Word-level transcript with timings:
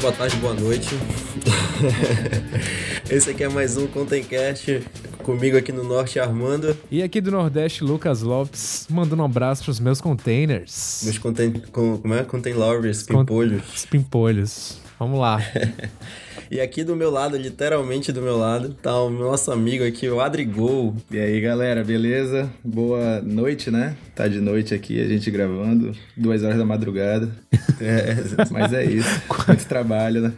boa 0.00 0.12
tarde, 0.14 0.34
boa 0.36 0.54
noite. 0.54 0.88
Esse 3.10 3.30
aqui 3.30 3.44
é 3.44 3.48
mais 3.50 3.76
um 3.76 3.86
Contencast 3.86 4.82
comigo 5.22 5.58
aqui 5.58 5.72
no 5.72 5.84
Norte, 5.84 6.18
Armando. 6.18 6.74
E 6.90 7.02
aqui 7.02 7.20
do 7.20 7.30
Nordeste, 7.30 7.84
Lucas 7.84 8.22
Lopes, 8.22 8.86
mandando 8.88 9.20
um 9.20 9.26
abraço 9.26 9.64
pros 9.64 9.78
meus 9.78 10.00
containers. 10.00 11.02
Meus 11.04 11.18
contain... 11.18 11.52
Como 11.70 12.14
é? 12.14 12.24
Contain 12.24 12.54
lovers, 12.54 13.02
pimpolhos. 13.02 13.62
Os 13.74 13.84
pimpolhos. 13.84 14.78
Vamos 14.98 15.20
lá. 15.20 15.38
E 16.50 16.60
aqui 16.60 16.82
do 16.82 16.96
meu 16.96 17.10
lado, 17.12 17.36
literalmente 17.36 18.10
do 18.10 18.20
meu 18.20 18.36
lado, 18.36 18.74
tá 18.82 18.92
o 19.00 19.08
nosso 19.08 19.52
amigo 19.52 19.84
aqui, 19.84 20.08
o 20.08 20.20
Adrigol. 20.20 20.96
E 21.08 21.16
aí, 21.16 21.40
galera, 21.40 21.84
beleza? 21.84 22.50
Boa 22.64 23.20
noite, 23.22 23.70
né? 23.70 23.94
Tá 24.16 24.26
de 24.26 24.40
noite 24.40 24.74
aqui, 24.74 25.00
a 25.00 25.06
gente 25.06 25.30
gravando, 25.30 25.92
duas 26.16 26.42
horas 26.42 26.58
da 26.58 26.64
madrugada. 26.64 27.30
É, 27.82 28.14
mas 28.50 28.74
é 28.74 28.84
isso, 28.84 29.08
muito 29.48 29.64
trabalho, 29.64 30.20
né? 30.20 30.32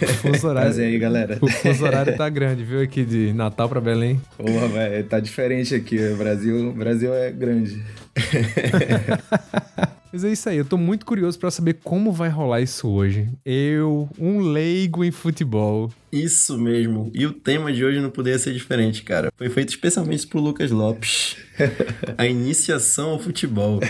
O 0.00 0.06
fuso 0.06 0.46
horário, 0.46 0.68
Mas 0.68 0.78
e 0.78 0.82
aí, 0.82 0.96
galera? 0.96 1.36
o 1.40 1.48
fuso 1.48 1.84
horário 1.84 2.16
tá 2.16 2.28
grande, 2.28 2.62
viu? 2.62 2.80
Aqui 2.80 3.04
de 3.04 3.32
Natal 3.32 3.68
pra 3.68 3.80
Belém. 3.80 4.20
Porra, 4.36 4.68
velho, 4.68 5.04
tá 5.04 5.18
diferente 5.18 5.74
aqui. 5.74 5.98
O 5.98 6.16
Brasil, 6.16 6.68
o 6.68 6.72
Brasil 6.72 7.12
é 7.12 7.32
grande. 7.32 7.82
Mas 10.12 10.24
é 10.24 10.32
isso 10.32 10.48
aí, 10.48 10.56
eu 10.56 10.64
tô 10.64 10.78
muito 10.78 11.04
curioso 11.04 11.38
pra 11.38 11.50
saber 11.50 11.78
como 11.84 12.12
vai 12.12 12.30
rolar 12.30 12.62
isso 12.62 12.88
hoje. 12.88 13.28
Eu, 13.44 14.08
um 14.18 14.40
leigo 14.40 15.04
em 15.04 15.10
futebol. 15.10 15.90
Isso 16.10 16.56
mesmo. 16.56 17.10
E 17.14 17.26
o 17.26 17.32
tema 17.32 17.70
de 17.70 17.84
hoje 17.84 18.00
não 18.00 18.10
poderia 18.10 18.38
ser 18.38 18.54
diferente, 18.54 19.02
cara. 19.02 19.30
Foi 19.36 19.50
feito 19.50 19.68
especialmente 19.68 20.26
pro 20.26 20.40
Lucas 20.40 20.70
Lopes. 20.70 21.36
A 22.16 22.26
iniciação 22.26 23.10
ao 23.10 23.18
futebol. 23.18 23.80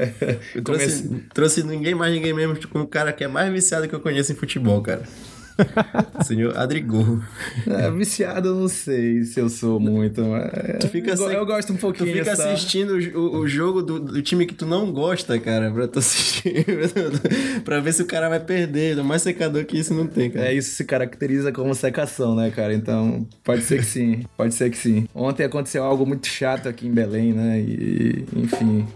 Eu 0.54 0.62
trouxe, 0.62 1.08
trouxe 1.34 1.62
ninguém 1.62 1.94
mais, 1.94 2.12
ninguém 2.12 2.32
menos 2.32 2.64
como 2.64 2.84
o 2.84 2.88
cara 2.88 3.12
que 3.12 3.24
é 3.24 3.28
mais 3.28 3.52
viciado 3.52 3.86
que 3.86 3.94
eu 3.94 4.00
conheço 4.00 4.32
em 4.32 4.34
futebol, 4.34 4.80
cara. 4.80 5.02
Senhor 6.24 6.56
Adrigol. 6.56 7.20
É, 7.66 7.90
viciado, 7.90 8.48
eu 8.48 8.54
não 8.54 8.68
sei 8.68 9.22
se 9.24 9.40
eu 9.40 9.48
sou 9.48 9.78
muito. 9.80 10.22
Mas... 10.24 10.78
Tu 10.80 10.88
fica 10.88 11.12
eu, 11.12 11.30
eu 11.30 11.46
gosto 11.46 11.72
um 11.72 11.76
Tu 11.76 11.80
pouquinho. 11.80 12.12
fica 12.12 12.36
sabe? 12.36 12.52
assistindo 12.54 12.90
o, 12.94 13.18
o- 13.18 13.38
o 13.40 13.48
jogo 13.48 13.82
do, 13.82 13.98
do 14.00 14.22
time 14.22 14.46
que 14.46 14.54
tu 14.54 14.66
não 14.66 14.92
gosta, 14.92 15.38
cara, 15.38 15.70
pra 15.70 15.86
tu 15.88 15.98
assistir. 15.98 16.64
pra 17.64 17.80
ver 17.80 17.92
se 17.92 18.02
o 18.02 18.06
cara 18.06 18.28
vai 18.28 18.40
perder. 18.40 18.96
Mais 19.02 19.22
secador 19.22 19.64
que 19.64 19.78
isso 19.78 19.94
não 19.94 20.06
tem, 20.06 20.30
cara. 20.30 20.46
É, 20.48 20.54
isso 20.54 20.70
se 20.74 20.84
caracteriza 20.84 21.52
como 21.52 21.74
secação, 21.74 22.34
né, 22.34 22.50
cara? 22.50 22.74
Então, 22.74 23.26
pode 23.44 23.62
ser 23.62 23.78
que 23.78 23.86
sim, 23.86 24.24
pode 24.36 24.54
ser 24.54 24.70
que 24.70 24.76
sim. 24.78 25.06
Ontem 25.14 25.44
aconteceu 25.44 25.84
algo 25.84 26.04
muito 26.06 26.26
chato 26.26 26.68
aqui 26.68 26.86
em 26.86 26.92
Belém, 26.92 27.32
né? 27.32 27.60
E, 27.60 28.24
enfim. 28.36 28.86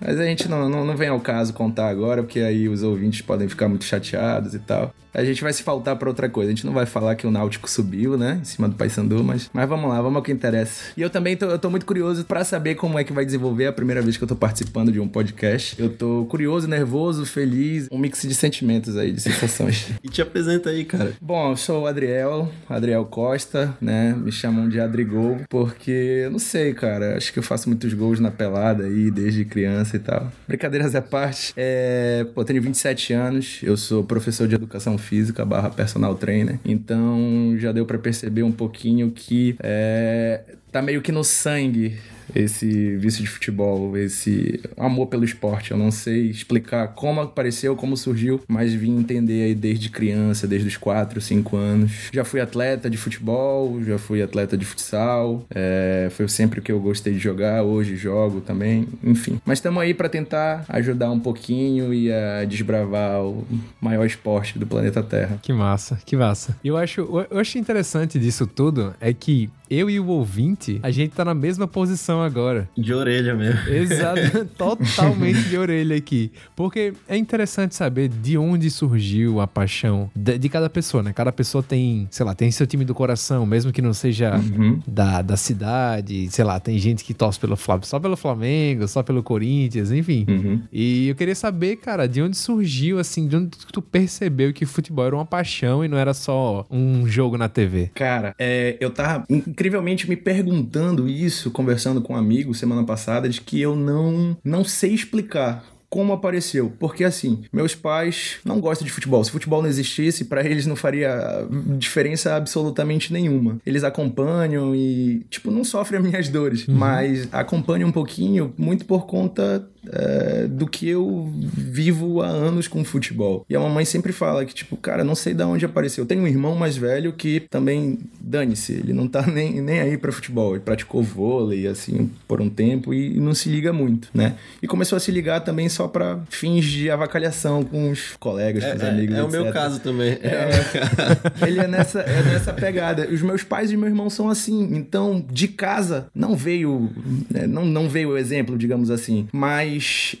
Mas 0.00 0.18
a 0.18 0.24
gente 0.24 0.48
não, 0.48 0.68
não, 0.68 0.84
não 0.84 0.96
vem 0.96 1.08
ao 1.08 1.20
caso 1.20 1.52
contar 1.52 1.88
agora, 1.88 2.22
porque 2.22 2.40
aí 2.40 2.68
os 2.68 2.82
ouvintes 2.82 3.20
podem 3.22 3.48
ficar 3.48 3.68
muito 3.68 3.84
chateados 3.84 4.54
e 4.54 4.58
tal. 4.58 4.94
A 5.12 5.24
gente 5.24 5.42
vai 5.44 5.52
se 5.52 5.62
faltar 5.62 5.94
pra 5.96 6.03
outra 6.08 6.28
coisa. 6.28 6.50
A 6.50 6.54
gente 6.54 6.66
não 6.66 6.72
vai 6.72 6.86
falar 6.86 7.14
que 7.14 7.26
o 7.26 7.30
Náutico 7.30 7.68
subiu, 7.68 8.16
né? 8.16 8.38
Em 8.40 8.44
cima 8.44 8.68
do 8.68 8.74
Paysandu, 8.74 9.22
mas, 9.22 9.50
mas 9.52 9.68
vamos 9.68 9.88
lá, 9.88 10.00
vamos 10.00 10.16
ao 10.16 10.22
que 10.22 10.32
interessa. 10.32 10.92
E 10.96 11.02
eu 11.02 11.10
também 11.10 11.36
tô, 11.36 11.46
eu 11.46 11.58
tô 11.58 11.70
muito 11.70 11.86
curioso 11.86 12.24
pra 12.24 12.44
saber 12.44 12.74
como 12.74 12.98
é 12.98 13.04
que 13.04 13.12
vai 13.12 13.24
desenvolver 13.24 13.66
a 13.66 13.72
primeira 13.72 14.02
vez 14.02 14.16
que 14.16 14.24
eu 14.24 14.28
tô 14.28 14.36
participando 14.36 14.92
de 14.92 15.00
um 15.00 15.08
podcast. 15.08 15.80
Eu 15.80 15.90
tô 15.90 16.26
curioso, 16.26 16.68
nervoso, 16.68 17.24
feliz, 17.24 17.88
um 17.90 17.98
mix 17.98 18.22
de 18.22 18.34
sentimentos 18.34 18.96
aí, 18.96 19.12
de 19.12 19.20
sensações. 19.20 19.92
E 20.04 20.08
te 20.08 20.20
apresenta 20.20 20.70
aí, 20.70 20.84
cara. 20.84 21.12
Bom, 21.20 21.52
eu 21.52 21.56
sou 21.56 21.82
o 21.82 21.86
Adriel, 21.86 22.50
Adriel 22.68 23.04
Costa, 23.06 23.74
né? 23.80 24.14
Me 24.14 24.30
chamam 24.30 24.68
de 24.68 24.78
Adrigol, 24.78 25.38
porque 25.48 25.90
eu 26.24 26.30
não 26.30 26.38
sei, 26.38 26.74
cara. 26.74 27.16
Acho 27.16 27.32
que 27.32 27.38
eu 27.38 27.42
faço 27.42 27.68
muitos 27.68 27.92
gols 27.94 28.20
na 28.20 28.30
pelada 28.30 28.84
aí, 28.84 29.10
desde 29.10 29.44
criança 29.44 29.96
e 29.96 29.98
tal. 29.98 30.30
Brincadeiras 30.46 30.94
à 30.94 31.00
parte. 31.00 31.52
É, 31.56 32.26
pô, 32.34 32.44
tenho 32.44 32.60
27 32.60 33.12
anos, 33.12 33.60
eu 33.62 33.76
sou 33.76 34.04
professor 34.04 34.46
de 34.46 34.54
educação 34.54 34.98
física 34.98 35.44
barra 35.44 35.70
personal 35.70 35.93
trainer. 36.14 36.58
Então 36.64 37.54
já 37.58 37.72
deu 37.72 37.86
pra 37.86 37.98
perceber 37.98 38.42
um 38.42 38.52
pouquinho 38.52 39.10
que 39.10 39.56
é, 39.60 40.42
tá 40.70 40.82
meio 40.82 41.00
que 41.00 41.12
no 41.12 41.24
sangue 41.24 41.96
esse 42.34 42.96
vício 42.96 43.22
de 43.22 43.28
futebol, 43.28 43.96
esse 43.96 44.60
amor 44.76 45.06
pelo 45.06 45.24
esporte. 45.24 45.70
Eu 45.70 45.76
não 45.76 45.90
sei 45.90 46.30
explicar 46.30 46.88
como 46.88 47.20
apareceu, 47.20 47.76
como 47.76 47.96
surgiu, 47.96 48.40
mas 48.48 48.72
vim 48.72 48.98
entender 48.98 49.44
aí 49.44 49.54
desde 49.54 49.88
criança, 49.88 50.46
desde 50.46 50.68
os 50.68 50.76
4, 50.76 51.20
5 51.20 51.56
anos. 51.56 51.92
Já 52.12 52.24
fui 52.24 52.40
atleta 52.40 52.88
de 52.88 52.96
futebol, 52.96 53.82
já 53.82 53.98
fui 53.98 54.22
atleta 54.22 54.56
de 54.56 54.64
futsal, 54.64 55.44
é, 55.54 56.08
foi 56.10 56.28
sempre 56.28 56.60
o 56.60 56.62
que 56.62 56.72
eu 56.72 56.80
gostei 56.80 57.12
de 57.12 57.18
jogar, 57.18 57.62
hoje 57.62 57.96
jogo 57.96 58.40
também, 58.40 58.86
enfim. 59.02 59.40
Mas 59.44 59.58
estamos 59.58 59.82
aí 59.82 59.94
para 59.94 60.08
tentar 60.08 60.64
ajudar 60.68 61.10
um 61.10 61.20
pouquinho 61.20 61.92
e 61.92 62.12
a 62.12 62.44
desbravar 62.44 63.22
o 63.22 63.46
maior 63.80 64.04
esporte 64.04 64.58
do 64.58 64.66
planeta 64.66 65.02
Terra. 65.02 65.38
Que 65.42 65.52
massa, 65.52 65.98
que 66.04 66.16
massa. 66.16 66.56
Eu 66.64 66.76
acho, 66.76 67.00
eu 67.30 67.38
acho 67.38 67.58
interessante 67.58 68.18
disso 68.18 68.46
tudo 68.46 68.94
é 69.00 69.12
que 69.12 69.50
eu 69.74 69.90
e 69.90 69.98
o 70.00 70.06
ouvinte, 70.06 70.78
a 70.82 70.90
gente 70.90 71.12
tá 71.12 71.24
na 71.24 71.34
mesma 71.34 71.66
posição 71.66 72.22
agora. 72.22 72.68
De 72.76 72.92
orelha 72.92 73.34
mesmo. 73.34 73.68
Exato, 73.68 74.44
totalmente 74.56 75.48
de 75.48 75.56
orelha 75.56 75.96
aqui. 75.96 76.30
Porque 76.54 76.92
é 77.08 77.16
interessante 77.16 77.74
saber 77.74 78.08
de 78.08 78.36
onde 78.38 78.70
surgiu 78.70 79.40
a 79.40 79.46
paixão 79.46 80.10
de, 80.14 80.38
de 80.38 80.48
cada 80.48 80.68
pessoa, 80.70 81.02
né? 81.02 81.12
Cada 81.12 81.32
pessoa 81.32 81.62
tem, 81.62 82.06
sei 82.10 82.24
lá, 82.24 82.34
tem 82.34 82.50
seu 82.50 82.66
time 82.66 82.84
do 82.84 82.94
coração, 82.94 83.44
mesmo 83.46 83.72
que 83.72 83.82
não 83.82 83.92
seja 83.92 84.34
Uhum. 84.34 84.80
da, 84.86 85.22
da 85.22 85.36
cidade, 85.36 86.28
sei 86.30 86.44
lá, 86.44 86.58
tem 86.60 86.78
gente 86.78 87.04
que 87.04 87.14
torce 87.14 87.38
pelo 87.38 87.56
Flamengo, 87.56 87.86
só 87.86 87.98
pelo 88.00 88.16
Flamengo, 88.16 88.86
só 88.88 89.02
pelo 89.02 89.22
Corinthians, 89.22 89.90
enfim. 89.90 90.24
Uhum. 90.28 90.60
E 90.72 91.08
eu 91.08 91.14
queria 91.14 91.34
saber, 91.34 91.76
cara, 91.76 92.06
de 92.06 92.20
onde 92.22 92.36
surgiu, 92.36 92.98
assim, 92.98 93.26
de 93.28 93.36
onde 93.36 93.50
tu 93.72 93.80
percebeu 93.82 94.52
que 94.52 94.66
futebol 94.66 95.06
era 95.06 95.14
uma 95.16 95.24
paixão 95.24 95.84
e 95.84 95.88
não 95.88 95.98
era 95.98 96.14
só 96.14 96.66
um 96.70 97.06
jogo 97.06 97.36
na 97.36 97.48
TV. 97.48 97.90
Cara, 97.94 98.34
é, 98.38 98.76
eu 98.80 98.90
tava 98.90 99.24
incrivelmente 99.64 100.06
me 100.06 100.14
perguntando 100.14 101.08
isso, 101.08 101.50
conversando 101.50 102.02
com 102.02 102.12
um 102.12 102.16
amigo 102.16 102.52
semana 102.54 102.84
passada, 102.84 103.30
de 103.30 103.40
que 103.40 103.58
eu 103.58 103.74
não, 103.74 104.36
não 104.44 104.62
sei 104.62 104.92
explicar. 104.92 105.64
Como 105.88 106.12
apareceu? 106.12 106.72
Porque 106.78 107.04
assim, 107.04 107.44
meus 107.52 107.74
pais 107.74 108.36
não 108.44 108.60
gostam 108.60 108.84
de 108.84 108.92
futebol. 108.92 109.24
Se 109.24 109.30
futebol 109.30 109.62
não 109.62 109.68
existisse, 109.68 110.24
pra 110.24 110.44
eles 110.44 110.66
não 110.66 110.76
faria 110.76 111.46
diferença 111.78 112.34
absolutamente 112.34 113.12
nenhuma. 113.12 113.58
Eles 113.64 113.84
acompanham 113.84 114.74
e, 114.74 115.24
tipo, 115.30 115.50
não 115.50 115.64
sofrem 115.64 116.00
as 116.00 116.06
minhas 116.06 116.28
dores, 116.28 116.66
mas 116.66 117.28
acompanham 117.32 117.88
um 117.88 117.92
pouquinho, 117.92 118.52
muito 118.58 118.84
por 118.84 119.06
conta 119.06 119.66
é, 119.92 120.46
do 120.48 120.66
que 120.66 120.88
eu 120.88 121.30
vivo 121.56 122.20
há 122.22 122.26
anos 122.26 122.68
com 122.68 122.84
futebol. 122.84 123.44
E 123.48 123.56
a 123.56 123.60
mamãe 123.60 123.84
sempre 123.84 124.12
fala 124.12 124.44
que, 124.44 124.54
tipo, 124.54 124.76
cara, 124.76 125.04
não 125.04 125.14
sei 125.14 125.34
de 125.34 125.42
onde 125.42 125.64
apareceu. 125.64 126.02
Eu 126.04 126.08
tenho 126.08 126.22
um 126.22 126.26
irmão 126.28 126.54
mais 126.54 126.76
velho 126.76 127.12
que 127.12 127.40
também, 127.50 127.98
dane-se, 128.20 128.72
ele 128.72 128.92
não 128.92 129.06
tá 129.08 129.26
nem, 129.26 129.60
nem 129.60 129.80
aí 129.80 129.96
pra 129.96 130.12
futebol. 130.12 130.54
Ele 130.54 130.60
praticou 130.64 131.02
vôlei, 131.02 131.66
assim, 131.66 132.10
por 132.28 132.40
um 132.40 132.48
tempo 132.48 132.92
e 132.94 133.18
não 133.20 133.34
se 133.34 133.48
liga 133.48 133.72
muito, 133.72 134.08
né? 134.14 134.34
E 134.62 134.66
começou 134.66 134.96
a 134.96 135.00
se 135.00 135.10
ligar 135.10 135.40
também 135.40 135.68
só 135.68 135.88
pra 135.88 136.20
fins 136.30 136.64
de 136.64 136.90
avacalhação 136.90 137.62
com 137.62 137.90
os 137.90 138.14
colegas, 138.18 138.64
com 138.64 138.76
os 138.76 138.82
É, 138.82 138.88
amigos, 138.90 139.16
é 139.16 139.22
o 139.22 139.30
meu 139.30 139.52
caso 139.52 139.80
também. 139.80 140.18
É, 140.22 141.46
ele 141.46 141.60
é 141.60 141.66
nessa, 141.66 142.00
é 142.00 142.22
nessa 142.22 142.52
pegada. 142.52 143.08
Os 143.10 143.22
meus 143.22 143.42
pais 143.42 143.70
e 143.72 143.76
meu 143.76 143.88
irmão 143.88 144.08
são 144.10 144.28
assim. 144.28 144.70
Então, 144.76 145.24
de 145.30 145.48
casa, 145.48 146.06
não 146.14 146.36
veio. 146.36 146.90
né, 147.30 147.46
Não, 147.46 147.64
não 147.64 147.88
veio 147.88 148.10
o 148.10 148.18
exemplo, 148.18 148.56
digamos 148.56 148.90
assim. 148.90 149.28
Mas 149.32 149.73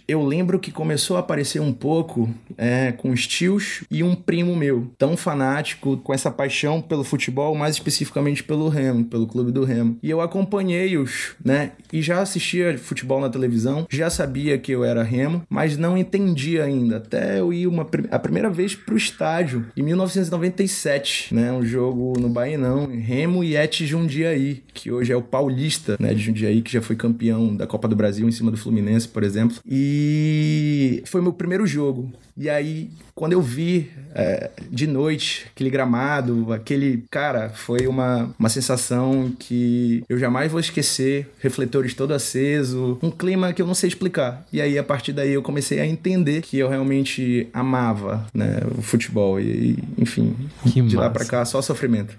eu 0.06 0.24
lembro 0.24 0.58
que 0.58 0.70
começou 0.70 1.16
a 1.16 1.20
aparecer 1.20 1.60
um 1.60 1.72
pouco 1.72 2.32
é, 2.56 2.92
com 2.92 3.10
os 3.10 3.26
tios 3.26 3.84
e 3.90 4.02
um 4.02 4.14
primo 4.14 4.56
meu, 4.56 4.90
tão 4.98 5.16
fanático, 5.16 5.96
com 5.98 6.12
essa 6.12 6.30
paixão 6.30 6.80
pelo 6.80 7.04
futebol, 7.04 7.54
mais 7.54 7.74
especificamente 7.74 8.42
pelo 8.42 8.68
Remo, 8.68 9.04
pelo 9.04 9.26
clube 9.26 9.52
do 9.52 9.64
Remo. 9.64 9.98
E 10.02 10.10
eu 10.10 10.20
acompanhei-os, 10.20 11.34
né? 11.44 11.72
E 11.92 12.02
já 12.02 12.20
assistia 12.20 12.76
futebol 12.78 13.20
na 13.20 13.28
televisão, 13.28 13.86
já 13.90 14.10
sabia 14.10 14.58
que 14.58 14.72
eu 14.72 14.84
era 14.84 15.02
Remo, 15.02 15.42
mas 15.48 15.76
não 15.76 15.96
entendia 15.96 16.64
ainda. 16.64 16.96
Até 16.96 17.40
eu 17.40 17.52
ir 17.52 17.66
uma, 17.66 17.86
a 18.10 18.18
primeira 18.18 18.50
vez 18.50 18.74
pro 18.74 18.96
estádio, 18.96 19.66
em 19.76 19.82
1997, 19.82 21.34
né? 21.34 21.52
Um 21.52 21.64
jogo 21.64 22.18
no 22.18 22.28
Bainão, 22.28 22.86
Remo 22.86 23.42
e 23.44 23.56
Et 23.56 23.84
Jundiaí, 23.86 24.62
que 24.72 24.90
hoje 24.90 25.12
é 25.12 25.16
o 25.16 25.22
Paulista, 25.22 25.96
né? 25.98 26.12
De 26.14 26.22
Jundiaí, 26.22 26.62
que 26.62 26.72
já 26.72 26.82
foi 26.82 26.96
campeão 26.96 27.54
da 27.54 27.66
Copa 27.66 27.88
do 27.88 27.96
Brasil 27.96 28.28
em 28.28 28.32
cima 28.32 28.50
do 28.50 28.56
Fluminense, 28.56 29.08
por 29.08 29.22
exemplo. 29.22 29.43
E 29.66 31.02
foi 31.06 31.20
meu 31.20 31.32
primeiro 31.32 31.66
jogo. 31.66 32.12
E 32.36 32.50
aí, 32.50 32.90
quando 33.14 33.32
eu 33.32 33.40
vi 33.40 33.90
é, 34.12 34.50
de 34.70 34.86
noite 34.86 35.46
aquele 35.54 35.70
gramado, 35.70 36.52
aquele. 36.52 37.04
Cara, 37.10 37.50
foi 37.50 37.86
uma, 37.86 38.30
uma 38.36 38.48
sensação 38.48 39.32
que 39.38 40.02
eu 40.08 40.18
jamais 40.18 40.50
vou 40.50 40.60
esquecer. 40.60 41.30
Refletores 41.38 41.94
todo 41.94 42.12
aceso, 42.12 42.98
um 43.02 43.10
clima 43.10 43.52
que 43.52 43.62
eu 43.62 43.66
não 43.66 43.74
sei 43.74 43.88
explicar. 43.88 44.44
E 44.52 44.60
aí, 44.60 44.76
a 44.78 44.82
partir 44.82 45.12
daí, 45.12 45.32
eu 45.32 45.42
comecei 45.42 45.78
a 45.78 45.86
entender 45.86 46.42
que 46.42 46.58
eu 46.58 46.68
realmente 46.68 47.48
amava 47.52 48.26
né, 48.34 48.60
o 48.76 48.82
futebol. 48.82 49.40
E, 49.40 49.78
enfim, 49.96 50.34
Que 50.64 50.82
de 50.82 50.96
lá 50.96 51.02
massa. 51.04 51.12
pra 51.12 51.24
cá, 51.24 51.44
só 51.44 51.62
sofrimento. 51.62 52.16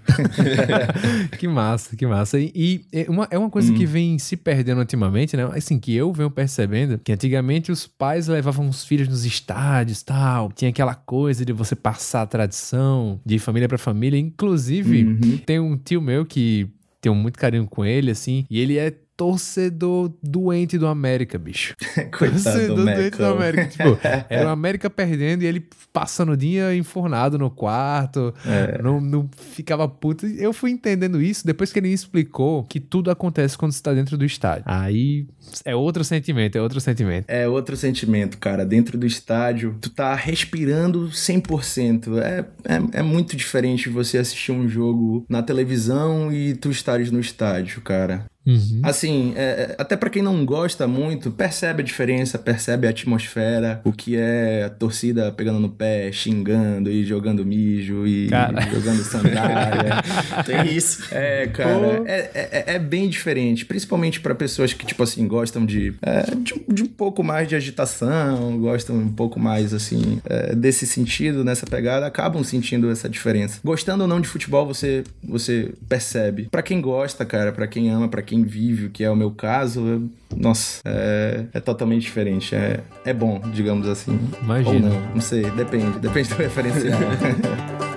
que 1.38 1.46
massa, 1.46 1.94
que 1.94 2.06
massa. 2.06 2.38
E, 2.38 2.52
e 2.54 2.84
é 2.92 3.10
uma, 3.10 3.28
é 3.30 3.38
uma 3.38 3.50
coisa 3.50 3.70
que 3.72 3.84
vem 3.84 4.18
se 4.18 4.36
perdendo 4.36 4.78
ultimamente, 4.78 5.36
né? 5.36 5.48
Assim, 5.52 5.78
que 5.78 5.94
eu 5.94 6.10
venho 6.12 6.30
percebendo, 6.30 6.98
que 6.98 7.12
antigamente 7.12 7.70
os 7.70 7.86
pais 7.86 8.28
levavam 8.28 8.68
os 8.68 8.84
filhos 8.84 9.08
nos 9.08 9.24
estádios 9.24 10.05
tal. 10.06 10.50
Tinha 10.52 10.70
aquela 10.70 10.94
coisa 10.94 11.44
de 11.44 11.52
você 11.52 11.74
passar 11.74 12.22
a 12.22 12.26
tradição 12.26 13.20
de 13.26 13.38
família 13.38 13.68
para 13.68 13.76
família. 13.76 14.18
Inclusive, 14.18 15.04
uhum. 15.04 15.38
tem 15.44 15.58
um 15.58 15.76
tio 15.76 16.00
meu 16.00 16.24
que 16.24 16.68
tenho 17.00 17.14
muito 17.14 17.38
carinho 17.38 17.66
com 17.66 17.84
ele, 17.84 18.10
assim, 18.10 18.46
e 18.48 18.60
ele 18.60 18.78
é 18.78 18.94
torcedor 19.16 20.12
doente 20.22 20.76
do 20.76 20.86
América, 20.86 21.38
bicho. 21.38 21.74
Coitado 22.16 22.42
torcedor 22.42 22.76
do 22.76 22.84
doente 22.84 23.16
do 23.16 23.24
América. 23.24 23.66
Tipo, 23.66 23.98
era 24.28 24.48
o 24.48 24.50
América 24.50 24.90
perdendo 24.90 25.42
e 25.42 25.46
ele 25.46 25.66
passando 25.92 26.32
o 26.32 26.36
dia 26.36 26.74
enfornado 26.74 27.38
no 27.38 27.50
quarto, 27.50 28.34
é. 28.44 28.80
não, 28.82 29.00
não 29.00 29.30
ficava 29.36 29.88
puto. 29.88 30.26
Eu 30.26 30.52
fui 30.52 30.70
entendendo 30.70 31.20
isso 31.22 31.46
depois 31.46 31.72
que 31.72 31.78
ele 31.78 31.88
me 31.88 31.94
explicou 31.94 32.64
que 32.64 32.78
tudo 32.78 33.10
acontece 33.10 33.56
quando 33.56 33.72
você 33.72 33.82
tá 33.82 33.94
dentro 33.94 34.18
do 34.18 34.24
estádio. 34.24 34.64
Aí 34.66 35.26
é 35.64 35.74
outro 35.74 36.04
sentimento, 36.04 36.58
é 36.58 36.60
outro 36.60 36.80
sentimento. 36.80 37.24
É 37.28 37.48
outro 37.48 37.76
sentimento, 37.76 38.36
cara. 38.38 38.66
Dentro 38.66 38.98
do 38.98 39.06
estádio, 39.06 39.76
tu 39.80 39.88
tá 39.88 40.14
respirando 40.14 41.08
100%. 41.08 42.18
É, 42.18 42.44
é, 42.64 42.98
é 42.98 43.02
muito 43.02 43.36
diferente 43.36 43.88
você 43.88 44.18
assistir 44.18 44.52
um 44.52 44.68
jogo 44.68 45.24
na 45.28 45.42
televisão 45.42 46.30
e 46.30 46.54
tu 46.54 46.70
estares 46.70 47.10
no 47.10 47.20
estádio, 47.20 47.80
cara. 47.80 48.26
Uhum. 48.46 48.80
Assim, 48.82 49.32
é, 49.36 49.40
é 49.40 49.74
até 49.76 49.96
para 49.96 50.08
quem 50.08 50.22
não 50.22 50.44
gosta 50.44 50.86
muito, 50.86 51.30
percebe 51.30 51.82
a 51.82 51.84
diferença, 51.84 52.38
percebe 52.38 52.86
a 52.86 52.90
atmosfera, 52.90 53.80
o 53.84 53.92
que 53.92 54.16
é 54.16 54.64
a 54.64 54.70
torcida 54.70 55.32
pegando 55.32 55.58
no 55.58 55.68
pé, 55.68 56.12
xingando 56.12 56.90
e 56.90 57.04
jogando 57.04 57.44
mijo 57.44 58.06
e, 58.06 58.26
e 58.26 58.74
jogando 58.74 59.02
sandália. 59.02 60.02
Tem 60.46 60.74
isso. 60.74 61.08
É, 61.10 61.46
cara, 61.48 62.02
é, 62.06 62.30
é, 62.34 62.74
é, 62.74 62.78
bem 62.78 63.08
diferente, 63.08 63.64
principalmente 63.64 64.20
para 64.20 64.34
pessoas 64.34 64.72
que, 64.72 64.86
tipo 64.86 65.02
assim, 65.02 65.26
gostam 65.26 65.66
de, 65.66 65.94
é, 66.02 66.22
de, 66.36 66.54
de, 66.68 66.82
um 66.82 66.86
pouco 66.86 67.24
mais 67.24 67.48
de 67.48 67.56
agitação, 67.56 68.58
gostam 68.58 68.96
um 68.96 69.12
pouco 69.12 69.40
mais, 69.40 69.74
assim, 69.74 70.20
é, 70.24 70.54
desse 70.54 70.86
sentido, 70.86 71.42
nessa 71.42 71.66
pegada, 71.66 72.06
acabam 72.06 72.44
sentindo 72.44 72.90
essa 72.90 73.08
diferença. 73.08 73.58
Gostando 73.64 74.04
ou 74.04 74.08
não 74.08 74.20
de 74.20 74.28
futebol, 74.28 74.66
você, 74.66 75.02
você 75.22 75.72
percebe. 75.88 76.48
para 76.50 76.62
quem 76.62 76.80
gosta, 76.80 77.24
cara, 77.24 77.52
para 77.52 77.66
quem 77.66 77.90
ama, 77.90 78.08
para 78.08 78.22
quem 78.22 78.35
quem 78.36 78.42
vive, 78.42 78.86
o 78.86 78.90
que 78.90 79.02
é 79.02 79.10
o 79.10 79.16
meu 79.16 79.30
caso, 79.30 80.10
nossa, 80.36 80.82
é, 80.84 81.46
é 81.54 81.60
totalmente 81.60 82.02
diferente. 82.02 82.54
É, 82.54 82.80
é 83.04 83.14
bom, 83.14 83.40
digamos 83.52 83.88
assim. 83.88 84.18
Imagina. 84.42 84.88
Ou 84.88 84.94
não, 84.94 85.14
não 85.14 85.20
sei, 85.20 85.50
depende, 85.50 85.98
depende 85.98 86.28
do 86.28 86.34
referencial. 86.36 87.00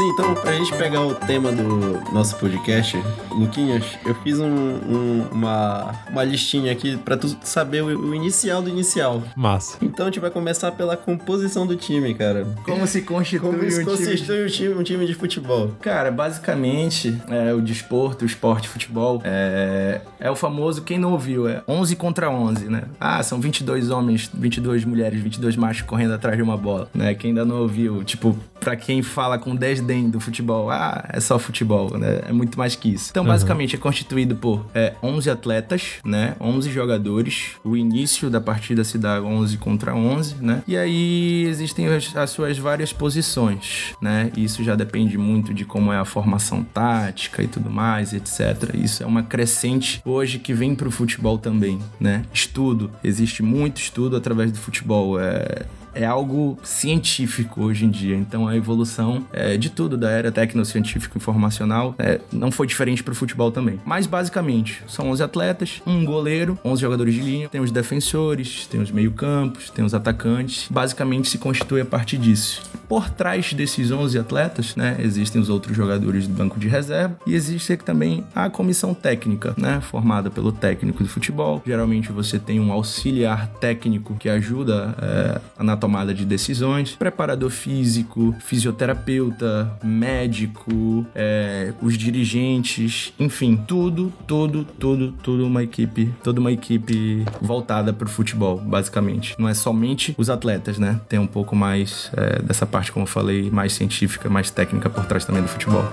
Sim, 0.00 0.08
então 0.08 0.34
pra 0.34 0.54
gente 0.54 0.72
pegar 0.76 1.02
o 1.02 1.14
tema 1.14 1.52
do 1.52 2.00
nosso 2.10 2.34
podcast, 2.36 2.96
Luquinhas, 3.30 3.84
eu 4.06 4.14
fiz 4.14 4.40
um, 4.40 4.46
um, 4.46 5.26
uma, 5.30 5.94
uma 6.08 6.24
listinha 6.24 6.72
aqui 6.72 6.96
pra 6.96 7.18
tu 7.18 7.36
saber 7.42 7.82
o, 7.82 8.08
o, 8.08 8.14
inicial 8.14 8.62
do 8.62 8.70
inicial. 8.70 9.22
Massa. 9.36 9.76
Então 9.82 10.06
a 10.06 10.08
gente 10.08 10.18
vai 10.18 10.30
começar 10.30 10.72
pela 10.72 10.96
composição 10.96 11.66
do 11.66 11.76
time, 11.76 12.14
cara. 12.14 12.46
Como 12.64 12.86
se 12.86 13.02
constitui, 13.02 13.50
Como 13.50 13.70
se 13.70 13.82
um, 13.82 13.84
constitui 13.84 14.16
time... 14.16 14.42
Um, 14.42 14.46
time, 14.46 14.74
um 14.76 14.82
time 14.82 15.06
de 15.06 15.12
futebol? 15.12 15.72
Cara, 15.82 16.10
basicamente, 16.10 17.20
é, 17.28 17.52
o 17.52 17.60
desporto, 17.60 18.24
o 18.24 18.26
esporte, 18.26 18.70
futebol, 18.70 19.20
é, 19.22 20.00
é 20.18 20.30
o 20.30 20.34
famoso, 20.34 20.80
quem 20.80 20.98
não 20.98 21.12
ouviu, 21.12 21.46
é 21.46 21.62
11 21.68 21.94
contra 21.96 22.30
11, 22.30 22.70
né? 22.70 22.84
Ah, 22.98 23.22
são 23.22 23.38
22 23.38 23.90
homens, 23.90 24.30
22 24.32 24.82
mulheres, 24.86 25.20
22 25.20 25.56
machos 25.56 25.82
correndo 25.82 26.14
atrás 26.14 26.38
de 26.38 26.42
uma 26.42 26.56
bola, 26.56 26.88
né? 26.94 27.14
Quem 27.14 27.32
ainda 27.32 27.44
não 27.44 27.60
ouviu, 27.60 28.02
tipo, 28.02 28.34
pra 28.58 28.76
quem 28.76 29.02
fala 29.02 29.38
com 29.38 29.54
10 29.54 29.89
do 30.08 30.20
futebol. 30.20 30.70
Ah, 30.70 31.04
é 31.08 31.20
só 31.20 31.38
futebol, 31.38 31.96
né? 31.98 32.20
É 32.28 32.32
muito 32.32 32.58
mais 32.58 32.74
que 32.74 32.90
isso. 32.90 33.08
Então, 33.10 33.22
uhum. 33.22 33.28
basicamente, 33.28 33.74
é 33.74 33.78
constituído 33.78 34.36
por 34.36 34.64
é, 34.74 34.94
11 35.02 35.30
atletas, 35.30 35.82
né? 36.04 36.36
11 36.40 36.70
jogadores. 36.70 37.52
O 37.64 37.76
início 37.76 38.30
da 38.30 38.40
partida 38.40 38.84
se 38.84 38.98
dá 38.98 39.20
11 39.20 39.56
contra 39.58 39.94
11, 39.94 40.36
né? 40.40 40.62
E 40.66 40.76
aí 40.76 41.44
existem 41.46 41.88
as, 41.88 42.14
as 42.16 42.30
suas 42.30 42.58
várias 42.58 42.92
posições, 42.92 43.94
né? 44.00 44.30
Isso 44.36 44.62
já 44.62 44.74
depende 44.74 45.16
muito 45.18 45.52
de 45.52 45.64
como 45.64 45.92
é 45.92 45.98
a 45.98 46.04
formação 46.04 46.62
tática 46.62 47.42
e 47.42 47.48
tudo 47.48 47.70
mais, 47.70 48.12
etc. 48.12 48.74
Isso 48.74 49.02
é 49.02 49.06
uma 49.06 49.22
crescente 49.22 50.00
hoje 50.04 50.38
que 50.38 50.52
vem 50.52 50.74
pro 50.74 50.90
futebol 50.90 51.38
também, 51.38 51.78
né? 51.98 52.24
Estudo. 52.32 52.90
Existe 53.02 53.42
muito 53.42 53.80
estudo 53.80 54.16
através 54.16 54.52
do 54.52 54.58
futebol. 54.58 55.20
É, 55.20 55.66
é 55.94 56.04
algo 56.04 56.58
científico 56.62 57.62
hoje 57.62 57.84
em 57.84 57.90
dia. 57.90 58.16
Então 58.16 58.46
a 58.46 58.56
evolução 58.56 59.24
é, 59.32 59.56
de 59.56 59.70
tudo 59.70 59.96
da 59.96 60.10
era 60.10 60.30
tecnocientífico 60.30 61.16
informacional 61.16 61.94
é, 61.98 62.20
não 62.32 62.50
foi 62.50 62.66
diferente 62.66 63.02
para 63.02 63.12
o 63.12 63.14
futebol 63.14 63.50
também. 63.50 63.80
Mas 63.84 64.06
basicamente 64.06 64.82
são 64.86 65.10
11 65.10 65.22
atletas, 65.22 65.82
um 65.86 66.04
goleiro, 66.04 66.58
11 66.64 66.80
jogadores 66.80 67.14
de 67.14 67.20
linha, 67.20 67.48
tem 67.48 67.60
os 67.60 67.70
defensores, 67.70 68.66
tem 68.66 68.80
os 68.80 68.90
meio-campos, 68.90 69.70
tem 69.70 69.84
os 69.84 69.94
atacantes. 69.94 70.68
Basicamente 70.70 71.28
se 71.28 71.38
constitui 71.38 71.80
a 71.80 71.86
partir 71.86 72.18
disso. 72.18 72.62
Por 72.88 73.08
trás 73.08 73.52
desses 73.52 73.90
11 73.90 74.18
atletas, 74.18 74.74
né, 74.74 74.96
existem 74.98 75.40
os 75.40 75.48
outros 75.48 75.76
jogadores 75.76 76.26
do 76.26 76.34
banco 76.34 76.58
de 76.58 76.68
reserva 76.68 77.16
e 77.26 77.34
existe 77.34 77.76
também 77.76 78.24
a 78.34 78.50
comissão 78.50 78.92
técnica, 78.92 79.54
né, 79.56 79.80
formada 79.80 80.30
pelo 80.30 80.50
técnico 80.50 81.02
de 81.02 81.08
futebol. 81.08 81.62
Geralmente 81.64 82.10
você 82.10 82.38
tem 82.38 82.58
um 82.58 82.72
auxiliar 82.72 83.46
técnico 83.60 84.16
que 84.16 84.28
ajuda 84.28 84.94
é, 85.00 85.62
na 85.62 85.76
tomada 85.80 86.14
de 86.14 86.24
decisões, 86.24 86.92
preparador 86.92 87.50
físico, 87.50 88.34
fisioterapeuta, 88.38 89.76
médico, 89.82 91.06
é, 91.14 91.72
os 91.80 91.96
dirigentes, 91.96 93.12
enfim, 93.18 93.56
tudo, 93.66 94.12
tudo, 94.26 94.64
tudo, 94.78 95.12
tudo 95.22 95.46
uma 95.46 95.62
equipe, 95.62 96.12
toda 96.22 96.40
uma 96.40 96.52
equipe 96.52 97.24
voltada 97.40 97.92
para 97.92 98.06
o 98.06 98.10
futebol, 98.10 98.58
basicamente. 98.58 99.34
Não 99.38 99.48
é 99.48 99.54
somente 99.54 100.14
os 100.16 100.30
atletas, 100.30 100.78
né? 100.78 101.00
Tem 101.08 101.18
um 101.18 101.26
pouco 101.26 101.56
mais 101.56 102.10
é, 102.16 102.42
dessa 102.42 102.66
parte, 102.66 102.92
como 102.92 103.04
eu 103.04 103.08
falei, 103.08 103.50
mais 103.50 103.72
científica, 103.72 104.28
mais 104.28 104.50
técnica 104.50 104.90
por 104.90 105.06
trás 105.06 105.24
também 105.24 105.42
do 105.42 105.48
futebol. 105.48 105.84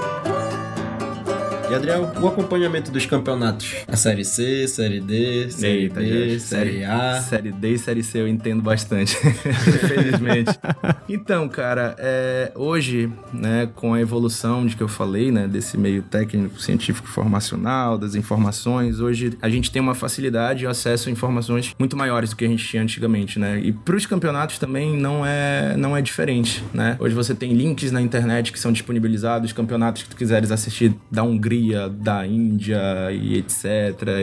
E 1.70 1.76
Adriel, 1.76 2.10
o 2.22 2.28
acompanhamento 2.28 2.90
dos 2.92 3.06
campeonatos? 3.06 3.76
A 3.90 3.98
Série 3.98 4.24
C, 4.24 4.66
Série 4.70 5.02
D, 5.02 5.52
Série 5.52 5.82
Eita, 5.82 6.00
B, 6.00 6.40
Série 6.40 6.86
A. 6.86 7.22
Série 7.22 7.52
D 7.52 7.74
e 7.74 7.78
Série 7.78 8.04
C 8.04 8.22
eu 8.22 8.28
entendo 8.28 8.62
bastante, 8.62 9.18
infelizmente. 9.28 10.58
então, 11.10 11.50
cara, 11.50 11.94
é, 12.00 12.54
hoje, 12.56 13.12
né, 13.34 13.68
com 13.76 13.94
a 13.94 14.00
evolução 14.00 14.66
de 14.66 14.78
que 14.78 14.82
eu 14.82 14.88
falei, 14.88 15.30
né, 15.30 15.46
desse 15.46 15.78
meio 15.78 16.02
técnico, 16.04 16.58
científico, 16.58 17.06
formacional, 17.06 17.98
das 17.98 18.16
informações, 18.16 19.02
hoje 19.02 19.38
a 19.42 19.50
gente 19.50 19.70
tem 19.70 19.82
uma 19.82 19.94
facilidade 19.94 20.64
e 20.64 20.68
acesso 20.68 21.10
a 21.10 21.12
informações 21.12 21.76
muito 21.78 21.98
maiores 21.98 22.30
do 22.30 22.38
que 22.38 22.46
a 22.46 22.48
gente 22.48 22.66
tinha 22.66 22.82
antigamente, 22.82 23.38
né? 23.38 23.60
E 23.60 23.74
para 23.74 23.98
os 23.98 24.06
campeonatos 24.06 24.58
também 24.58 24.96
não 24.96 25.26
é, 25.26 25.76
não 25.76 25.98
é 25.98 26.02
diferente, 26.02 26.64
né? 26.74 26.96
Hoje 26.98 27.14
você 27.14 27.36
tem 27.36 27.52
links 27.52 27.92
na 27.92 28.02
internet 28.02 28.54
que 28.54 28.60
são 28.60 28.72
disponibilizados, 28.72 29.52
campeonatos 29.52 30.04
que 30.04 30.10
tu 30.10 30.16
quiseres 30.16 30.50
assistir, 30.50 30.96
dá 31.12 31.24
um 31.24 31.38
grito 31.38 31.57
Da 32.02 32.26
Índia 32.26 33.12
e 33.12 33.38
etc, 33.38 33.66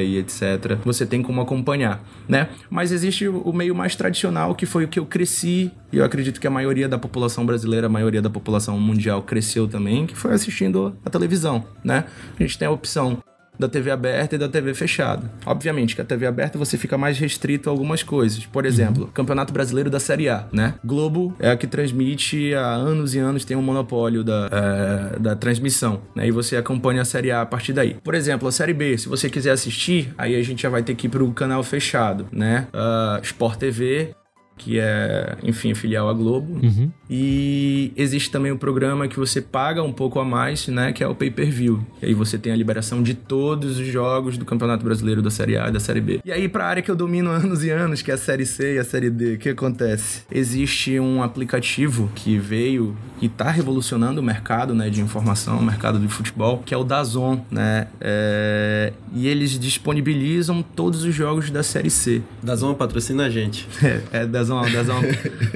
e 0.02 0.18
etc. 0.18 0.78
Você 0.84 1.04
tem 1.06 1.22
como 1.22 1.40
acompanhar, 1.40 2.02
né? 2.28 2.48
Mas 2.70 2.92
existe 2.92 3.28
o 3.28 3.52
meio 3.52 3.74
mais 3.74 3.96
tradicional 3.96 4.54
que 4.54 4.66
foi 4.66 4.84
o 4.84 4.88
que 4.88 4.98
eu 4.98 5.06
cresci 5.06 5.70
e 5.92 5.98
eu 5.98 6.04
acredito 6.04 6.40
que 6.40 6.46
a 6.46 6.50
maioria 6.50 6.88
da 6.88 6.98
população 6.98 7.46
brasileira, 7.46 7.86
a 7.86 7.90
maioria 7.90 8.20
da 8.20 8.30
população 8.30 8.78
mundial 8.78 9.22
cresceu 9.22 9.68
também, 9.68 10.06
que 10.06 10.16
foi 10.16 10.32
assistindo 10.32 10.96
a 11.04 11.10
televisão, 11.10 11.64
né? 11.82 12.04
A 12.38 12.42
gente 12.42 12.58
tem 12.58 12.66
a 12.66 12.70
opção 12.70 13.18
da 13.58 13.68
TV 13.68 13.90
aberta 13.90 14.34
e 14.34 14.38
da 14.38 14.48
TV 14.48 14.74
fechada. 14.74 15.30
Obviamente 15.46 15.94
que 15.94 16.00
a 16.00 16.04
TV 16.04 16.26
aberta 16.26 16.58
você 16.58 16.76
fica 16.76 16.98
mais 16.98 17.18
restrito 17.18 17.68
a 17.68 17.72
algumas 17.72 18.02
coisas. 18.02 18.46
Por 18.46 18.66
exemplo, 18.66 19.04
uhum. 19.04 19.10
Campeonato 19.10 19.52
Brasileiro 19.52 19.90
da 19.90 20.00
Série 20.00 20.28
A, 20.28 20.46
né? 20.52 20.74
Globo 20.84 21.34
é 21.38 21.50
a 21.50 21.56
que 21.56 21.66
transmite 21.66 22.54
há 22.54 22.66
anos 22.66 23.14
e 23.14 23.18
anos, 23.18 23.44
tem 23.44 23.56
um 23.56 23.62
monopólio 23.62 24.24
da, 24.24 24.48
é, 24.52 25.18
da 25.18 25.36
transmissão, 25.36 26.00
né? 26.14 26.26
E 26.26 26.30
você 26.30 26.56
acompanha 26.56 27.02
a 27.02 27.04
Série 27.04 27.30
A 27.30 27.42
a 27.42 27.46
partir 27.46 27.72
daí. 27.72 27.96
Por 28.02 28.14
exemplo, 28.14 28.48
a 28.48 28.52
Série 28.52 28.74
B, 28.74 28.96
se 28.98 29.08
você 29.08 29.30
quiser 29.30 29.52
assistir, 29.52 30.12
aí 30.18 30.34
a 30.36 30.42
gente 30.42 30.62
já 30.62 30.68
vai 30.68 30.82
ter 30.82 30.94
que 30.94 31.06
ir 31.06 31.10
pro 31.10 31.30
canal 31.32 31.62
fechado, 31.62 32.26
né? 32.32 32.66
Uh, 32.72 33.22
Sport 33.22 33.58
TV 33.58 34.14
que 34.56 34.78
é, 34.78 35.36
enfim, 35.42 35.74
filial 35.74 36.08
à 36.08 36.12
Globo. 36.12 36.60
Uhum. 36.62 36.90
E 37.08 37.92
existe 37.96 38.30
também 38.30 38.52
um 38.52 38.56
programa 38.56 39.08
que 39.08 39.18
você 39.18 39.40
paga 39.40 39.82
um 39.82 39.92
pouco 39.92 40.18
a 40.18 40.24
mais, 40.24 40.68
né, 40.68 40.92
que 40.92 41.02
é 41.02 41.08
o 41.08 41.14
pay-per-view. 41.14 41.84
E 42.00 42.06
aí 42.06 42.14
você 42.14 42.38
tem 42.38 42.52
a 42.52 42.56
liberação 42.56 43.02
de 43.02 43.14
todos 43.14 43.78
os 43.78 43.86
jogos 43.86 44.38
do 44.38 44.44
Campeonato 44.44 44.84
Brasileiro 44.84 45.20
da 45.20 45.30
Série 45.30 45.56
A 45.56 45.68
e 45.68 45.72
da 45.72 45.80
Série 45.80 46.00
B. 46.00 46.20
E 46.24 46.32
aí 46.32 46.48
para 46.48 46.64
a 46.64 46.68
área 46.68 46.82
que 46.82 46.90
eu 46.90 46.96
domino 46.96 47.30
há 47.30 47.36
anos 47.44 47.64
e 47.64 47.70
anos, 47.70 48.02
que 48.02 48.10
é 48.10 48.14
a 48.14 48.18
Série 48.18 48.46
C 48.46 48.76
e 48.76 48.78
a 48.78 48.84
Série 48.84 49.10
D, 49.10 49.34
o 49.34 49.38
que 49.38 49.48
acontece? 49.48 50.22
Existe 50.30 50.98
um 50.98 51.22
aplicativo 51.22 52.10
que 52.14 52.38
veio 52.38 52.96
e 53.24 53.26
está 53.26 53.50
revolucionando 53.50 54.20
o 54.20 54.24
mercado, 54.24 54.74
né, 54.74 54.90
de 54.90 55.00
informação, 55.00 55.58
o 55.58 55.62
mercado 55.62 55.98
de 55.98 56.08
futebol, 56.08 56.62
que 56.64 56.74
é 56.74 56.76
o 56.76 56.84
Dazon, 56.84 57.40
né? 57.50 57.88
É... 57.98 58.92
E 59.14 59.26
eles 59.26 59.58
disponibilizam 59.58 60.62
todos 60.62 61.04
os 61.04 61.14
jogos 61.14 61.50
da 61.50 61.62
Série 61.62 61.88
C. 61.88 62.20
Dazon 62.42 62.74
patrocina 62.74 63.24
a 63.24 63.30
gente. 63.30 63.66
É, 63.84 64.22
é 64.22 64.26
Dazon, 64.26 64.62
Dazon. 64.70 65.02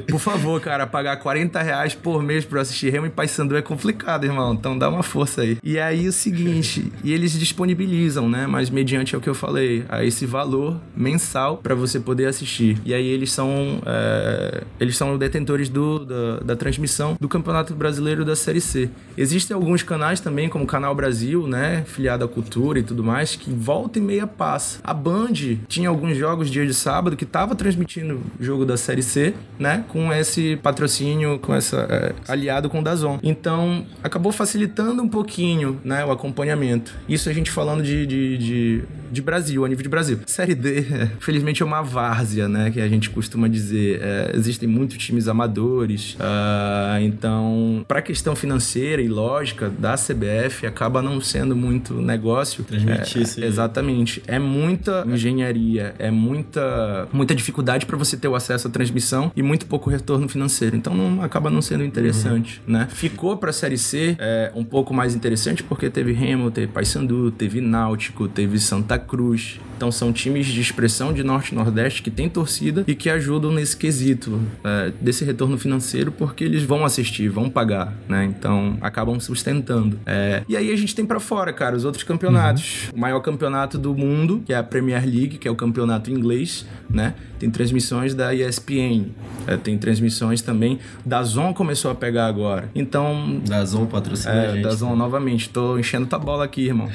Por 0.07 0.21
favor, 0.21 0.61
cara, 0.61 0.87
pagar 0.87 1.17
40 1.17 1.63
reais 1.63 1.95
por 1.95 2.23
mês 2.23 2.45
pra 2.45 2.61
assistir 2.61 2.91
Remo 2.91 3.07
e 3.07 3.11
Paysandu 3.11 3.57
é 3.57 3.63
complicado, 3.63 4.25
irmão. 4.25 4.53
Então 4.53 4.77
dá 4.79 4.89
uma 4.89 5.03
força 5.03 5.43
aí. 5.43 5.57
E 5.63 5.79
aí 5.79 6.07
o 6.07 6.13
seguinte, 6.13 6.93
e 7.03 7.13
eles 7.13 7.33
disponibilizam, 7.33 8.29
né? 8.29 8.47
Mas 8.47 8.69
mediante 8.69 9.15
é 9.15 9.19
o 9.19 9.21
que 9.21 9.29
eu 9.29 9.35
falei, 9.35 9.85
a 9.89 10.05
esse 10.05 10.27
valor 10.27 10.79
mensal 10.95 11.57
para 11.57 11.75
você 11.75 11.99
poder 11.99 12.27
assistir. 12.27 12.79
E 12.85 12.93
aí 12.93 13.07
eles 13.07 13.33
são 13.33 13.81
é, 13.87 14.63
eles 14.79 14.97
são 14.97 15.17
detentores 15.17 15.69
do, 15.69 16.05
da, 16.05 16.41
da 16.41 16.57
transmissão 16.57 17.17
do 17.19 17.29
Campeonato 17.29 17.58
Brasileiro 17.75 18.25
da 18.25 18.37
Série 18.37 18.61
C. 18.61 18.91
Existem 19.17 19.55
alguns 19.55 19.83
canais 19.83 20.21
também, 20.21 20.49
como 20.49 20.65
o 20.65 20.67
Canal 20.67 20.95
Brasil, 20.95 21.47
né? 21.47 21.85
Filiado 21.87 22.25
à 22.25 22.29
Cultura 22.29 22.79
e 22.79 22.83
tudo 22.83 23.03
mais, 23.03 23.37
que 23.37 23.51
volta 23.51 23.99
e 23.99 24.03
meia 24.03 24.27
passa. 24.27 24.81
A 24.83 24.95
Band 24.95 25.33
tinha 25.67 25.89
alguns 25.89 26.17
jogos 26.17 26.51
dia 26.51 26.67
de 26.67 26.75
sábado 26.75 27.17
que 27.17 27.27
tava 27.27 27.55
transmitindo 27.55 28.21
o 28.39 28.45
jogo 28.45 28.65
da 28.65 28.77
Série 28.77 29.03
C, 29.03 29.35
né? 29.59 29.85
Com 29.89 30.13
esse 30.13 30.57
patrocínio, 30.63 31.39
com 31.39 31.55
essa 31.55 31.87
é, 31.91 32.15
aliado 32.29 32.69
com 32.69 32.81
o 32.81 32.83
Dazon. 32.83 33.19
Então, 33.23 33.87
acabou 34.03 34.33
facilitando 34.33 35.03
um 35.03 35.09
pouquinho, 35.09 35.81
né? 35.85 36.05
O 36.05 36.11
acompanhamento. 36.11 36.95
Isso 37.09 37.29
a 37.29 37.33
gente 37.33 37.51
falando 37.51 37.83
de, 37.83 38.07
de, 38.07 38.39
de, 38.39 38.83
de 39.11 39.23
Brasil, 39.23 39.65
a 39.65 39.69
nível 39.69 39.83
de 39.83 39.89
Brasil. 39.89 40.19
Série 40.27 40.55
D, 40.55 40.85
felizmente 41.21 41.63
é 41.63 41.67
uma 41.67 41.83
várzea, 41.83 42.49
né? 42.49 42.71
Que 42.71 42.81
a 42.81 42.89
gente 42.89 43.11
costuma 43.11 43.49
dizer. 43.49 44.01
É, 44.03 44.33
existem 44.35 44.69
muitos 44.69 44.99
times 44.99 45.29
amadores. 45.29 46.15
Uh, 46.15 47.01
então, 47.01 47.48
para 47.87 47.99
a 47.99 48.03
questão 48.03 48.35
financeira 48.35 49.03
e 49.03 49.09
lógica 49.09 49.71
da 49.71 49.95
CBF, 49.95 50.67
acaba 50.67 51.03
não 51.03 51.21
sendo 51.21 51.55
muito 51.55 51.95
negócio. 51.95 52.65
Transmitir 52.65 53.23
é, 53.43 53.47
Exatamente. 53.47 54.23
É 54.27 54.39
muita 54.39 55.05
engenharia, 55.07 55.95
é 55.99 56.11
muita, 56.11 57.09
muita 57.13 57.35
dificuldade 57.35 57.87
para 57.87 57.97
você 57.97 58.17
ter 58.17 58.29
o 58.29 58.35
acesso 58.35 58.69
à 58.69 58.71
transmissão 58.71 59.33
e 59.35 59.43
muito 59.43 59.67
pouco 59.67 59.91
retorno 59.91 60.29
financeiro. 60.29 60.77
Então, 60.77 60.95
não, 60.95 61.23
acaba 61.23 61.51
não 61.51 61.63
sendo 61.63 61.85
interessante, 61.85 62.61
uhum. 62.67 62.75
né? 62.75 62.89
Ficou 62.91 63.37
para 63.37 63.51
a 63.51 63.53
Série 63.53 63.79
C 63.79 64.17
é, 64.19 64.53
um 64.55 64.65
pouco 64.65 64.93
mais 64.95 65.15
interessante 65.15 65.63
porque 65.63 65.91
teve 65.91 66.13
Remo, 66.13 66.51
teve 66.51 66.67
Paysandu, 66.69 67.31
teve 67.31 67.61
Náutico, 67.61 68.29
teve 68.29 68.59
Santa 68.59 68.99
Cruz. 68.99 69.61
Então, 69.77 69.93
são 69.93 70.13
times 70.13 70.47
de 70.47 70.61
expressão 70.61 71.13
de 71.13 71.23
Norte 71.23 71.53
e 71.53 71.55
Nordeste 71.55 72.03
que 72.03 72.11
têm 72.11 72.29
torcida 72.29 72.85
e 72.87 72.95
que 72.97 73.09
ajudam 73.09 73.53
nesse 73.53 73.77
quesito 73.77 74.41
é, 74.65 74.93
desse 75.01 75.25
retorno 75.25 75.57
financeiro 75.57 76.11
porque 76.11 76.43
eles 76.43 76.65
vão 76.65 76.85
assistir, 76.85 77.28
vão 77.29 77.49
pagar, 77.51 77.93
né? 78.09 78.25
Então, 78.25 78.77
acabam 78.81 79.19
sustentando. 79.21 79.99
É, 80.07 80.43
e 80.49 80.57
aí 80.57 80.73
a 80.73 80.77
gente 80.77 80.95
tem 80.95 81.05
para 81.05 81.21
fora, 81.21 81.53
cara, 81.53 81.77
os 81.77 81.85
outros 81.85 82.05
campeonatos. 82.05 82.89
Uhum. 82.89 82.99
O 82.99 83.01
maior 83.01 83.21
campeonato 83.21 83.79
do 83.79 83.95
mundo, 83.95 84.43
que 84.45 84.53
é 84.53 84.57
a 84.57 84.63
Premier 84.63 85.05
League, 85.05 85.39
que 85.39 85.49
é 85.49 85.51
o 85.51 85.57
campeonato 85.57 86.11
inglês, 86.11 86.67
né? 86.89 87.15
Tem 87.39 87.49
transmissões 87.49 88.15
da 88.15 88.35
ESPN, 88.35 89.13
é, 89.47 89.57
tem 89.57 89.79
transmissões 89.79 90.43
também. 90.43 90.79
Da 91.07 91.23
Zon 91.23 91.55
começou 91.55 91.91
a 91.91 91.95
pegar 91.95 92.27
agora. 92.27 92.69
Então. 92.75 93.41
Da 93.47 93.65
Zon 93.65 93.87
patrocina 93.87 94.35
é, 94.35 94.47
a 94.47 94.53
gente. 94.55 94.63
Da 94.65 94.71
Zon 94.71 94.97
novamente. 94.97 95.49
Tô 95.49 95.79
enchendo 95.79 96.07
tua 96.07 96.19
bola 96.19 96.45
aqui, 96.45 96.67
irmão. 96.67 96.89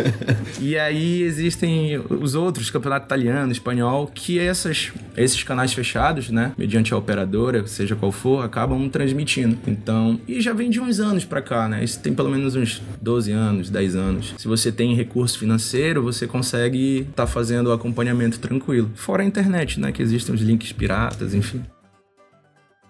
e 0.60 0.78
aí 0.78 1.22
existem 1.22 1.98
os 2.08 2.34
outros, 2.34 2.70
campeonato 2.70 3.06
italiano, 3.06 3.50
espanhol, 3.50 4.06
que 4.06 4.38
essas, 4.38 4.92
esses 5.16 5.42
canais 5.42 5.72
fechados, 5.72 6.30
né? 6.30 6.52
Mediante 6.56 6.94
a 6.94 6.96
operadora, 6.96 7.66
seja 7.66 7.96
qual 7.96 8.12
for, 8.12 8.44
acabam 8.44 8.88
transmitindo. 8.88 9.58
Então. 9.70 10.20
E 10.26 10.40
já 10.40 10.52
vem 10.52 10.70
de 10.70 10.80
uns 10.80 11.00
anos 11.00 11.24
para 11.24 11.40
cá, 11.40 11.68
né? 11.68 11.82
Isso 11.82 12.00
tem 12.00 12.14
pelo 12.14 12.30
menos 12.30 12.56
uns 12.56 12.82
12 13.00 13.32
anos, 13.32 13.70
10 13.70 13.96
anos. 13.96 14.34
Se 14.38 14.46
você 14.46 14.70
tem 14.70 14.94
recurso 14.94 15.38
financeiro, 15.38 16.02
você 16.02 16.26
consegue 16.26 17.00
estar 17.00 17.24
tá 17.24 17.26
fazendo 17.26 17.68
o 17.68 17.72
acompanhamento 17.72 18.38
tranquilo. 18.38 18.90
Fora 18.94 19.22
a 19.22 19.26
internet, 19.26 19.78
né? 19.80 19.92
Que 19.92 20.02
existem 20.02 20.34
os 20.34 20.40
links 20.40 20.72
piratas, 20.72 21.34
enfim. 21.34 21.62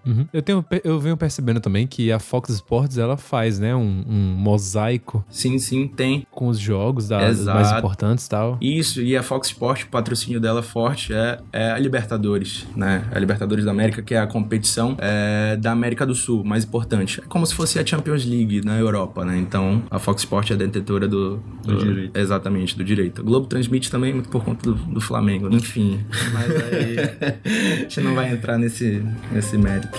Uhum. 0.06 0.26
Eu, 0.32 0.42
tenho, 0.42 0.64
eu 0.84 0.98
venho 1.00 1.16
percebendo 1.16 1.60
também 1.60 1.86
que 1.86 2.10
a 2.10 2.18
Fox 2.18 2.50
Sports 2.50 2.98
ela 2.98 3.16
faz, 3.16 3.58
né, 3.58 3.74
um, 3.74 4.04
um 4.08 4.34
mosaico. 4.36 5.24
Sim, 5.28 5.58
sim, 5.58 5.88
tem. 5.88 6.26
Com 6.30 6.48
os 6.48 6.58
jogos 6.58 7.08
da, 7.08 7.18
mais 7.18 7.72
importantes 7.72 8.26
e 8.26 8.28
tal. 8.28 8.58
Isso, 8.60 9.00
e 9.02 9.16
a 9.16 9.22
Fox 9.22 9.48
Sports, 9.48 9.84
o 9.84 9.88
patrocínio 9.88 10.40
dela 10.40 10.62
forte 10.62 11.12
é, 11.12 11.38
é 11.52 11.70
a 11.72 11.78
Libertadores, 11.78 12.66
né? 12.76 13.06
A 13.12 13.18
Libertadores 13.18 13.64
da 13.64 13.70
América, 13.70 14.02
que 14.02 14.14
é 14.14 14.18
a 14.18 14.26
competição 14.26 14.96
é, 14.98 15.56
da 15.56 15.72
América 15.72 16.06
do 16.06 16.14
Sul, 16.14 16.44
mais 16.44 16.64
importante. 16.64 17.20
É 17.20 17.24
como 17.26 17.46
se 17.46 17.54
fosse 17.54 17.78
a 17.78 17.86
Champions 17.86 18.24
League 18.24 18.64
na 18.64 18.78
Europa, 18.78 19.24
né? 19.24 19.38
Então, 19.38 19.82
a 19.90 19.98
Fox 19.98 20.22
Sports 20.22 20.50
é 20.50 20.54
a 20.54 20.56
detentora 20.56 21.06
do, 21.06 21.36
do, 21.64 21.76
do 21.76 21.84
direito. 21.84 22.18
Exatamente, 22.18 22.76
do 22.76 22.84
direito. 22.84 23.20
A 23.20 23.24
Globo 23.24 23.46
transmite 23.46 23.90
também 23.90 24.12
muito 24.12 24.28
por 24.28 24.44
conta 24.44 24.70
do, 24.70 24.74
do 24.74 25.00
Flamengo, 25.00 25.48
enfim. 25.54 26.00
Mas 26.32 26.50
aí 26.50 26.96
a 27.74 27.76
gente 27.82 28.00
não 28.00 28.14
vai 28.14 28.32
entrar 28.32 28.58
nesse, 28.58 29.02
nesse 29.32 29.56
mérito. 29.58 29.89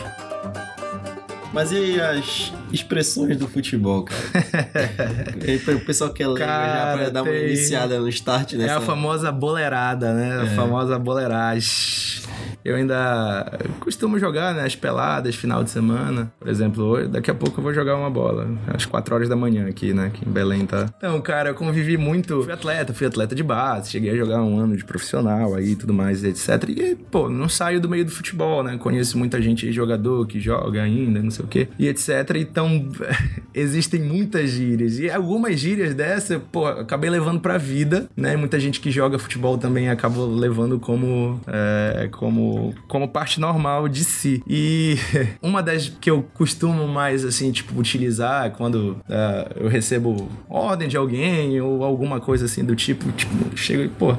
Mas 1.53 1.71
e 1.71 1.99
as 1.99 2.53
expressões 2.71 3.37
do 3.37 3.47
futebol, 3.47 4.03
cara? 4.03 4.21
o 5.75 5.85
pessoal 5.85 6.11
quer 6.11 6.27
ler 6.27 6.39
já 6.39 6.93
pra 6.97 7.09
dar 7.09 7.23
uma 7.23 7.35
iniciada 7.35 7.99
no 7.99 8.09
start 8.09 8.53
nessa... 8.53 8.73
É 8.73 8.75
a 8.75 8.81
famosa 8.81 9.31
boleirada, 9.31 10.13
né? 10.13 10.41
A 10.41 10.43
é. 10.43 10.55
famosa 10.55 10.97
boleiragem. 10.97 12.21
Eu 12.63 12.75
ainda 12.75 13.59
costumo 13.79 14.19
jogar, 14.19 14.53
né? 14.53 14.63
As 14.63 14.75
peladas, 14.75 15.35
final 15.35 15.63
de 15.63 15.71
semana. 15.71 16.31
Por 16.39 16.47
exemplo, 16.47 16.83
hoje, 16.83 17.07
daqui 17.07 17.31
a 17.31 17.33
pouco 17.33 17.59
eu 17.59 17.63
vou 17.63 17.73
jogar 17.73 17.97
uma 17.97 18.09
bola. 18.09 18.47
Às 18.67 18.85
4 18.85 19.15
horas 19.15 19.29
da 19.29 19.35
manhã 19.35 19.67
aqui, 19.67 19.93
né? 19.93 20.07
Aqui 20.07 20.27
em 20.27 20.31
Belém, 20.31 20.65
tá? 20.65 20.87
Então, 20.97 21.19
cara, 21.21 21.49
eu 21.49 21.55
convivi 21.55 21.97
muito. 21.97 22.43
Fui 22.43 22.53
atleta, 22.53 22.93
fui 22.93 23.07
atleta 23.07 23.33
de 23.33 23.41
base. 23.41 23.89
Cheguei 23.89 24.11
a 24.11 24.15
jogar 24.15 24.43
um 24.43 24.59
ano 24.59 24.77
de 24.77 24.85
profissional 24.85 25.55
aí 25.55 25.75
tudo 25.75 25.93
mais, 25.93 26.23
etc. 26.23 26.69
E, 26.69 26.95
pô, 26.95 27.27
não 27.27 27.49
saio 27.49 27.81
do 27.81 27.89
meio 27.89 28.05
do 28.05 28.11
futebol, 28.11 28.63
né? 28.63 28.77
Conheço 28.77 29.17
muita 29.17 29.41
gente 29.41 29.65
aí, 29.65 29.71
jogador 29.71 30.27
que 30.27 30.39
joga 30.39 30.83
ainda, 30.83 31.21
não 31.21 31.31
sei 31.31 31.45
o 31.45 31.47
quê. 31.47 31.67
E 31.79 31.87
etc. 31.87 32.35
Então, 32.35 32.60
existem 33.53 34.01
muitas 34.01 34.49
gírias. 34.49 34.99
E 34.99 35.09
algumas 35.09 35.59
gírias 35.59 35.93
dessa, 35.93 36.39
pô, 36.39 36.65
acabei 36.65 37.09
levando 37.09 37.39
pra 37.39 37.57
vida, 37.57 38.09
né? 38.15 38.35
Muita 38.35 38.59
gente 38.59 38.79
que 38.79 38.91
joga 38.91 39.19
futebol 39.19 39.57
também 39.57 39.89
acabou 39.89 40.33
levando 40.33 40.79
como. 40.79 41.39
É, 41.47 42.09
como 42.11 42.51
como, 42.87 43.07
parte 43.07 43.39
normal 43.39 43.87
de 43.87 44.03
si. 44.03 44.43
E 44.47 44.97
uma 45.41 45.61
das 45.61 45.89
que 45.89 46.09
eu 46.09 46.23
costumo 46.33 46.87
mais, 46.87 47.25
assim, 47.25 47.51
tipo, 47.51 47.77
utilizar 47.79 48.51
quando 48.51 48.97
uh, 49.07 49.51
eu 49.55 49.67
recebo 49.67 50.29
ordem 50.49 50.87
de 50.87 50.97
alguém 50.97 51.59
ou 51.61 51.83
alguma 51.83 52.19
coisa 52.19 52.45
assim 52.45 52.63
do 52.63 52.75
tipo, 52.75 53.11
tipo, 53.11 53.57
chega 53.57 53.83
e, 53.83 53.89
pô, 53.89 54.15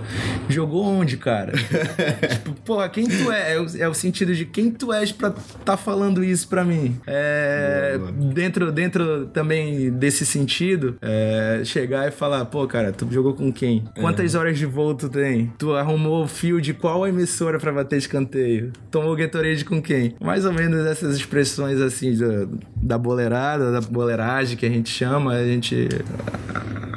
jogou 0.48 0.84
onde, 0.84 1.16
cara? 1.16 1.52
tipo, 2.28 2.52
pô, 2.64 2.88
quem 2.88 3.06
tu 3.06 3.30
é? 3.30 3.54
É 3.54 3.60
o, 3.60 3.66
é 3.78 3.88
o, 3.88 3.94
sentido 3.94 4.34
de 4.34 4.44
quem 4.44 4.70
tu 4.70 4.92
és 4.92 5.12
pra 5.12 5.32
tá 5.64 5.76
falando 5.76 6.24
isso 6.24 6.48
pra 6.48 6.64
mim. 6.64 6.96
É, 7.06 7.98
dentro, 8.32 8.72
dentro 8.72 9.26
também 9.26 9.90
desse 9.90 10.24
sentido, 10.24 10.96
é, 11.00 11.62
chegar 11.64 12.08
e 12.08 12.10
falar, 12.10 12.44
pô, 12.46 12.66
cara, 12.66 12.92
tu 12.92 13.06
jogou 13.10 13.34
com 13.34 13.52
quem? 13.52 13.84
Quantas 14.00 14.34
é. 14.34 14.38
horas 14.38 14.58
de 14.58 14.66
voo 14.66 14.94
tu 14.94 15.08
tem? 15.08 15.52
Tu 15.58 15.74
arrumou 15.74 16.24
o 16.24 16.28
fio 16.28 16.60
de 16.60 16.72
qual 16.72 17.06
emissora 17.06 17.58
pra 17.58 17.72
bater 17.72 17.98
escanteio? 17.98 18.22
escanteio. 18.22 18.72
Tomou 18.90 19.16
Gatorade 19.16 19.64
com 19.64 19.80
quem? 19.80 20.14
Mais 20.20 20.44
ou 20.44 20.52
menos 20.52 20.86
essas 20.86 21.16
expressões 21.16 21.80
assim 21.80 22.16
da, 22.16 22.46
da 22.76 22.98
boleirada, 22.98 23.72
da 23.72 23.80
boleiragem 23.80 24.56
que 24.56 24.66
a 24.66 24.68
gente 24.68 24.90
chama, 24.90 25.32
a 25.32 25.44
gente 25.44 25.88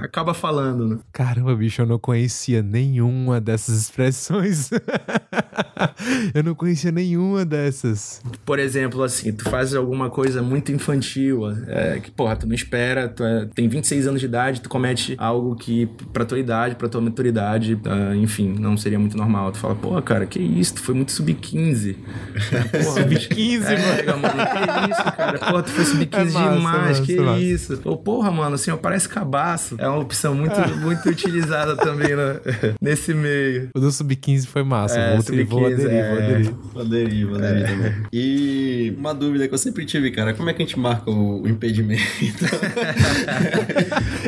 acaba 0.02 0.34
falando, 0.34 0.88
né? 0.88 1.00
Caramba, 1.12 1.56
bicho, 1.56 1.82
eu 1.82 1.86
não 1.86 2.00
conhecia 2.00 2.62
nenhuma 2.62 3.42
dessas 3.42 3.80
expressões. 3.80 4.70
eu 6.34 6.44
não 6.44 6.56
conhecia 6.56 6.92
nenhuma 6.92 7.46
dessas. 7.46 8.22
Por 8.46 8.60
exemplo, 8.60 9.04
assim, 9.04 9.32
tu 9.32 9.50
faz 9.50 9.74
alguma 9.74 10.10
coisa 10.10 10.42
muito 10.42 10.72
infantil, 10.72 11.42
é, 11.68 12.00
que, 12.00 12.12
porra, 12.12 12.36
tu 12.36 12.48
não 12.48 12.56
espera, 12.56 13.08
tu 13.08 13.24
é, 13.24 13.48
tem 13.54 13.68
26 13.68 14.08
anos 14.08 14.20
de 14.20 14.26
idade, 14.26 14.62
tu 14.62 14.70
comete 14.70 15.16
algo 15.18 15.56
que, 15.56 15.88
pra 16.14 16.26
tua 16.26 16.40
idade, 16.40 16.76
pra 16.76 16.88
tua 16.88 17.02
maturidade, 17.02 17.74
uh, 17.74 18.16
enfim, 18.16 18.56
não 18.60 18.78
seria 18.78 19.00
muito 19.00 19.18
normal. 19.18 19.52
Tu 19.52 19.60
fala, 19.60 19.76
pô, 19.76 20.02
cara, 20.02 20.26
que 20.26 20.40
isso? 20.40 20.76
Tu 20.76 20.82
foi 20.82 20.96
muito 20.96 21.12
sub-15. 21.12 21.96
sub-15, 22.94 23.64
é, 23.66 24.06
mano. 24.14 24.36
Que 24.36 24.92
isso, 24.92 25.04
cara? 25.18 25.40
Porra, 25.40 25.64
tu 25.64 25.70
foi 25.72 25.86
sub-15 25.86 26.20
é 26.20 26.26
demais, 26.26 26.62
massa, 26.62 27.02
que 27.02 27.20
massa. 27.20 27.40
isso? 27.40 27.82
Ou, 27.84 27.98
porra, 27.98 28.32
mano, 28.32 28.56
assim, 28.56 28.72
ó, 28.72 28.78
parece 28.78 29.08
cabaço. 29.08 29.76
É 29.78 29.88
uma 29.88 30.00
opção 30.00 30.36
muito, 30.36 30.56
muito 30.80 31.10
utilizada 31.10 31.76
também 31.76 32.16
né? 32.16 32.40
nesse 32.82 33.14
meio. 33.14 33.70
O 33.76 33.80
do 33.80 33.92
sub-15 33.92 34.46
foi 34.48 34.64
massa. 34.64 35.00
É, 35.00 35.18
vou, 35.18 35.46
vou 35.46 35.65
aderir, 35.68 35.92
é... 35.92 36.10
vou 36.10 36.18
aderir. 36.18 36.52
Vou 36.74 36.82
aderir, 36.82 37.28
vou 37.28 37.38
aderir 37.38 37.64
é. 37.64 37.68
também. 37.68 37.94
E 38.12 38.94
uma 38.98 39.14
dúvida 39.14 39.48
que 39.48 39.54
eu 39.54 39.58
sempre 39.58 39.86
tive, 39.86 40.12
cara, 40.12 40.34
como 40.34 40.50
é 40.50 40.54
que 40.54 40.62
a 40.62 40.66
gente 40.66 40.78
marca 40.80 41.10
o 41.10 41.48
impedimento? 41.48 42.04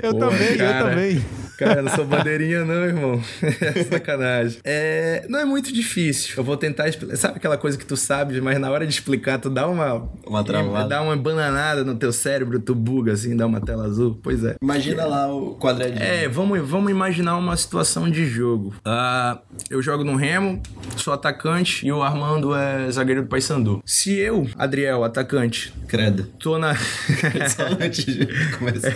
eu 0.02 0.14
Porra, 0.14 0.32
também, 0.32 0.58
cara. 0.58 0.80
eu 0.80 0.90
também. 0.90 1.22
Cara, 1.58 1.82
não 1.82 1.92
sou 1.92 2.06
bandeirinha, 2.06 2.64
não, 2.64 2.86
irmão. 2.86 3.24
Sacanagem. 3.90 4.60
É, 4.64 5.26
não 5.28 5.40
é 5.40 5.46
muito 5.46 5.74
difícil. 5.74 6.36
Eu 6.38 6.44
vou 6.44 6.56
tentar 6.56 6.88
explicar. 6.88 7.18
Sabe 7.18 7.38
aquela 7.38 7.58
coisa 7.58 7.78
que 7.78 7.86
tu 7.86 7.98
sabe, 7.98 8.40
mas 8.40 8.60
na 8.60 8.70
hora 8.70 8.86
de 8.86 8.94
explicar, 8.94 9.40
tu 9.40 9.50
dá 9.50 9.68
uma. 9.68 10.08
Uma 10.26 10.44
travada. 10.44 10.88
Dá 10.88 11.02
uma 11.02 11.18
bananada 11.18 11.84
no 11.84 11.96
teu 11.96 12.14
cérebro, 12.14 12.60
tu 12.60 12.76
buga 12.76 13.14
assim, 13.14 13.36
dá 13.36 13.48
uma 13.48 13.60
tela 13.60 13.86
azul. 13.86 14.20
Pois 14.22 14.44
é. 14.44 14.56
Imagina 14.62 15.06
lá 15.06 15.34
o 15.34 15.56
quadradinho. 15.56 16.04
É, 16.04 16.28
vamos, 16.28 16.60
vamos 16.68 16.92
imaginar 16.92 17.36
uma 17.38 17.58
situação 17.58 18.10
de 18.10 18.26
jogo. 18.26 18.76
Uh, 18.86 19.40
eu 19.70 19.82
jogo 19.82 20.04
no 20.04 20.16
Remo, 20.16 20.62
sou 20.96 21.14
atacante 21.14 21.86
e 21.88 21.92
o 21.92 22.04
Armando 22.04 22.56
é 22.56 22.90
zagueiro 22.92 23.24
do 23.24 23.28
Paysandu. 23.28 23.82
Se 23.84 24.14
eu, 24.14 24.48
Adriel, 24.58 25.04
atacante, 25.04 25.74
credo, 25.88 26.24
tô 26.40 26.60
na. 26.60 26.76
Só 27.50 27.66
antes 27.80 28.06
de 28.06 28.28
começar. 28.58 28.94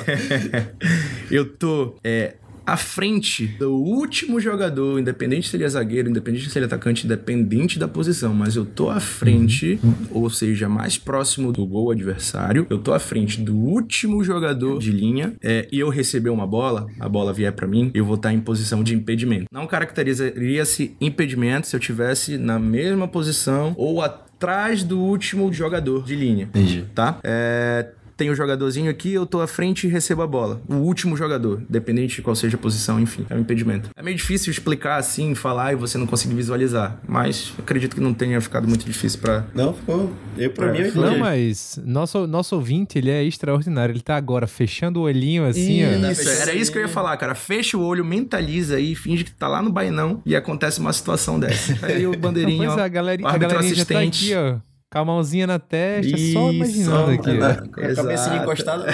eu 1.32 1.46
tô 1.46 1.96
é, 2.04 2.36
à 2.66 2.78
frente 2.78 3.48
do 3.48 3.74
último 3.74 4.40
jogador, 4.40 5.00
independente 5.00 5.50
se 5.50 5.56
ele 5.56 5.64
é 5.64 5.70
zagueiro, 5.70 6.10
independente 6.10 6.50
se 6.50 6.58
ele 6.58 6.66
é 6.66 6.68
atacante, 6.68 7.06
independente 7.06 7.80
da 7.80 7.88
posição, 7.88 8.34
mas 8.34 8.56
eu 8.56 8.66
tô 8.66 8.90
à 8.90 9.00
frente, 9.00 9.80
uhum. 9.84 9.94
ou 10.12 10.30
seja, 10.30 10.70
mais 10.70 10.98
próximo 10.98 11.52
do 11.52 11.66
gol 11.66 11.92
adversário, 11.92 12.66
eu 12.70 12.78
tô 12.78 12.94
à 12.94 13.00
frente 13.00 13.42
do 13.42 13.56
último 13.56 14.24
jogador 14.24 14.80
de 14.80 14.92
linha 14.92 15.34
é, 15.42 15.68
e 15.72 15.80
eu 15.80 15.90
receber 15.90 16.30
uma 16.30 16.48
bola, 16.48 16.88
a 17.00 17.10
bola 17.10 17.34
vier 17.34 17.52
para 17.52 17.68
mim, 17.68 17.92
eu 17.94 18.06
vou 18.06 18.16
estar 18.16 18.34
em 18.34 18.40
posição 18.40 18.84
de 18.84 18.96
impedimento. 18.96 19.46
Não 19.52 19.68
caracterizaria-se 19.68 20.96
impedimento 21.00 21.68
se 21.68 21.76
eu 21.76 21.80
tivesse 21.80 22.38
na 22.38 22.60
mesma 22.60 23.08
posição 23.08 23.74
ou 23.78 24.02
atrás 24.02 24.84
do 24.84 25.00
último 25.00 25.52
jogador 25.54 26.04
de 26.04 26.16
linha. 26.16 26.46
Entendi. 26.46 26.86
Tá? 26.94 27.20
É, 27.24 27.92
tem 28.22 28.30
o 28.30 28.34
um 28.34 28.36
jogadorzinho 28.36 28.88
aqui, 28.88 29.12
eu 29.12 29.26
tô 29.26 29.42
à 29.42 29.48
frente 29.48 29.88
e 29.88 29.90
recebo 29.90 30.22
a 30.22 30.28
bola. 30.28 30.62
O 30.70 30.76
último 30.76 31.18
jogador, 31.18 31.64
dependente 31.68 32.18
de 32.18 32.22
qual 32.22 32.36
seja 32.36 32.56
a 32.56 32.60
posição, 32.60 33.00
enfim, 33.00 33.26
é 33.28 33.34
um 33.34 33.40
impedimento. 33.40 33.90
É 33.96 34.04
meio 34.04 34.16
difícil 34.16 34.52
explicar 34.52 34.98
assim, 34.98 35.34
falar 35.34 35.74
e 35.74 35.76
você 35.76 35.98
não 35.98 36.06
conseguir 36.06 36.36
visualizar, 36.36 37.00
mas 37.08 37.52
acredito 37.58 37.96
que 37.96 38.00
não 38.00 38.14
tenha 38.14 38.40
ficado 38.40 38.68
muito 38.68 38.86
difícil 38.86 39.20
para 39.22 39.48
Não, 39.56 39.74
ficou. 39.74 40.14
Eu 40.38 40.52
pra 40.52 40.68
é, 40.68 40.72
mim 40.72 40.80
eu 40.90 40.96
Não, 41.02 41.18
mas 41.18 41.80
nosso 41.84 42.28
nosso 42.28 42.56
ouvinte, 42.56 43.00
ele 43.00 43.10
é 43.10 43.24
extraordinário. 43.24 43.94
Ele 43.94 44.02
tá 44.02 44.18
agora 44.18 44.46
fechando 44.46 45.00
o 45.00 45.04
olhinho 45.04 45.44
assim, 45.44 45.82
isso, 46.12 46.30
ó. 46.30 46.32
era 46.44 46.54
isso 46.54 46.72
que 46.72 46.78
eu 46.78 46.84
ia 46.84 46.88
falar, 46.88 47.18
cara. 47.18 47.34
Fecha 47.34 47.76
o 47.76 47.82
olho, 47.84 48.06
mentaliza 48.06 48.76
aí, 48.76 48.94
finge 48.94 49.24
que 49.24 49.32
tá 49.32 49.48
lá 49.48 49.64
no 49.64 49.72
bainão 49.72 50.22
e 50.28 50.36
acontece 50.36 50.80
uma 50.80 50.94
situação 50.94 51.40
dessa. 51.40 51.76
Aí 51.84 52.06
o 52.06 52.16
bandeirinho, 52.16 52.68
pois 52.68 52.78
é, 52.78 52.84
a 52.84 52.88
galera, 52.88 53.28
a 53.28 53.38
galerinha 53.38 53.72
assistente, 53.74 54.28
já 54.28 54.36
tá 54.36 54.48
aqui, 54.48 54.60
ó 54.68 54.71
com 54.92 55.00
a 55.00 55.06
mãozinha 55.06 55.48
na 55.48 55.58
testa, 55.58 56.18
Isso, 56.18 56.34
só 56.34 56.52
imaginando 56.52 57.12
aqui. 57.12 57.32
Na, 57.32 57.56
com 57.56 57.80
a 57.80 57.96
cabeça 57.96 58.36
encostada 58.36 58.88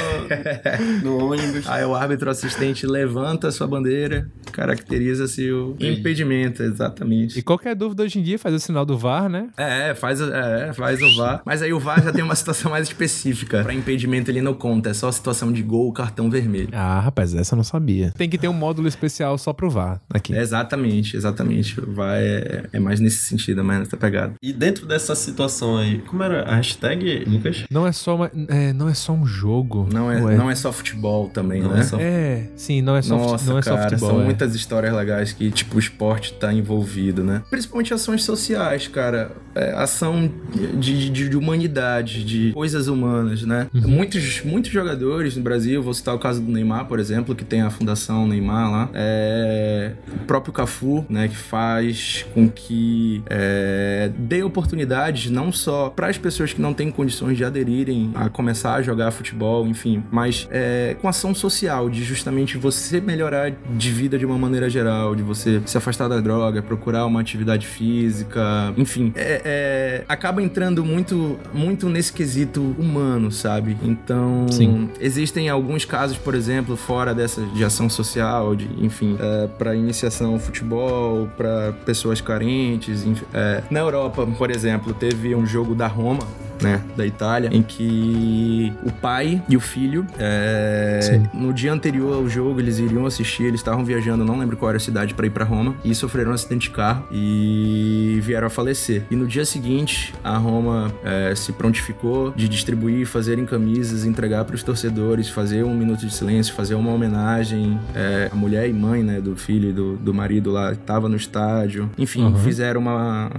no, 1.01 1.18
no 1.18 1.32
ônibus. 1.32 1.68
Aí 1.68 1.84
o 1.84 1.96
árbitro 1.96 2.30
assistente 2.30 2.86
levanta 2.86 3.48
a 3.48 3.51
sua 3.51 3.66
bandeira, 3.66 4.30
caracteriza-se 4.51 5.51
o 5.51 5.75
impedimento, 5.80 6.62
exatamente. 6.62 7.39
E 7.39 7.42
qualquer 7.42 7.74
dúvida 7.75 8.04
hoje 8.04 8.20
em 8.20 8.22
dia 8.22 8.38
faz 8.38 8.54
o 8.54 8.60
sinal 8.60 8.86
do 8.86 8.96
VAR, 8.96 9.27
né? 9.27 9.50
É, 9.58 9.96
faz, 9.96 10.22
é, 10.22 10.72
faz 10.72 11.01
o 11.01 11.16
VAR. 11.16 11.42
Mas 11.44 11.63
aí 11.63 11.74
o 11.74 11.80
VAR 11.80 12.04
já 12.04 12.13
tem 12.13 12.24
uma 12.24 12.36
situação 12.38 12.70
mais 12.70 12.88
específica. 12.88 13.63
Pra 13.63 13.74
impedimento 13.74 14.30
ele 14.30 14.42
não 14.42 14.54
conta, 14.54 14.92
é 14.92 14.94
só 14.94 15.12
situação 15.12 15.51
de 15.51 15.63
gol, 15.63 15.92
cartão 15.92 16.30
vermelho. 16.30 16.70
Ah, 16.74 17.00
rapaz, 17.00 17.34
essa 17.34 17.56
eu 17.56 17.58
não 17.58 17.63
sabia. 17.63 18.12
Tem 18.16 18.30
que 18.30 18.38
ter 18.38 18.48
um 18.48 18.54
módulo 18.54 18.88
especial 18.88 19.36
só 19.39 19.51
pro 19.51 19.68
VAR 19.68 20.00
aqui. 20.13 20.36
É 20.36 20.42
exatamente, 20.42 21.18
exatamente. 21.18 21.80
O 21.80 21.92
VAR 21.92 22.18
é, 22.20 22.66
é 22.72 22.80
mais 22.80 23.00
nesse 23.00 23.25
sentido, 23.25 23.62
é 23.62 23.63
mais 23.63 23.80
nessa 23.80 23.98
pegada. 23.98 24.36
E 24.44 24.54
dentro 24.54 24.86
dessa 24.86 25.16
situação 25.16 25.75
aí, 25.77 25.87
como 26.08 26.24
era 26.24 26.44
a 26.44 26.56
hashtag, 26.56 27.25
Lucas? 27.25 27.63
Não 27.70 27.86
é 27.86 27.91
só, 27.91 28.15
uma, 28.15 28.32
é, 28.48 28.74
não 28.74 28.89
é 28.89 28.94
só 28.94 29.13
um 29.13 29.25
jogo. 29.25 29.88
Não 29.91 30.12
é, 30.12 30.20
não 30.36 30.50
é 30.50 30.56
só 30.56 30.72
futebol 30.72 31.29
também, 31.29 31.62
não 31.62 31.72
né? 31.72 31.79
É, 31.79 31.84
só... 31.84 31.98
é, 32.00 32.50
sim, 32.56 32.82
não 32.82 32.96
é 32.96 33.01
só, 33.01 33.17
Nossa, 33.17 33.50
não 33.50 33.60
é 33.60 33.62
cara, 33.62 33.77
só 33.77 33.84
futebol. 33.84 34.10
São 34.10 34.22
é. 34.22 34.25
muitas 34.25 34.56
histórias 34.56 34.94
legais 34.94 35.32
que, 35.32 35.50
tipo, 35.51 35.75
o 35.77 35.79
esporte 35.79 36.34
tá 36.34 36.53
envolvido, 36.53 37.24
né? 37.24 37.44
Principalmente 37.50 37.94
ações 37.94 38.24
sociais, 38.24 38.88
cara. 38.88 39.32
É, 39.56 39.74
ação 39.74 40.32
de, 40.79 41.10
de, 41.10 41.29
de, 41.29 41.38
humanidade, 41.38 42.24
de 42.24 42.51
coisas 42.53 42.88
humanas, 42.88 43.44
né? 43.44 43.67
Uhum. 43.74 43.89
Muitos, 43.89 44.41
muitos 44.44 44.72
jogadores 44.72 45.36
no 45.36 45.44
Brasil, 45.44 45.82
vou 45.82 45.94
citar 45.94 46.13
o 46.13 46.20
caso 46.20 46.41
do 46.41 46.51
Neymar, 46.51 46.86
por 46.86 47.00
exemplo, 47.00 47.34
que 47.36 47.44
tem 47.44 47.62
a 47.62 47.70
Fundação 47.70 48.27
Neymar 48.27 48.72
lá. 48.72 48.89
É, 48.94 49.94
o 50.13 50.25
próprio 50.25 50.53
Cafu, 50.53 51.06
né? 51.10 51.27
Que 51.27 51.38
faz 51.38 52.25
com 52.34 52.48
que 52.48 53.24
é, 53.29 54.12
dê 54.17 54.44
oportunidades 54.44 55.29
não 55.29 55.51
só 55.51 55.76
para 55.96 56.07
as 56.07 56.17
pessoas 56.17 56.53
que 56.53 56.62
não 56.62 56.74
têm 56.74 56.91
condições 56.91 57.38
de 57.38 57.43
aderirem 57.43 58.12
a 58.15 58.29
começar 58.29 58.75
a 58.75 58.81
jogar 58.81 59.12
futebol, 59.12 59.67
enfim, 59.67 60.03
mas 60.12 60.48
é, 60.51 60.96
com 61.01 61.07
ação 61.07 61.34
social, 61.34 61.89
de 61.89 62.03
justamente 62.03 62.57
você 62.57 63.00
melhorar 63.00 63.51
de 63.51 63.91
vida 63.91 64.17
de 64.17 64.25
uma 64.25 64.38
maneira 64.38 64.69
geral, 64.69 65.15
de 65.15 65.24
você 65.24 65.62
se 65.65 65.77
afastar 65.77 66.07
da 66.07 66.19
droga, 66.19 66.62
procurar 66.62 67.05
uma 67.05 67.22
atividade 67.22 67.68
física, 67.68 68.74
enfim, 68.77 69.11
é, 69.16 69.42
é, 69.44 70.03
acaba 70.07 70.42
entrando 70.42 70.83
muito, 70.83 71.37
muito 71.53 71.90
nesse 71.90 72.11
quesito 72.13 72.75
humano, 72.77 73.31
sabe? 73.31 73.77
Então, 73.83 74.46
Sim. 74.50 74.90
existem 75.00 75.50
alguns 75.50 75.85
casos, 75.85 76.18
por 76.18 76.35
exemplo, 76.35 76.75
fora 76.75 77.13
dessa 77.13 77.42
de 77.42 77.63
ação 77.63 77.90
social, 77.90 78.55
de, 78.55 78.68
enfim, 78.79 79.18
é, 79.20 79.48
para 79.48 79.75
iniciação 79.75 80.33
ao 80.33 80.40
futebol, 80.40 81.27
para 81.37 81.74
pessoas 81.85 82.22
carentes, 82.22 83.05
enfim, 83.05 83.25
é, 83.33 83.63
na 83.70 83.79
Europa, 83.79 84.25
por 84.37 84.51
exemplo, 84.51 84.94
teve 84.94 85.35
um 85.35 85.46
jogo 85.46 85.67
da 85.75 85.88
Roma, 85.88 86.24
né, 86.61 86.81
da 86.96 87.05
Itália, 87.05 87.50
em 87.51 87.61
que 87.61 88.74
o 88.83 88.91
pai 88.91 89.41
e 89.48 89.55
o 89.55 89.59
filho, 89.59 90.05
é, 90.17 91.22
no 91.33 91.53
dia 91.53 91.72
anterior 91.72 92.15
ao 92.15 92.29
jogo, 92.29 92.59
eles 92.59 92.79
iriam 92.79 93.05
assistir, 93.05 93.43
eles 93.43 93.59
estavam 93.59 93.83
viajando, 93.83 94.24
não 94.24 94.37
lembro 94.37 94.57
qual 94.57 94.70
era 94.70 94.77
a 94.77 94.81
cidade, 94.81 95.13
para 95.13 95.25
ir 95.25 95.29
para 95.29 95.46
Roma, 95.46 95.75
e 95.83 95.93
sofreram 95.93 96.31
um 96.31 96.33
acidente 96.33 96.70
de 96.70 96.75
carro 96.75 97.05
e 97.11 98.20
vieram 98.22 98.48
a 98.48 98.50
falecer. 98.50 99.03
E 99.09 99.15
no 99.15 99.27
dia 99.27 99.46
seguinte, 99.46 100.13
a 100.24 100.37
Roma 100.37 100.91
é, 101.03 101.33
se 101.35 101.51
prontificou 101.53 102.31
de 102.31 102.48
distribuir, 102.48 103.05
fazer 103.05 103.37
em 103.39 103.46
camisas, 103.46 104.05
entregar 104.05 104.46
para 104.46 104.55
os 104.55 104.63
torcedores, 104.63 105.29
fazer 105.29 105.63
um 105.63 105.75
minuto 105.75 106.05
de 106.05 106.13
silêncio, 106.13 106.53
fazer 106.53 106.75
uma 106.75 106.91
homenagem. 106.91 107.79
É, 107.96 108.29
a 108.31 108.35
mulher 108.35 108.70
e 108.70 108.74
mãe, 108.74 109.03
né, 109.03 109.22
do 109.22 109.35
filho 109.35 109.70
e 109.70 109.74
do, 109.74 109.98
do 109.98 110.13
marido 110.13 110.51
lá, 110.51 110.72
estava 110.72 111.07
no 111.07 111.15
estádio. 111.15 111.89
Enfim, 111.98 112.24
uhum. 112.24 112.35
fizeram 112.37 112.81
uma, 112.81 113.29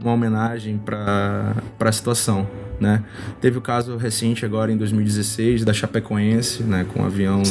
uma 0.00 0.12
homenagem 0.12 0.78
para 0.78 1.54
a 1.78 1.92
situação 1.92 2.46
né? 2.80 3.02
Teve 3.40 3.58
o 3.58 3.60
caso 3.60 3.96
recente 3.96 4.44
agora 4.44 4.72
em 4.72 4.76
2016 4.76 5.64
da 5.64 5.72
Chapecoense, 5.72 6.62
né, 6.62 6.84
com 6.92 7.02
um 7.02 7.06
avião 7.06 7.42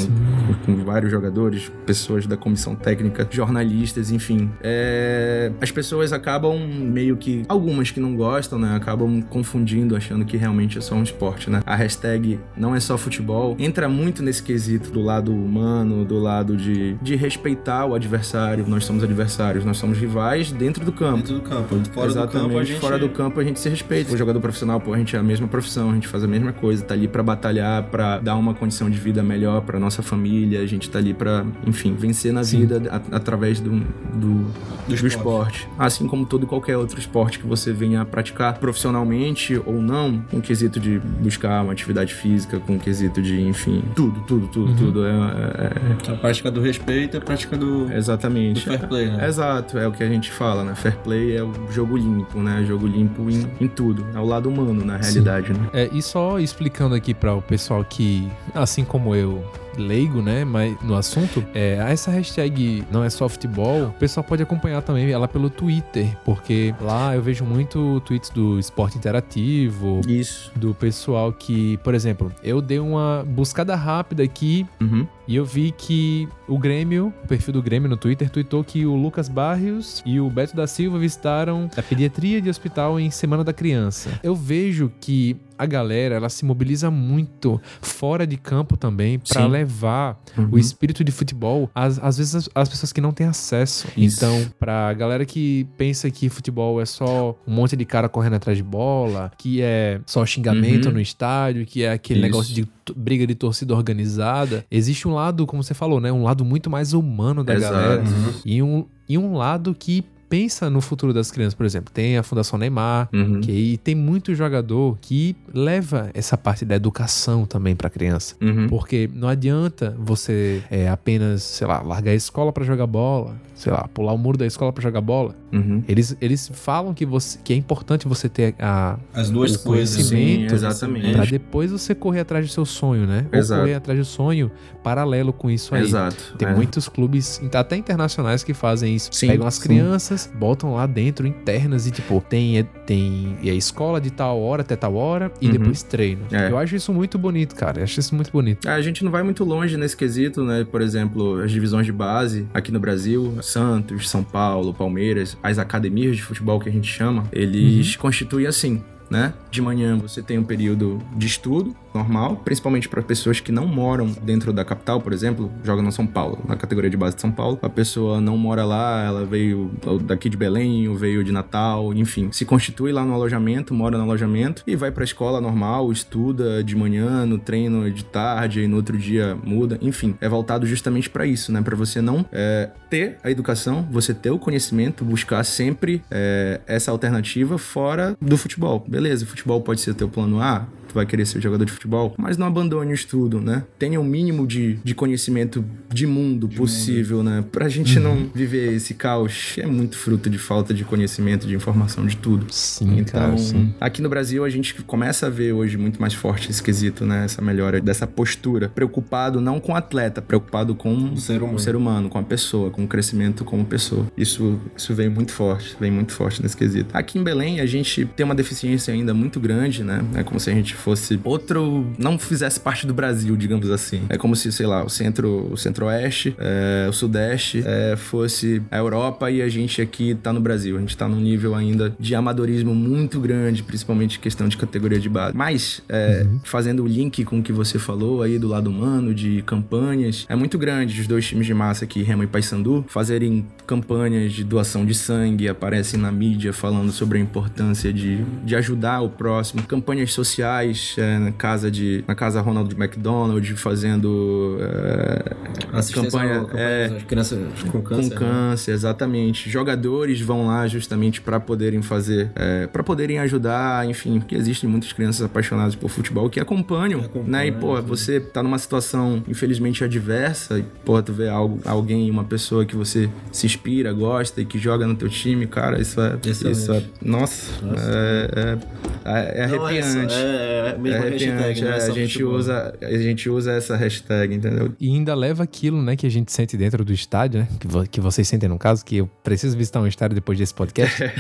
com, 0.66 0.74
com, 0.74 0.84
vários 0.84 1.12
jogadores, 1.12 1.72
pessoas 1.86 2.26
da 2.26 2.38
comissão 2.38 2.76
técnica, 2.76 3.28
jornalistas, 3.30 4.12
enfim. 4.12 4.50
É, 4.62 5.52
as 5.62 5.72
pessoas 5.72 6.14
acabam 6.14 6.58
meio 6.58 7.18
que 7.18 7.44
algumas 7.48 7.92
que 7.92 8.00
não 8.00 8.16
gostam, 8.16 8.60
né, 8.60 8.76
acabam 8.76 9.22
confundindo, 9.22 9.96
achando 9.96 10.26
que 10.26 10.38
realmente 10.38 10.78
é 10.78 10.82
só 10.82 10.96
um 10.96 11.04
esporte, 11.04 11.50
né? 11.50 11.62
A 11.66 11.76
hashtag 11.76 12.40
não 12.56 12.76
é 12.76 12.80
só 12.80 12.98
futebol 12.98 13.56
entra 13.60 13.88
muito 13.88 14.24
nesse 14.24 14.42
quesito 14.42 14.92
do 14.92 15.02
lado 15.02 15.34
humano, 15.34 16.06
do 16.06 16.20
lado 16.20 16.56
de, 16.56 16.96
de 16.96 17.16
respeitar 17.16 17.86
o 17.86 17.96
adversário. 17.96 18.66
Nós 18.68 18.86
somos 18.86 19.04
adversários, 19.04 19.66
nós 19.66 19.78
somos 19.78 19.98
rivais 19.98 20.52
dentro 20.52 20.86
do 20.86 20.92
campo. 20.92 21.18
Dentro 21.18 21.36
do 21.36 21.42
campo, 21.42 21.76
fora 21.94 22.08
Exatamente. 22.08 22.34
do 22.34 22.48
campo 22.48 22.60
a 22.60 22.64
gente 22.64 22.80
fora 22.80 23.00
do 23.00 23.10
campo 23.10 23.40
a 23.40 23.44
gente 23.44 23.60
se 23.60 23.70
respeita. 23.70 24.14
O 24.14 24.18
jogador 24.18 24.40
profissional, 24.40 24.80
pô, 24.80 24.94
a 24.94 24.98
gente 24.98 25.13
é 25.16 25.20
a 25.20 25.24
mesma 25.24 25.48
profissão, 25.48 25.92
a 25.92 25.94
gente 25.94 26.08
faz 26.08 26.24
a 26.24 26.28
mesma 26.28 26.52
coisa, 26.52 26.84
tá 26.84 26.94
ali 26.94 27.08
para 27.08 27.24
batalhar, 27.24 27.84
para 27.84 28.20
dar 28.20 28.36
uma 28.36 28.54
condição 28.54 28.90
de 28.90 28.98
vida 28.98 29.24
melhor 29.24 29.62
para 29.62 29.80
nossa 29.80 30.02
família, 30.02 30.62
a 30.62 30.66
gente 30.66 30.90
tá 30.90 31.00
ali 31.00 31.14
para, 31.14 31.46
enfim, 31.66 31.96
vencer 31.96 32.34
na 32.34 32.44
Sim. 32.44 32.62
vida 32.62 32.82
a, 32.90 33.16
através 33.18 33.60
do, 33.60 33.72
do, 33.72 34.46
do, 34.88 34.94
esporte. 34.94 35.16
esporte. 35.16 35.70
Assim 35.78 36.08
como 36.08 36.26
todo 36.26 36.48
qualquer 36.48 36.78
outro 36.78 37.00
esporte 37.00 37.40
que 37.40 37.48
você 37.48 37.72
venha 37.74 38.06
praticar 38.06 38.58
profissionalmente 38.60 39.62
ou 39.66 39.82
não, 39.82 40.20
com 40.30 40.38
o 40.38 40.42
quesito 40.42 40.80
de 40.80 41.00
buscar 41.00 41.64
uma 41.64 41.74
atividade 41.74 42.14
física, 42.14 42.60
com 42.60 42.76
o 42.76 42.80
quesito 42.80 43.22
de, 43.22 43.42
enfim, 43.42 43.84
tudo, 43.96 44.22
tudo, 44.22 44.48
tudo, 44.48 44.72
uhum. 44.72 44.78
tudo. 44.78 45.06
É, 45.06 45.10
é, 45.10 46.10
é, 46.10 46.12
A 46.12 46.16
prática 46.16 46.52
do 46.52 46.62
respeito, 46.62 47.18
a 47.18 47.22
prática 47.22 47.58
do. 47.58 47.92
Exatamente. 47.92 48.66
Do 48.66 48.78
fair 48.78 48.88
play, 48.88 49.10
né? 49.10 49.28
Exato, 49.28 49.78
é 49.78 49.88
o 49.88 49.92
que 49.92 50.04
a 50.04 50.08
gente 50.08 50.32
fala, 50.32 50.64
né? 50.64 50.76
Fair 50.76 50.98
play 50.98 51.36
é 51.36 51.44
o 51.44 51.52
jogo 51.72 51.98
limpo, 51.98 52.40
né? 52.40 52.64
Jogo 52.68 52.88
limpo 52.88 53.30
em, 53.30 53.48
em 53.60 53.68
tudo. 53.68 54.06
É 54.14 54.20
o 54.20 54.26
lado 54.26 54.50
humano, 54.50 54.86
na 54.86 54.98
realidade, 55.04 55.48
Sim. 55.48 55.54
né? 55.54 55.70
É, 55.74 55.90
e 55.92 56.02
só 56.02 56.40
explicando 56.40 56.96
aqui 56.96 57.14
para 57.14 57.34
o 57.34 57.42
pessoal 57.42 57.84
que, 57.84 58.32
assim 58.54 58.84
como 58.84 59.16
eu, 59.16 59.44
leigo, 59.78 60.22
né, 60.22 60.44
mas 60.46 60.80
no 60.82 60.96
assunto, 60.96 61.44
é, 61.54 61.76
essa 61.90 62.12
hashtag 62.12 62.84
não 62.92 63.04
é 63.04 63.10
só 63.10 63.28
futebol, 63.28 63.88
o 63.88 63.94
pessoal 63.94 64.24
pode 64.24 64.44
acompanhar 64.44 64.82
também 64.82 65.10
ela 65.12 65.28
pelo 65.28 65.50
Twitter, 65.50 66.16
porque 66.24 66.74
lá 66.82 67.16
eu 67.16 67.22
vejo 67.22 67.44
muito 67.46 68.02
tweets 68.02 68.30
do 68.30 68.60
esporte 68.60 68.98
interativo, 68.98 70.02
isso, 70.08 70.52
do 70.56 70.74
pessoal 70.74 71.32
que, 71.32 71.78
por 71.78 71.94
exemplo, 71.94 72.32
eu 72.44 72.62
dei 72.62 72.80
uma 72.80 73.26
buscada 73.28 73.76
rápida 73.76 74.24
aqui 74.24 74.66
uhum. 74.82 75.08
e 75.28 75.36
eu 75.36 75.46
vi 75.46 75.72
que 75.72 76.28
o 76.48 76.58
Grêmio, 76.58 77.14
o 77.24 77.28
perfil 77.28 77.54
do 77.54 77.62
Grêmio 77.62 77.90
no 77.90 77.98
Twitter, 77.98 78.30
tweetou 78.30 78.64
que 78.64 78.86
o 78.86 78.96
Lucas 78.96 79.30
Barrios 79.30 80.02
e 80.06 80.20
o 80.20 80.30
Beto 80.30 80.56
da 80.56 80.68
Silva 80.68 81.00
visitaram 81.00 81.70
a 81.76 81.82
pediatria 81.82 82.42
de 82.42 82.50
hospital 82.50 83.00
em 83.00 83.10
Semana 83.10 83.44
da 83.44 83.54
Criança. 83.54 84.20
Eu 84.22 84.36
vejo 84.36 84.92
que 85.00 85.38
a 85.58 85.66
galera, 85.66 86.16
ela 86.16 86.30
se 86.30 86.46
mobiliza 86.46 86.90
muito 86.90 87.62
fora 87.82 88.26
de 88.26 88.38
campo 88.38 88.76
também 88.78 89.20
para 89.20 89.46
levar 89.46 90.22
uhum. 90.38 90.50
o 90.52 90.60
espírito 90.60 91.04
de 91.04 91.12
futebol 91.12 91.70
às, 91.74 92.00
às 92.00 92.18
vezes 92.18 92.36
as, 92.36 92.50
as, 92.54 92.70
pessoas 92.70 92.92
que 92.92 93.02
não 93.02 93.12
têm 93.12 93.28
acesso. 93.28 93.88
Isso. 93.96 94.18
Então, 94.18 94.52
pra 94.60 94.94
galera 94.94 95.26
que 95.26 95.68
pensa 95.78 96.10
que 96.10 96.30
futebol 96.30 96.82
é 96.82 96.86
só 96.86 97.38
um 97.48 97.54
monte 97.54 97.76
de 97.76 97.86
cara 97.86 98.10
correndo 98.10 98.36
atrás 98.36 98.58
de 98.58 98.64
bola, 98.64 99.32
que 99.38 99.62
é 99.62 100.00
só 100.06 100.26
xingamento 100.26 100.88
uhum. 100.88 100.94
no 100.94 101.02
estádio, 101.02 101.66
que 101.66 101.84
é 101.84 101.92
aquele 101.92 102.20
Isso. 102.20 102.28
negócio 102.28 102.54
de 102.54 102.68
briga 102.96 103.26
de 103.26 103.36
torcida 103.36 103.74
organizada, 103.74 104.66
existe 104.70 105.08
um 105.08 105.14
lado, 105.14 105.46
como 105.46 105.64
você 105.64 105.74
falou, 105.74 106.02
né, 106.02 106.12
um 106.12 106.24
lado 106.24 106.44
muito 106.44 106.70
mais 106.70 106.94
humano 106.94 107.44
da 107.44 107.54
Exato. 107.54 107.74
galera 107.74 108.02
uhum. 108.02 108.34
e 108.46 108.62
um 108.62 108.86
e 109.08 109.18
um 109.18 109.36
lado 109.36 109.76
que 109.78 110.04
pensa 110.34 110.68
no 110.68 110.82
futuro 110.82 111.14
das 111.14 111.30
crianças, 111.30 111.54
por 111.54 111.64
exemplo, 111.64 111.94
tem 111.94 112.18
a 112.18 112.24
Fundação 112.24 112.58
Neymar, 112.58 113.08
uhum. 113.14 113.40
que 113.40 113.52
aí 113.52 113.78
tem 113.78 113.94
muito 113.94 114.34
jogador 114.34 114.98
que 115.00 115.36
leva 115.54 116.10
essa 116.12 116.36
parte 116.36 116.66
da 116.66 116.76
educação 116.76 117.46
também 117.46 117.76
para 117.76 117.86
a 117.86 117.90
criança. 117.92 118.36
Uhum. 118.42 118.68
Porque 118.68 119.08
não 119.14 119.28
adianta 119.28 119.96
você 119.96 120.64
é, 120.72 120.90
apenas, 120.90 121.44
sei 121.44 121.68
lá, 121.68 121.84
largar 121.84 122.14
a 122.14 122.16
escola 122.16 122.52
para 122.52 122.64
jogar 122.64 122.88
bola, 122.88 123.40
sei 123.54 123.72
lá, 123.72 123.88
pular 123.94 124.12
o 124.12 124.18
muro 124.18 124.36
da 124.36 124.48
escola 124.48 124.74
para 124.74 124.82
jogar 124.82 125.02
bola. 125.02 125.36
Uhum. 125.54 125.84
Eles, 125.88 126.18
eles 126.20 126.50
falam 126.52 126.94
que, 126.94 127.06
você, 127.06 127.38
que 127.44 127.54
é 127.54 127.56
importante 127.56 128.08
você 128.08 128.28
ter 128.28 128.56
a, 128.60 128.98
as 129.14 129.30
duas 129.30 129.56
coisas, 129.56 130.08
sim, 130.08 130.46
exatamente. 130.46 131.14
Para 131.14 131.26
depois 131.26 131.72
você 131.72 131.94
correr 131.94 132.22
atrás 132.22 132.48
do 132.48 132.52
seu 132.52 132.66
sonho, 132.66 133.06
né? 133.06 133.28
Exato. 133.32 133.60
Ou 133.60 133.66
correr 133.66 133.76
atrás 133.76 134.00
do 134.00 134.06
sonho 134.06 134.52
paralelo 134.84 135.32
com 135.32 135.50
isso 135.50 135.74
aí. 135.76 135.84
Exato. 135.84 136.36
Tem 136.38 136.48
é. 136.48 136.54
muitos 136.54 136.90
clubes, 136.90 137.42
até 137.54 137.76
internacionais, 137.76 138.44
que 138.44 138.54
fazem 138.54 138.96
isso. 138.96 139.10
Sim, 139.14 139.28
Pegam 139.28 139.48
as 139.48 139.56
sim. 139.56 139.64
crianças, 139.64 140.30
botam 140.34 140.74
lá 140.74 140.86
dentro, 140.86 141.26
internas, 141.28 141.88
e 141.88 141.92
tipo, 141.92 142.24
tem, 142.28 142.68
tem 142.86 143.38
e 143.42 143.50
a 143.50 143.54
escola 143.54 144.02
de 144.02 144.12
tal 144.12 144.42
hora 144.42 144.62
até 144.62 144.76
tal 144.76 144.96
hora 144.96 145.32
e 145.40 145.48
uhum. 145.48 145.54
depois 145.54 145.84
treino. 145.84 146.24
É. 146.32 146.50
Eu 146.50 146.58
acho 146.58 146.76
isso 146.76 146.92
muito 146.92 147.18
bonito, 147.18 147.56
cara. 147.56 147.80
Eu 147.80 147.84
acho 147.84 148.00
isso 148.00 148.16
muito 148.16 148.32
bonito. 148.32 148.68
A 148.68 148.82
gente 148.82 149.04
não 149.04 149.12
vai 149.12 149.24
muito 149.24 149.44
longe 149.44 149.78
nesse 149.78 149.96
quesito, 149.96 150.44
né? 150.44 150.66
Por 150.70 150.82
exemplo, 150.82 151.42
as 151.42 151.52
divisões 151.52 151.86
de 151.86 151.92
base 151.92 152.48
aqui 152.54 152.72
no 152.72 152.80
Brasil, 152.80 153.38
Santos, 153.42 154.10
São 154.10 154.24
Paulo, 154.24 154.74
Palmeiras, 154.74 155.38
as 155.44 155.60
academias 155.60 156.16
de 156.16 156.24
futebol 156.24 156.60
que 156.60 156.70
a 156.70 156.72
gente 156.72 156.88
chama, 156.88 157.28
eles 157.32 157.96
uhum. 157.96 158.02
constituem 158.02 158.48
assim 158.48 158.82
né? 159.14 159.34
De 159.52 159.62
manhã 159.62 159.96
você 159.96 160.24
tem 160.24 160.40
um 160.40 160.44
período 160.44 161.00
de 161.16 161.28
estudo 161.28 161.76
normal, 161.94 162.38
principalmente 162.44 162.88
para 162.88 163.02
pessoas 163.02 163.40
que 163.40 163.52
não 163.52 163.68
moram 163.68 164.08
dentro 164.24 164.54
da 164.54 164.64
capital, 164.64 165.02
por 165.02 165.14
exemplo, 165.14 165.52
joga 165.64 165.82
no 165.82 165.92
São 165.92 166.08
Paulo, 166.08 166.40
na 166.48 166.56
categoria 166.56 166.90
de 166.90 166.98
base 166.98 167.16
de 167.16 167.22
São 167.22 167.32
Paulo. 167.32 167.60
A 167.62 167.70
pessoa 167.70 168.22
não 168.22 168.38
mora 168.38 168.64
lá, 168.64 169.04
ela 169.04 169.26
veio 169.26 169.72
daqui 170.04 170.30
de 170.30 170.38
Belém, 170.38 170.88
ou 170.88 170.96
veio 170.96 171.24
de 171.24 171.32
Natal, 171.32 171.94
enfim, 171.94 172.30
se 172.32 172.46
constitui 172.46 172.92
lá 172.92 173.04
no 173.04 173.14
alojamento, 173.14 173.74
mora 173.74 173.98
no 173.98 174.04
alojamento 174.04 174.64
e 174.66 174.76
vai 174.76 174.92
para 174.92 175.04
a 175.04 175.06
escola 175.06 175.42
normal, 175.42 175.92
estuda 175.92 176.64
de 176.64 176.76
manhã, 176.76 177.26
no 177.26 177.38
treino 177.38 177.90
de 177.92 178.06
tarde, 178.06 178.62
e 178.62 178.68
no 178.68 178.78
outro 178.78 178.98
dia 178.98 179.38
muda, 179.44 179.78
enfim, 179.82 180.16
é 180.22 180.30
voltado 180.30 180.66
justamente 180.66 181.10
para 181.10 181.26
isso, 181.26 181.52
né? 181.52 181.62
Para 181.62 181.76
você 181.76 182.02
não 182.02 182.26
é, 182.32 182.70
ter 182.90 183.18
a 183.24 183.30
educação, 183.30 183.88
você 183.92 184.14
ter 184.14 184.32
o 184.32 184.40
conhecimento, 184.40 185.04
buscar 185.04 185.44
sempre 185.44 186.02
é, 186.10 186.62
essa 186.66 186.92
alternativa 186.92 187.58
fora 187.58 188.16
do 188.22 188.38
futebol, 188.38 188.84
beleza? 188.88 189.26
futebol 189.34 189.62
pode 189.62 189.82
ser 189.82 189.94
teu 189.94 190.08
plano 190.08 190.42
A, 190.42 190.68
tu 190.94 190.96
vai 190.96 191.06
querer 191.06 191.26
ser 191.26 191.42
jogador 191.42 191.66
de 191.66 191.72
futebol, 191.72 192.14
mas 192.18 192.38
não 192.38 192.46
abandone 192.46 192.92
o 192.92 192.94
estudo, 192.94 193.42
né? 193.42 193.64
Tenha 193.80 194.00
o 194.00 194.04
mínimo 194.04 194.46
de, 194.46 194.76
de 194.84 194.94
conhecimento 194.94 195.66
de 195.92 196.06
mundo 196.06 196.48
de 196.48 196.56
possível, 196.56 197.18
mundo. 197.18 197.30
né? 197.30 197.46
Pra 197.52 197.68
gente 197.68 197.98
uhum. 197.98 198.04
não 198.04 198.30
viver 198.34 198.74
esse 198.74 198.94
caos 198.94 199.54
que 199.56 199.62
é 199.62 199.66
muito 199.66 199.98
fruto 199.98 200.30
de 200.30 200.38
falta 200.38 200.74
de 200.74 200.84
conhecimento, 200.84 201.48
de 201.48 201.56
informação, 201.56 202.06
de 202.06 202.16
tudo. 202.16 202.46
Sim, 202.52 203.00
então, 203.00 203.20
cara, 203.20 203.38
sim. 203.38 203.74
aqui 203.82 204.02
no 204.02 204.10
Brasil 204.10 204.46
a 204.46 204.50
gente 204.50 204.76
começa 204.84 205.28
a 205.28 205.30
ver 205.30 205.54
hoje 205.54 205.78
muito 205.78 206.00
mais 206.00 206.14
forte 206.14 206.52
esse 206.52 206.62
quesito, 206.62 207.06
né? 207.06 207.26
Essa 207.26 207.42
melhora 207.42 207.82
dessa 207.82 208.06
postura. 208.06 208.70
Preocupado 208.70 209.42
não 209.42 209.60
com 209.60 209.72
o 209.72 209.76
atleta, 209.76 210.22
preocupado 210.22 210.76
com 210.76 210.94
o 210.94 211.18
ser 211.18 211.42
humano, 211.42 211.56
o 211.56 211.60
ser 211.60 211.76
humano 211.76 212.10
com 212.10 212.20
a 212.20 212.24
pessoa, 212.24 212.70
com 212.70 212.84
o 212.84 212.88
crescimento 212.88 213.44
como 213.44 213.66
pessoa. 213.66 214.06
Isso, 214.16 214.60
isso 214.78 214.94
vem 214.94 215.10
muito 215.10 215.32
forte, 215.32 215.76
vem 215.80 215.92
muito 215.92 216.14
forte 216.14 216.42
nesse 216.42 216.56
quesito. 216.56 216.96
Aqui 216.96 217.18
em 217.18 217.24
Belém 217.24 217.60
a 217.60 217.66
gente 217.66 218.06
tem 218.06 218.24
uma 218.24 218.36
deficiência 218.36 218.94
ainda 218.94 219.14
muito 219.14 219.40
grande, 219.40 219.84
né? 219.84 220.04
É 220.16 220.24
como 220.24 220.40
se 220.40 220.50
a 220.50 220.54
gente 220.54 220.76
fosse 220.84 221.20
outro. 221.24 221.86
não 221.98 222.20
fizesse 222.20 222.60
parte 222.60 222.86
do 222.86 222.94
Brasil, 222.94 223.36
digamos 223.38 223.70
assim. 223.72 224.02
É 224.10 224.18
como 224.18 224.36
se, 224.36 224.52
sei 224.52 224.66
lá, 224.66 224.84
o 224.84 224.90
centro, 224.90 225.48
o 225.52 225.58
centro-oeste, 225.58 226.36
é, 226.38 226.88
o 226.90 226.94
sudeste 226.94 227.64
é, 227.66 227.96
fosse 227.96 228.62
a 228.70 228.78
Europa 228.78 229.32
e 229.32 229.42
a 229.42 229.48
gente 229.48 229.82
aqui 229.82 230.14
tá 230.16 230.34
no 230.34 230.42
Brasil. 230.42 230.76
A 230.76 230.80
gente 230.82 230.98
tá 230.98 231.08
num 231.08 231.20
nível 231.20 231.56
ainda 231.56 231.96
de 231.98 232.14
amadorismo 232.14 232.76
muito 232.76 233.20
grande, 233.20 233.64
principalmente 233.64 234.20
questão 234.20 234.48
de 234.48 234.58
categoria 234.58 235.00
de 235.00 235.08
base. 235.08 235.36
Mas, 235.36 235.82
é, 235.88 236.26
uhum. 236.26 236.42
fazendo 236.44 236.84
o 236.84 236.88
link 236.88 237.24
com 237.24 237.40
o 237.40 237.44
que 237.44 237.54
você 237.54 237.80
falou 237.80 238.22
aí 238.22 238.38
do 238.38 238.48
lado 238.48 238.70
humano, 238.70 239.14
de 239.14 239.42
campanhas, 239.44 240.26
é 240.28 240.36
muito 240.36 240.58
grande 240.58 241.00
os 241.00 241.08
dois 241.08 241.26
times 241.26 241.46
de 241.46 241.54
massa 241.54 241.86
aqui, 241.86 242.04
Remo 242.04 242.24
e 242.24 242.28
Paysandu, 242.28 242.84
fazerem 242.90 243.46
campanhas 243.66 244.34
de 244.34 244.44
doação 244.44 244.86
de 244.86 244.94
sangue, 244.94 245.48
aparecem 245.48 246.00
na 246.00 246.12
mídia 246.12 246.52
falando 246.52 246.92
sobre 246.92 247.18
a 247.18 247.22
importância 247.22 247.94
de, 247.94 248.24
de 248.44 248.56
ajudar 248.56 249.02
o 249.02 249.10
próximo, 249.10 249.64
campanhas 249.64 250.12
sociais 250.12 250.73
é, 250.98 251.20
na 251.20 251.32
casa 251.32 251.70
de 251.70 252.04
na 252.08 252.16
casa 252.16 252.42
Ronald 252.42 252.74
McDonald 252.76 253.56
fazendo 253.56 254.58
é, 254.62 255.94
campanha 255.94 256.46
é, 256.54 257.02
crianças 257.08 257.40
com 257.72 257.82
câncer, 257.82 258.10
com 258.10 258.16
câncer 258.18 258.72
né? 258.72 258.76
exatamente 258.76 259.50
jogadores 259.50 260.22
vão 260.22 260.48
lá 260.48 260.68
justamente 260.68 261.22
para 261.22 261.40
poderem 261.40 261.82
fazer 261.82 262.32
é, 262.36 262.68
para 262.68 262.84
poderem 262.84 263.20
ajudar 263.20 263.88
enfim 263.88 264.20
que 264.20 264.36
existem 264.36 264.70
muitas 264.70 264.92
crianças 264.94 265.26
apaixonadas 265.26 265.76
por 265.76 265.90
futebol 265.90 266.30
que 266.30 266.40
acompanham, 266.40 267.02
acompanham 267.02 267.28
né 267.28 267.48
e 267.48 267.52
pô 267.52 267.82
você 267.82 268.20
tá 268.20 268.42
numa 268.42 268.58
situação 268.58 269.24
infelizmente 269.28 269.84
adversa 269.84 270.60
e 270.60 270.64
pô 270.86 271.02
tu 271.02 271.14
vê 271.14 271.30
algo 271.30 271.60
alguém 271.66 272.10
uma 272.10 272.24
pessoa 272.24 272.66
que 272.66 272.76
você 272.76 273.10
se 273.32 273.46
inspira 273.46 273.92
gosta 273.92 274.42
e 274.42 274.46
que 274.46 274.58
joga 274.58 274.86
no 274.88 274.96
teu 274.96 275.10
time 275.10 275.46
cara 275.48 275.82
isso 275.82 276.00
é 276.02 276.18
Excelente. 276.26 276.58
isso 276.58 276.72
é 276.72 276.84
nossa, 277.02 277.66
nossa. 277.66 277.92
É, 277.92 278.58
é, 279.06 279.40
é, 279.40 279.44
arrepiante. 279.44 280.14
Não, 280.14 280.22
é, 280.22 280.63
é, 280.63 280.63
mesmo 280.78 280.88
é 280.88 281.10
hashtag, 281.10 281.62
né? 281.62 281.76
a, 281.76 281.90
gente 281.90 282.24
usa, 282.24 282.78
a 282.82 282.98
gente 282.98 283.30
usa 283.30 283.54
essa 283.54 283.76
hashtag, 283.76 284.36
entendeu? 284.36 284.74
E 284.80 284.90
ainda 284.90 285.16
leva 285.16 285.44
aquilo, 285.44 285.82
né, 285.82 285.96
que 285.96 286.06
a 286.06 286.10
gente 286.10 286.32
sente 286.32 286.58
dentro 286.58 286.84
do 286.84 286.94
estádio, 286.94 287.42
né? 287.42 287.48
Que, 287.60 287.68
vo 287.68 287.84
que 287.84 288.02
vocês 288.02 288.28
sentem 288.28 288.50
no 288.50 288.58
caso, 288.58 288.84
que 288.84 288.98
eu 288.98 289.08
preciso 289.24 289.58
visitar 289.58 289.80
um 289.80 289.88
estádio 289.88 290.16
depois 290.16 290.38
desse 290.38 290.54
podcast. 290.54 291.04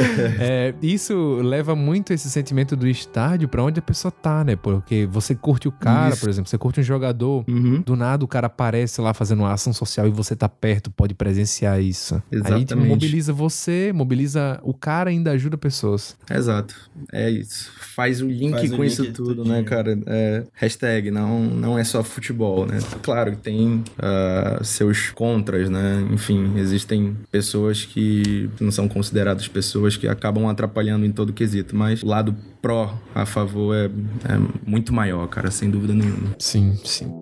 é, 0.38 0.74
isso 0.82 1.40
leva 1.42 1.74
muito 1.74 2.12
esse 2.12 2.30
sentimento 2.30 2.76
do 2.76 2.86
estádio 2.86 3.48
para 3.48 3.62
onde 3.62 3.78
a 3.78 3.82
pessoa 3.82 4.10
tá, 4.10 4.44
né? 4.44 4.56
Porque 4.56 5.06
você 5.10 5.34
curte 5.34 5.68
o 5.68 5.72
cara, 5.72 6.10
isso. 6.10 6.20
por 6.20 6.28
exemplo, 6.28 6.50
você 6.50 6.58
curte 6.58 6.80
um 6.80 6.82
jogador, 6.82 7.44
uhum. 7.48 7.80
do 7.80 7.96
nada 7.96 8.24
o 8.24 8.28
cara 8.28 8.46
aparece 8.46 9.00
lá 9.00 9.14
fazendo 9.14 9.40
uma 9.40 9.52
ação 9.52 9.72
social 9.72 10.06
e 10.06 10.10
você 10.10 10.36
tá 10.36 10.48
perto, 10.48 10.90
pode 10.90 11.14
presenciar 11.14 11.80
isso. 11.80 12.22
Exatamente. 12.30 12.74
Aí 12.74 12.88
mobiliza 12.88 13.32
você, 13.32 13.92
mobiliza 13.92 14.60
o 14.62 14.74
cara 14.74 15.10
e 15.10 15.16
ainda 15.16 15.32
ajuda 15.32 15.56
pessoas. 15.56 16.16
Exato. 16.30 16.74
É 17.12 17.30
isso. 17.30 17.59
Faz 17.68 18.20
o 18.22 18.28
link 18.28 18.52
Faz 18.52 18.70
com 18.70 18.78
o 18.78 18.84
isso 18.84 19.02
link 19.02 19.12
tudo, 19.12 19.44
né, 19.44 19.62
cara? 19.62 19.98
É, 20.06 20.44
hashtag, 20.54 21.10
não, 21.10 21.40
não 21.40 21.78
é 21.78 21.84
só 21.84 22.02
futebol, 22.02 22.66
né? 22.66 22.78
Claro 23.02 23.32
que 23.32 23.38
tem 23.38 23.84
uh, 23.98 24.64
seus 24.64 25.10
contras, 25.10 25.68
né? 25.68 26.06
Enfim, 26.10 26.56
existem 26.56 27.16
pessoas 27.30 27.84
que 27.84 28.48
não 28.60 28.70
são 28.70 28.88
consideradas 28.88 29.48
pessoas 29.48 29.96
que 29.96 30.08
acabam 30.08 30.46
atrapalhando 30.46 31.04
em 31.04 31.12
todo 31.12 31.30
o 31.30 31.32
quesito, 31.32 31.76
mas 31.76 32.02
o 32.02 32.06
lado 32.06 32.34
pró 32.62 32.98
a 33.14 33.26
favor 33.26 33.74
é, 33.74 33.86
é 33.86 34.38
muito 34.64 34.92
maior, 34.92 35.26
cara, 35.28 35.50
sem 35.50 35.70
dúvida 35.70 35.92
nenhuma. 35.92 36.34
Sim, 36.38 36.76
sim. 36.84 37.12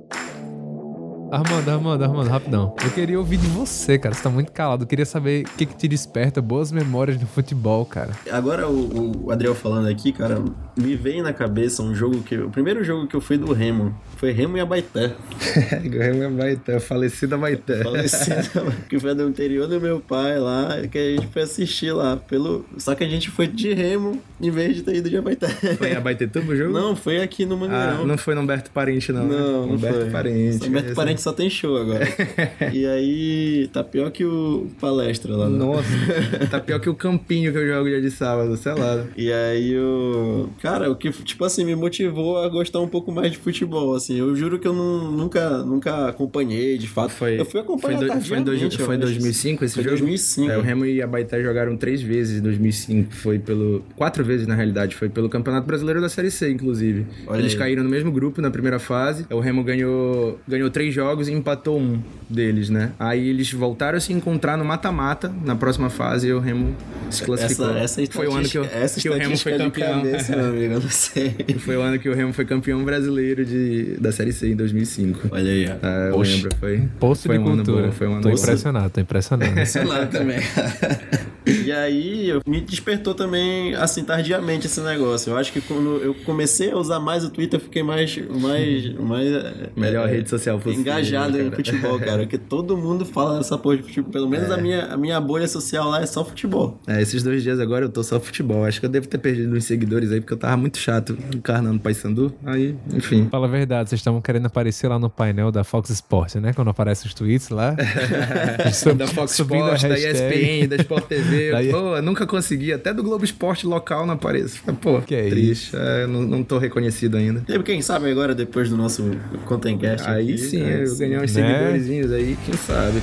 Armando, 1.30 1.68
Armando, 1.68 2.04
Armando, 2.04 2.28
rapidão. 2.28 2.74
Eu 2.82 2.90
queria 2.90 3.18
ouvir 3.18 3.36
de 3.36 3.46
você, 3.48 3.98
cara. 3.98 4.14
Você 4.14 4.22
tá 4.22 4.30
muito 4.30 4.50
calado. 4.50 4.84
Eu 4.84 4.86
queria 4.86 5.04
saber 5.04 5.44
o 5.44 5.56
que, 5.56 5.66
que 5.66 5.76
te 5.76 5.86
desperta 5.86 6.40
boas 6.40 6.72
memórias 6.72 7.18
do 7.18 7.26
futebol, 7.26 7.84
cara. 7.84 8.12
Agora, 8.30 8.68
o, 8.68 9.26
o 9.26 9.30
Adriel 9.30 9.54
falando 9.54 9.88
aqui, 9.88 10.12
cara, 10.12 10.42
me 10.76 10.96
veio 10.96 11.22
na 11.22 11.32
cabeça 11.32 11.82
um 11.82 11.94
jogo 11.94 12.22
que. 12.22 12.36
O 12.36 12.50
primeiro 12.50 12.82
jogo 12.82 13.06
que 13.06 13.14
eu 13.14 13.20
fui 13.20 13.36
do 13.36 13.52
Remo 13.52 13.94
foi 14.16 14.32
Remo 14.32 14.56
e 14.56 14.60
Abaité. 14.60 15.12
Remo 15.70 16.22
e 16.22 16.26
Abaité, 16.26 16.80
falecida 16.80 17.36
Abaité. 17.36 17.82
Falecida, 17.82 18.42
que 18.88 18.98
foi 18.98 19.14
do 19.14 19.28
interior 19.28 19.68
do 19.68 19.80
meu 19.80 20.00
pai 20.00 20.38
lá, 20.38 20.86
que 20.90 20.98
a 20.98 21.10
gente 21.10 21.26
foi 21.28 21.42
assistir 21.42 21.92
lá. 21.92 22.16
Pelo... 22.16 22.64
Só 22.78 22.94
que 22.94 23.04
a 23.04 23.08
gente 23.08 23.30
foi 23.30 23.46
de 23.46 23.72
Remo 23.74 24.20
em 24.40 24.50
vez 24.50 24.76
de 24.76 24.82
ter 24.82 24.96
ido 24.96 25.10
de 25.10 25.16
Abaité. 25.16 25.48
Foi 25.48 25.90
em 25.90 25.96
Abaité 25.96 26.26
tudo 26.26 26.52
o 26.52 26.56
jogo? 26.56 26.72
Não, 26.72 26.96
foi 26.96 27.20
aqui 27.20 27.44
no 27.44 27.56
Mangueirão. 27.56 28.02
Ah, 28.02 28.06
não 28.06 28.18
foi 28.18 28.34
no 28.34 28.40
Humberto 28.40 28.70
Parente, 28.70 29.12
não. 29.12 29.24
Não, 29.24 29.28
né? 29.28 29.66
não 29.66 29.74
Humberto 29.74 30.00
foi. 30.00 30.10
Parente. 30.10 30.68
Humberto 30.68 30.94
Parente 30.94 31.17
só 31.18 31.32
tem 31.32 31.50
show 31.50 31.76
agora. 31.76 32.06
e 32.72 32.86
aí, 32.86 33.68
tá 33.72 33.82
pior 33.82 34.10
que 34.10 34.24
o 34.24 34.68
palestra 34.80 35.36
lá. 35.36 35.48
Né? 35.48 35.58
Nossa, 35.58 35.88
tá 36.50 36.60
pior 36.60 36.80
que 36.80 36.88
o 36.88 36.94
campinho 36.94 37.52
que 37.52 37.58
eu 37.58 37.66
jogo 37.66 37.88
dia 37.88 38.00
de 38.00 38.10
sábado, 38.10 38.56
sei 38.56 38.72
lá. 38.74 39.04
E 39.16 39.32
aí, 39.32 39.78
o... 39.78 40.48
Cara, 40.60 40.90
o 40.90 40.96
que, 40.96 41.10
tipo 41.10 41.44
assim, 41.44 41.64
me 41.64 41.74
motivou 41.74 42.38
a 42.38 42.48
gostar 42.48 42.80
um 42.80 42.88
pouco 42.88 43.10
mais 43.12 43.32
de 43.32 43.38
futebol, 43.38 43.94
assim. 43.94 44.18
Eu 44.18 44.34
juro 44.36 44.58
que 44.58 44.66
eu 44.66 44.72
não, 44.72 45.10
nunca, 45.10 45.58
nunca 45.58 46.08
acompanhei, 46.08 46.78
de 46.78 46.88
fato. 46.88 47.10
Foi, 47.10 47.40
eu 47.40 47.44
fui 47.44 47.60
acompanhar 47.60 47.98
foi, 47.98 48.08
do, 48.08 48.20
foi, 48.20 48.40
dois, 48.40 48.74
foi 48.74 48.96
em 48.96 48.98
2005 48.98 49.64
esse 49.64 49.74
foi 49.74 49.84
jogo? 49.84 49.96
2005. 49.96 50.50
É, 50.50 50.58
o 50.58 50.60
Remo 50.60 50.86
e 50.86 51.02
a 51.02 51.06
Baité 51.06 51.42
jogaram 51.42 51.76
três 51.76 52.00
vezes 52.00 52.38
em 52.38 52.42
2005. 52.42 53.12
Foi 53.14 53.38
pelo... 53.38 53.82
Quatro 53.96 54.24
vezes, 54.24 54.46
na 54.46 54.54
realidade. 54.54 54.94
Foi 54.94 55.08
pelo 55.08 55.28
Campeonato 55.28 55.66
Brasileiro 55.66 56.00
da 56.00 56.08
Série 56.08 56.30
C, 56.30 56.50
inclusive. 56.50 57.06
Olha 57.26 57.40
Eles 57.40 57.52
aí. 57.52 57.58
caíram 57.58 57.82
no 57.82 57.90
mesmo 57.90 58.10
grupo 58.10 58.40
na 58.40 58.50
primeira 58.50 58.78
fase. 58.78 59.26
O 59.30 59.40
Remo 59.40 59.62
ganhou, 59.62 60.38
ganhou 60.46 60.70
três 60.70 60.94
jogos 60.94 61.07
e 61.28 61.32
empatou 61.32 61.78
um 61.78 62.00
deles, 62.28 62.68
né? 62.68 62.92
Aí 62.98 63.28
eles 63.28 63.52
voltaram 63.52 63.96
a 63.96 64.00
se 64.00 64.12
encontrar 64.12 64.56
no 64.56 64.64
mata-mata 64.64 65.32
na 65.44 65.56
próxima 65.56 65.88
fase 65.88 66.28
e 66.28 66.32
o 66.32 66.38
Remo 66.38 66.74
se 67.10 67.22
classificou. 67.22 67.70
Essa, 67.76 68.02
essa 68.02 68.12
foi 68.12 68.28
o 68.28 68.34
ano 68.34 68.48
que, 68.48 68.58
eu, 68.58 68.64
essa 68.64 69.00
que 69.00 69.08
o 69.08 69.14
Remo 69.16 69.36
foi 69.38 69.52
de 69.52 69.58
campeão. 69.58 70.02
Cabeça, 70.02 70.36
meu 70.36 70.46
amigo, 70.46 70.74
eu 70.74 70.80
não 70.80 70.90
sei. 70.90 71.34
Foi 71.58 71.76
o 71.76 71.80
ano 71.82 71.98
que 71.98 72.08
o 72.08 72.14
Remo 72.14 72.32
foi 72.32 72.44
campeão 72.44 72.82
brasileiro 72.84 73.44
de, 73.44 73.96
da 73.98 74.12
Série 74.12 74.32
C 74.32 74.48
em 74.48 74.56
2005. 74.56 75.28
Olha 75.30 75.50
aí, 75.50 75.68
ó. 75.68 75.74
Ah, 75.82 76.06
eu 76.08 76.14
Poxa, 76.14 76.32
lembro, 76.32 76.50
foi. 76.58 76.88
Posto 76.98 77.26
foi 77.26 77.38
de 77.38 77.44
um 77.44 77.46
ano 77.48 77.56
cultura. 77.64 77.86
bom, 77.86 77.92
foi 77.92 78.06
um 78.06 78.12
ano 78.12 78.22
tô 78.22 78.28
bom. 78.30 78.34
impressionado, 78.34 78.90
tô 78.90 79.00
impressionado. 79.00 79.52
Lá 79.88 80.06
também. 80.06 80.38
e 81.68 81.72
aí, 81.72 82.28
eu- 82.30 82.40
me 82.46 82.60
despertou 82.60 83.14
também, 83.14 83.74
assim, 83.74 84.02
tardiamente 84.02 84.66
esse 84.66 84.80
negócio. 84.80 85.30
Eu 85.32 85.36
acho 85.36 85.52
que 85.52 85.60
quando 85.60 85.98
eu 86.02 86.14
comecei 86.24 86.70
a 86.70 86.76
usar 86.76 86.98
mais 86.98 87.24
o 87.24 87.30
Twitter, 87.30 87.60
eu 87.60 87.64
fiquei 87.64 87.82
mais. 87.82 88.16
mais, 88.40 88.94
mais 88.98 89.28
Melhor 89.76 90.08
é, 90.08 90.12
rede 90.12 90.30
social 90.30 90.58
possível, 90.58 90.80
Engajado 90.80 91.38
em 91.38 91.44
cara. 91.50 91.56
futebol, 91.56 91.98
cara. 91.98 92.18
Porque 92.22 92.38
todo 92.38 92.76
mundo 92.76 93.04
fala 93.04 93.36
dessa 93.38 93.58
porra 93.58 93.76
de 93.76 93.82
futebol. 93.82 94.10
Pelo 94.10 94.28
menos 94.28 94.50
a, 94.50 94.56
minha, 94.56 94.86
a 94.86 94.96
minha 94.96 95.20
bolha 95.20 95.46
social 95.46 95.88
lá 95.88 96.00
é 96.02 96.06
só 96.06 96.24
futebol. 96.24 96.80
É, 96.86 97.02
esses 97.02 97.22
dois 97.22 97.42
dias 97.42 97.60
agora 97.60 97.84
eu 97.84 97.88
tô 97.90 98.02
só 98.02 98.18
futebol. 98.18 98.64
Acho 98.64 98.80
que 98.80 98.86
eu 98.86 98.90
devo 98.90 99.06
ter 99.06 99.18
perdido 99.18 99.54
uns 99.54 99.64
seguidores 99.64 100.10
aí, 100.10 100.20
porque 100.20 100.32
eu 100.32 100.38
tava 100.38 100.56
muito 100.56 100.78
chato 100.78 101.16
encarnando 101.34 101.78
Paysandu. 101.80 102.32
Aí, 102.44 102.74
enfim. 102.94 103.28
Fala 103.30 103.46
a 103.46 103.50
verdade, 103.50 103.90
vocês 103.90 104.00
estavam 104.00 104.20
querendo 104.20 104.46
aparecer 104.46 104.88
lá 104.88 104.98
no 104.98 105.10
painel 105.10 105.52
da 105.52 105.64
Fox 105.64 105.90
Sports, 105.90 106.36
né? 106.36 106.52
Quando 106.52 106.68
aparecem 106.70 107.06
os 107.06 107.14
tweets 107.14 107.50
lá. 107.50 107.76
da 108.96 109.06
Fox 109.06 109.38
Sports, 109.38 109.82
da. 109.82 109.98
ESPN, 109.98 110.68
da 110.68 110.76
Sport 110.76 111.04
TV. 111.06 111.52
Daí- 111.58 111.70
Pô, 111.70 111.96
eu 111.96 112.02
nunca 112.02 112.26
consegui. 112.26 112.72
Até 112.72 112.92
do 112.92 113.02
Globo 113.02 113.24
Esporte 113.24 113.66
local 113.66 114.06
não 114.06 114.14
apareço. 114.14 114.60
Pô, 114.80 115.00
Que 115.02 115.14
é 115.14 115.28
triste. 115.28 115.74
É, 115.74 116.06
não, 116.06 116.22
não 116.22 116.42
tô 116.42 116.58
reconhecido 116.58 117.16
ainda. 117.16 117.42
E 117.48 117.58
quem 117.62 117.80
sabe 117.82 118.10
agora, 118.10 118.34
depois 118.34 118.68
do 118.70 118.76
nosso 118.76 119.10
Contencast 119.46 120.06
Aí 120.08 120.32
aqui, 120.34 120.38
sim, 120.38 120.62
né? 120.62 120.84
eu 120.86 120.96
ganhei 120.96 121.16
uns 121.18 121.34
Né? 121.34 121.48
seguidorzinhos 121.48 122.12
aí, 122.12 122.36
quem 122.44 122.54
sabe. 122.56 123.02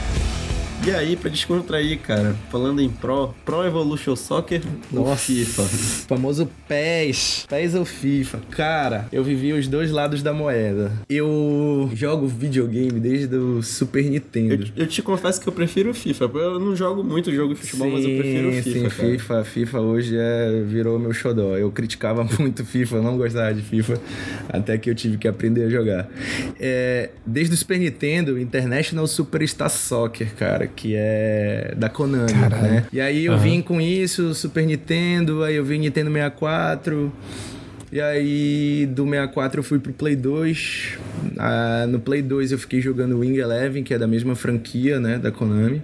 E 0.85 0.91
aí, 0.91 1.15
pra 1.15 1.31
descontrair, 1.31 1.97
cara, 1.97 2.35
falando 2.51 2.79
em 2.79 2.87
Pro, 2.87 3.33
Pro 3.43 3.65
Evolution 3.65 4.15
Soccer 4.15 4.61
ou 4.93 5.05
Nossa. 5.05 5.15
FIFA? 5.17 5.63
Famoso 6.07 6.47
PES. 6.67 7.47
PES 7.49 7.73
ou 7.73 7.85
FIFA. 7.85 8.41
Cara, 8.51 9.07
eu 9.11 9.23
vivi 9.23 9.51
os 9.51 9.67
dois 9.67 9.89
lados 9.89 10.21
da 10.21 10.31
moeda. 10.31 10.91
Eu 11.09 11.89
jogo 11.95 12.27
videogame 12.27 12.99
desde 12.99 13.35
o 13.35 13.63
Super 13.63 14.03
Nintendo. 14.03 14.65
Eu, 14.75 14.83
eu 14.83 14.87
te 14.87 15.01
confesso 15.01 15.41
que 15.41 15.49
eu 15.49 15.53
prefiro 15.53 15.89
o 15.89 15.93
FIFA. 15.93 16.25
Eu 16.35 16.59
não 16.59 16.75
jogo 16.75 17.03
muito 17.03 17.33
jogo 17.33 17.55
de 17.55 17.61
futebol, 17.61 17.89
mas 17.89 18.05
eu 18.05 18.17
prefiro 18.17 18.49
o 18.49 18.51
FIFA. 18.51 18.69
Sim, 18.69 18.81
cara. 18.81 18.91
FIFA. 18.91 19.43
FIFA 19.43 19.79
hoje 19.79 20.15
é, 20.15 20.61
virou 20.67 20.99
meu 20.99 21.13
xodó. 21.13 21.57
Eu 21.57 21.71
criticava 21.71 22.23
muito 22.37 22.63
FIFA, 22.63 22.97
eu 22.97 23.03
não 23.03 23.17
gostava 23.17 23.51
de 23.55 23.63
FIFA, 23.63 23.99
até 24.49 24.77
que 24.77 24.91
eu 24.91 24.93
tive 24.93 25.17
que 25.17 25.27
aprender 25.27 25.63
a 25.63 25.69
jogar. 25.69 26.07
É, 26.59 27.09
desde 27.25 27.55
o 27.55 27.57
Super 27.57 27.79
Nintendo, 27.79 28.37
International 28.37 29.07
Superstar 29.07 29.71
Soccer, 29.71 30.35
cara, 30.35 30.67
que 30.75 30.93
é 30.95 31.73
da 31.77 31.89
Konami, 31.89 32.31
né? 32.33 32.85
E 32.91 32.99
aí 32.99 33.25
eu 33.25 33.33
Aham. 33.33 33.41
vim 33.41 33.61
com 33.61 33.79
isso, 33.79 34.33
Super 34.33 34.65
Nintendo, 34.65 35.43
aí 35.43 35.55
eu 35.55 35.63
vim 35.63 35.79
Nintendo 35.79 36.11
64... 36.11 37.11
E 37.91 38.01
aí, 38.01 38.85
do 38.91 39.05
64 39.05 39.59
eu 39.59 39.63
fui 39.63 39.79
pro 39.79 39.93
Play 39.93 40.17
2. 40.17 40.97
Ah, 41.37 41.85
no 41.87 41.97
Play 41.97 42.21
2 42.21 42.51
eu 42.51 42.59
fiquei 42.59 42.81
jogando 42.81 43.19
Wing 43.19 43.37
Eleven, 43.37 43.83
que 43.83 43.93
é 43.93 43.97
da 43.97 44.07
mesma 44.07 44.35
franquia, 44.35 44.99
né, 44.99 45.17
da 45.17 45.31
Konami. 45.31 45.81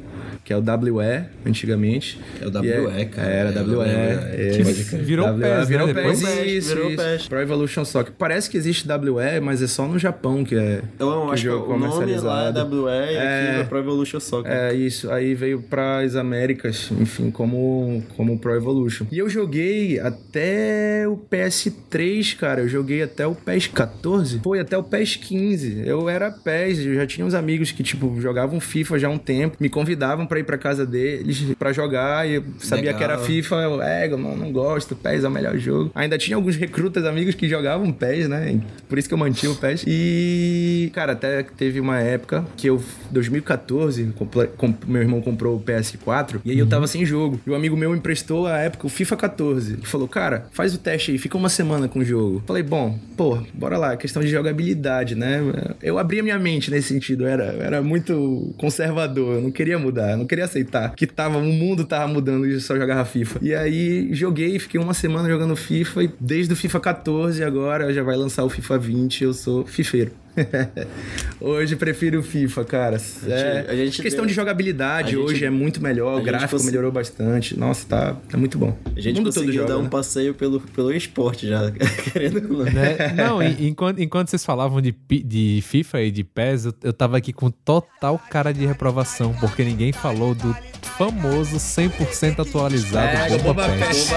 Que 0.52 0.56
é 0.56 0.58
o 0.58 0.60
WE, 0.96 1.24
antigamente. 1.46 2.20
É 2.42 2.46
o 2.46 2.50
WE, 2.50 3.06
cara. 3.06 3.28
Era 3.30 3.50
É, 3.52 3.64
WE. 3.64 3.90
é, 3.90 4.48
é. 4.50 4.98
Virou 4.98 5.28
WE, 5.28 5.40
PES, 5.40 5.50
né, 5.60 5.66
Virou 5.66 5.88
depois? 5.88 6.22
PES, 6.22 6.48
isso, 6.52 6.76
Virou 6.76 6.90
isso. 6.92 6.98
PES. 7.04 7.28
Pro 7.30 7.40
Evolution 7.40 7.86
Soccer. 7.86 8.14
Parece 8.18 8.50
que 8.50 8.58
existe 8.58 8.86
WE, 8.86 9.40
mas 9.42 9.62
é 9.62 9.68
só 9.68 9.88
no 9.88 9.98
Japão 9.98 10.44
que 10.44 10.56
é 10.56 10.82
Eu 11.00 11.28
que 11.28 11.34
acho 11.34 11.44
que 11.44 11.50
o 11.50 11.52
jogo 11.52 11.66
o 11.74 11.80
nome 11.80 11.84
lá 11.84 11.90
é 11.90 11.94
comercializado. 11.94 12.82
WE 12.86 12.90
e 12.92 13.16
É. 13.16 13.50
aqui 13.52 13.62
é 13.62 13.64
Pro 13.64 13.78
Evolution 13.78 14.20
Soccer. 14.20 14.52
É, 14.52 14.74
isso. 14.74 15.10
Aí 15.10 15.34
veio 15.34 15.62
pras 15.62 16.16
Américas, 16.18 16.92
enfim, 17.00 17.32
como, 17.32 18.04
como 18.18 18.38
Pro 18.38 18.54
Evolution. 18.54 19.06
E 19.10 19.18
eu 19.18 19.30
joguei 19.30 20.00
até 20.00 21.08
o 21.08 21.16
PS3, 21.16 22.36
cara. 22.36 22.62
Eu 22.62 22.68
joguei 22.68 23.02
até 23.02 23.26
o 23.26 23.34
PES 23.36 23.68
14. 23.68 24.40
Foi 24.44 24.60
até 24.60 24.78
o 24.78 24.84
PES 24.84 25.16
15. 25.16 25.84
Eu 25.86 26.10
era 26.10 26.30
PES, 26.32 26.86
eu 26.86 26.96
já 26.96 27.08
tinha 27.08 27.26
uns 27.26 27.34
amigos 27.34 27.72
que, 27.72 27.84
tipo, 27.84 28.20
jogavam 28.20 28.60
FIFA 28.60 29.00
já 29.00 29.08
há 29.08 29.12
um 29.12 29.18
tempo. 29.18 29.58
Me 29.60 29.70
convidavam 29.70 30.26
pra 30.26 30.40
ir 30.42 30.44
pra 30.44 30.58
casa 30.58 30.86
deles 30.86 31.44
pra 31.58 31.72
jogar. 31.74 32.28
E 32.28 32.36
eu 32.36 32.44
sabia 32.60 32.86
Legal. 32.92 32.98
que 32.98 33.04
era 33.04 33.18
FIFA. 33.18 33.56
Eu, 33.56 33.82
é, 33.82 34.08
eu 34.12 34.18
não, 34.18 34.36
não 34.36 34.52
gosto. 34.52 34.96
PES 34.96 35.24
é 35.24 35.28
o 35.28 35.32
melhor 35.32 35.58
jogo. 35.58 35.92
Ainda 35.96 36.18
tinha 36.18 36.36
alguns 36.36 36.56
recrutas 36.56 37.06
amigos 37.06 37.36
que 37.36 37.48
jogavam 37.48 37.92
PES, 37.92 38.28
né? 38.28 38.60
Por 38.90 38.98
isso 38.98 39.08
que 39.08 39.14
eu 39.14 39.18
mantinha 39.18 39.52
o 39.52 39.56
PES. 39.56 39.84
E, 39.88 40.92
cara, 40.94 41.14
até 41.14 41.44
teve 41.44 41.80
uma 41.80 42.00
época 42.00 42.46
que 42.58 42.68
eu, 42.68 42.82
2014, 43.12 44.12
comple- 44.16 44.48
com- 44.58 44.74
meu 44.88 45.02
irmão 45.02 45.22
comprou 45.22 45.56
o 45.56 45.60
PS4 45.60 46.42
e 46.44 46.52
aí 46.52 46.60
eu 46.60 46.68
tava 46.68 46.88
sem 46.88 47.06
jogo. 47.06 47.40
E 47.46 47.50
um 47.50 47.56
amigo 47.56 47.76
meu 47.78 47.96
emprestou 47.96 48.48
à 48.48 48.58
época 48.58 48.88
o 48.88 48.90
FIFA 48.90 49.16
14. 49.18 49.74
Ele 49.74 49.86
falou, 49.86 50.08
cara, 50.08 50.48
faz 50.52 50.74
o 50.74 50.78
teste 50.78 51.12
aí, 51.12 51.18
fica 51.18 51.38
uma 51.38 51.50
semana 51.50 51.88
com 51.88 52.00
o 52.00 52.06
jogo. 52.06 52.44
Falei, 52.46 52.64
bom, 52.64 52.98
pô, 53.16 53.38
bora 53.54 53.78
lá, 53.78 53.96
questão 53.96 54.22
de 54.22 54.30
jogabilidade, 54.30 55.16
né? 55.16 55.40
Eu 55.82 55.98
abri 55.98 56.20
a 56.20 56.24
minha 56.24 56.40
mente 56.40 56.70
nesse 56.72 56.90
sentido, 56.90 57.24
eu 57.24 57.28
era, 57.28 57.46
eu 57.54 57.62
era 57.62 57.82
muito 57.82 58.54
conservador, 58.58 59.36
eu 59.36 59.42
não 59.42 59.52
queria 59.52 59.78
mudar, 59.78 60.12
eu 60.12 60.18
não 60.18 60.26
queria 60.32 60.46
aceitar 60.46 60.96
que 60.96 61.06
tava, 61.06 61.38
o 61.38 61.44
mundo 61.44 61.84
tava 61.84 62.08
mudando 62.08 62.48
e 62.48 62.58
só 62.62 62.78
jogava 62.78 63.04
FIFA. 63.04 63.40
E 63.42 63.54
aí 63.54 64.14
joguei, 64.14 64.58
fiquei 64.60 64.80
uma 64.80 64.94
semana 64.94 65.28
jogando 65.28 65.58
FIFA 65.58 66.04
e 66.06 66.12
desde 66.18 66.54
o 66.54 66.56
FIFA 66.56 66.80
14 66.80 67.44
agora 67.44 67.94
já 67.94 68.02
vai 68.02 68.16
lançar 68.16 68.46
o 68.46 68.50
FIFA 68.50 68.78
20, 68.78 69.24
eu 69.26 69.34
sou 69.34 69.66
fifeiro. 69.66 70.12
hoje 71.40 71.76
prefiro 71.76 72.20
o 72.20 72.24
FIFA, 72.24 72.64
cara. 72.66 72.98
É, 73.28 73.66
a 73.70 73.76
gente 73.76 74.02
questão 74.02 74.22
deu- 74.24 74.30
de 74.30 74.34
jogabilidade 74.34 75.10
a 75.10 75.12
gente- 75.12 75.18
hoje 75.20 75.46
é 75.46 75.50
muito 75.50 75.82
melhor, 75.82 76.18
a 76.18 76.22
o 76.22 76.24
gráfico 76.24 76.52
consegui- 76.52 76.72
melhorou 76.72 76.92
bastante. 76.92 77.58
Nossa, 77.58 77.86
tá, 77.88 78.16
tá 78.30 78.38
muito 78.38 78.58
bom. 78.58 78.78
A 78.96 79.00
gente 79.00 79.16
o 79.16 79.18
mundo 79.24 79.34
todo 79.34 79.42
conseguiu 79.44 79.62
joga, 79.62 79.74
dar 79.74 79.80
um 79.80 79.84
né? 79.84 79.90
passeio 79.90 80.34
pelo, 80.34 80.60
pelo 80.62 80.92
esporte 80.94 81.48
já, 81.48 81.72
querendo 82.14 82.58
ou 82.58 82.66
não. 82.66 82.72
Né? 82.72 83.14
Não, 83.16 83.42
enquanto, 83.44 84.00
enquanto 84.02 84.30
vocês 84.30 84.46
falavam 84.46 84.82
de, 84.82 84.96
de 85.24 85.62
FIFA 85.64 86.02
e 86.02 86.12
de 86.12 86.24
PES, 86.24 86.66
eu, 86.66 86.74
eu 86.84 86.94
tava 86.94 87.18
aqui 87.18 87.34
com 87.34 87.50
total 87.50 88.18
cara 88.30 88.54
de 88.54 88.66
reprovação, 88.66 89.34
porque 89.40 89.64
ninguém 89.64 89.92
falou 89.92 90.34
do 90.36 90.56
famoso 90.98 91.58
100% 91.58 92.40
atualizado 92.40 93.08
É, 93.34 93.36
o 93.36 93.40
Bomba 93.40 93.68
Pet. 93.70 94.08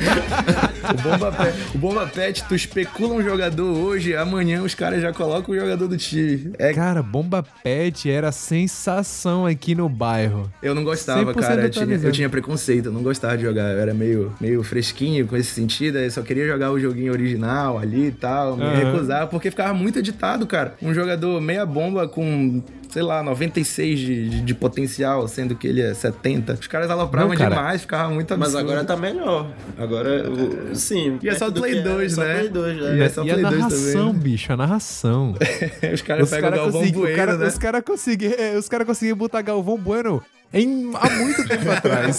O 0.90 1.02
Bomba 1.02 1.30
Pet, 1.32 1.54
o 1.74 1.78
Bomba 1.78 2.06
Pet, 2.06 2.44
tu 2.48 2.54
especula 2.54 3.14
um 3.14 3.22
jogador 3.22 3.64
hoje, 3.76 4.16
amanhã 4.16 4.62
os 4.62 4.74
caras 4.80 5.02
já 5.02 5.12
colocam 5.12 5.54
o 5.54 5.58
jogador 5.58 5.86
do 5.86 5.96
time. 5.96 6.52
É, 6.58 6.72
Cara, 6.72 7.02
Bomba 7.02 7.44
Pet 7.62 8.10
era 8.10 8.32
sensação 8.32 9.44
aqui 9.46 9.74
no 9.74 9.88
bairro. 9.88 10.50
eu 10.62 10.74
não 10.74 10.82
gostava, 10.82 11.34
100% 11.34 11.40
cara. 11.40 11.62
Eu 11.62 11.70
tinha, 11.70 11.96
eu 11.96 12.12
tinha 12.12 12.28
preconceito, 12.30 12.86
eu 12.86 12.92
não 12.92 13.02
gostava 13.02 13.36
de 13.36 13.42
jogar. 13.44 13.72
Eu 13.72 13.78
era 13.80 13.92
meio, 13.94 14.32
meio 14.40 14.62
fresquinho 14.62 15.26
com 15.26 15.36
esse 15.36 15.50
sentido. 15.52 15.98
Eu 15.98 16.10
só 16.10 16.22
queria 16.22 16.46
jogar 16.46 16.70
o 16.72 16.80
joguinho 16.80 17.12
original 17.12 17.78
ali 17.78 18.06
e 18.06 18.12
tal. 18.12 18.56
Me 18.56 18.64
Aham. 18.64 18.74
recusava, 18.92 19.26
porque 19.26 19.50
ficava 19.50 19.74
muito 19.74 19.98
editado, 19.98 20.46
cara. 20.46 20.74
Um 20.82 20.94
jogador 20.94 21.40
meia 21.40 21.66
bomba 21.66 22.08
com. 22.08 22.62
Sei 22.90 23.02
lá, 23.02 23.22
96 23.22 23.98
de, 23.98 24.28
de, 24.28 24.40
de 24.42 24.54
potencial, 24.54 25.26
sendo 25.28 25.54
que 25.54 25.66
ele 25.68 25.80
é 25.80 25.94
70. 25.94 26.54
Os 26.54 26.66
caras 26.66 26.90
alopravam 26.90 27.36
cara. 27.36 27.54
demais, 27.54 27.82
ficava 27.82 28.08
muito 28.12 28.36
Mas 28.36 28.48
absurdo. 28.48 28.70
agora 28.72 28.84
tá 28.84 28.96
melhor. 28.96 29.46
Agora, 29.78 30.28
o- 30.28 30.74
sim. 30.74 31.18
E 31.22 31.28
é 31.28 31.34
só 31.34 31.50
Play 31.52 31.72
que 31.74 31.78
era, 31.78 31.88
2, 31.90 32.12
só 32.14 32.20
né? 32.24 32.34
Play 32.38 32.48
2, 32.48 32.76
E 32.76 32.80
né? 32.80 33.04
é 33.04 33.08
só 33.08 33.24
e 33.24 33.30
a 33.30 33.34
Play 33.34 33.44
2 33.46 33.56
narração, 33.58 34.06
também. 34.08 34.20
bicho, 34.22 34.52
a 34.52 34.56
narração. 34.56 35.34
Os 35.94 36.02
caras 36.02 36.30
pegam 36.30 36.48
o 36.48 36.52
Galvão 36.52 36.80
consegui- 36.80 36.98
Bueno, 36.98 37.16
cara- 37.16 37.36
né? 37.36 37.46
os 37.46 37.58
caras 37.58 37.82
conseguiram 37.84 38.34
cara 38.68 38.84
conseguiram 38.84 39.16
botar 39.16 39.40
Galvão 39.42 39.76
Bueno 39.78 40.22
Em, 40.52 40.90
há 40.94 41.10
muito 41.10 41.46
tempo 41.46 41.70
atrás. 41.70 42.18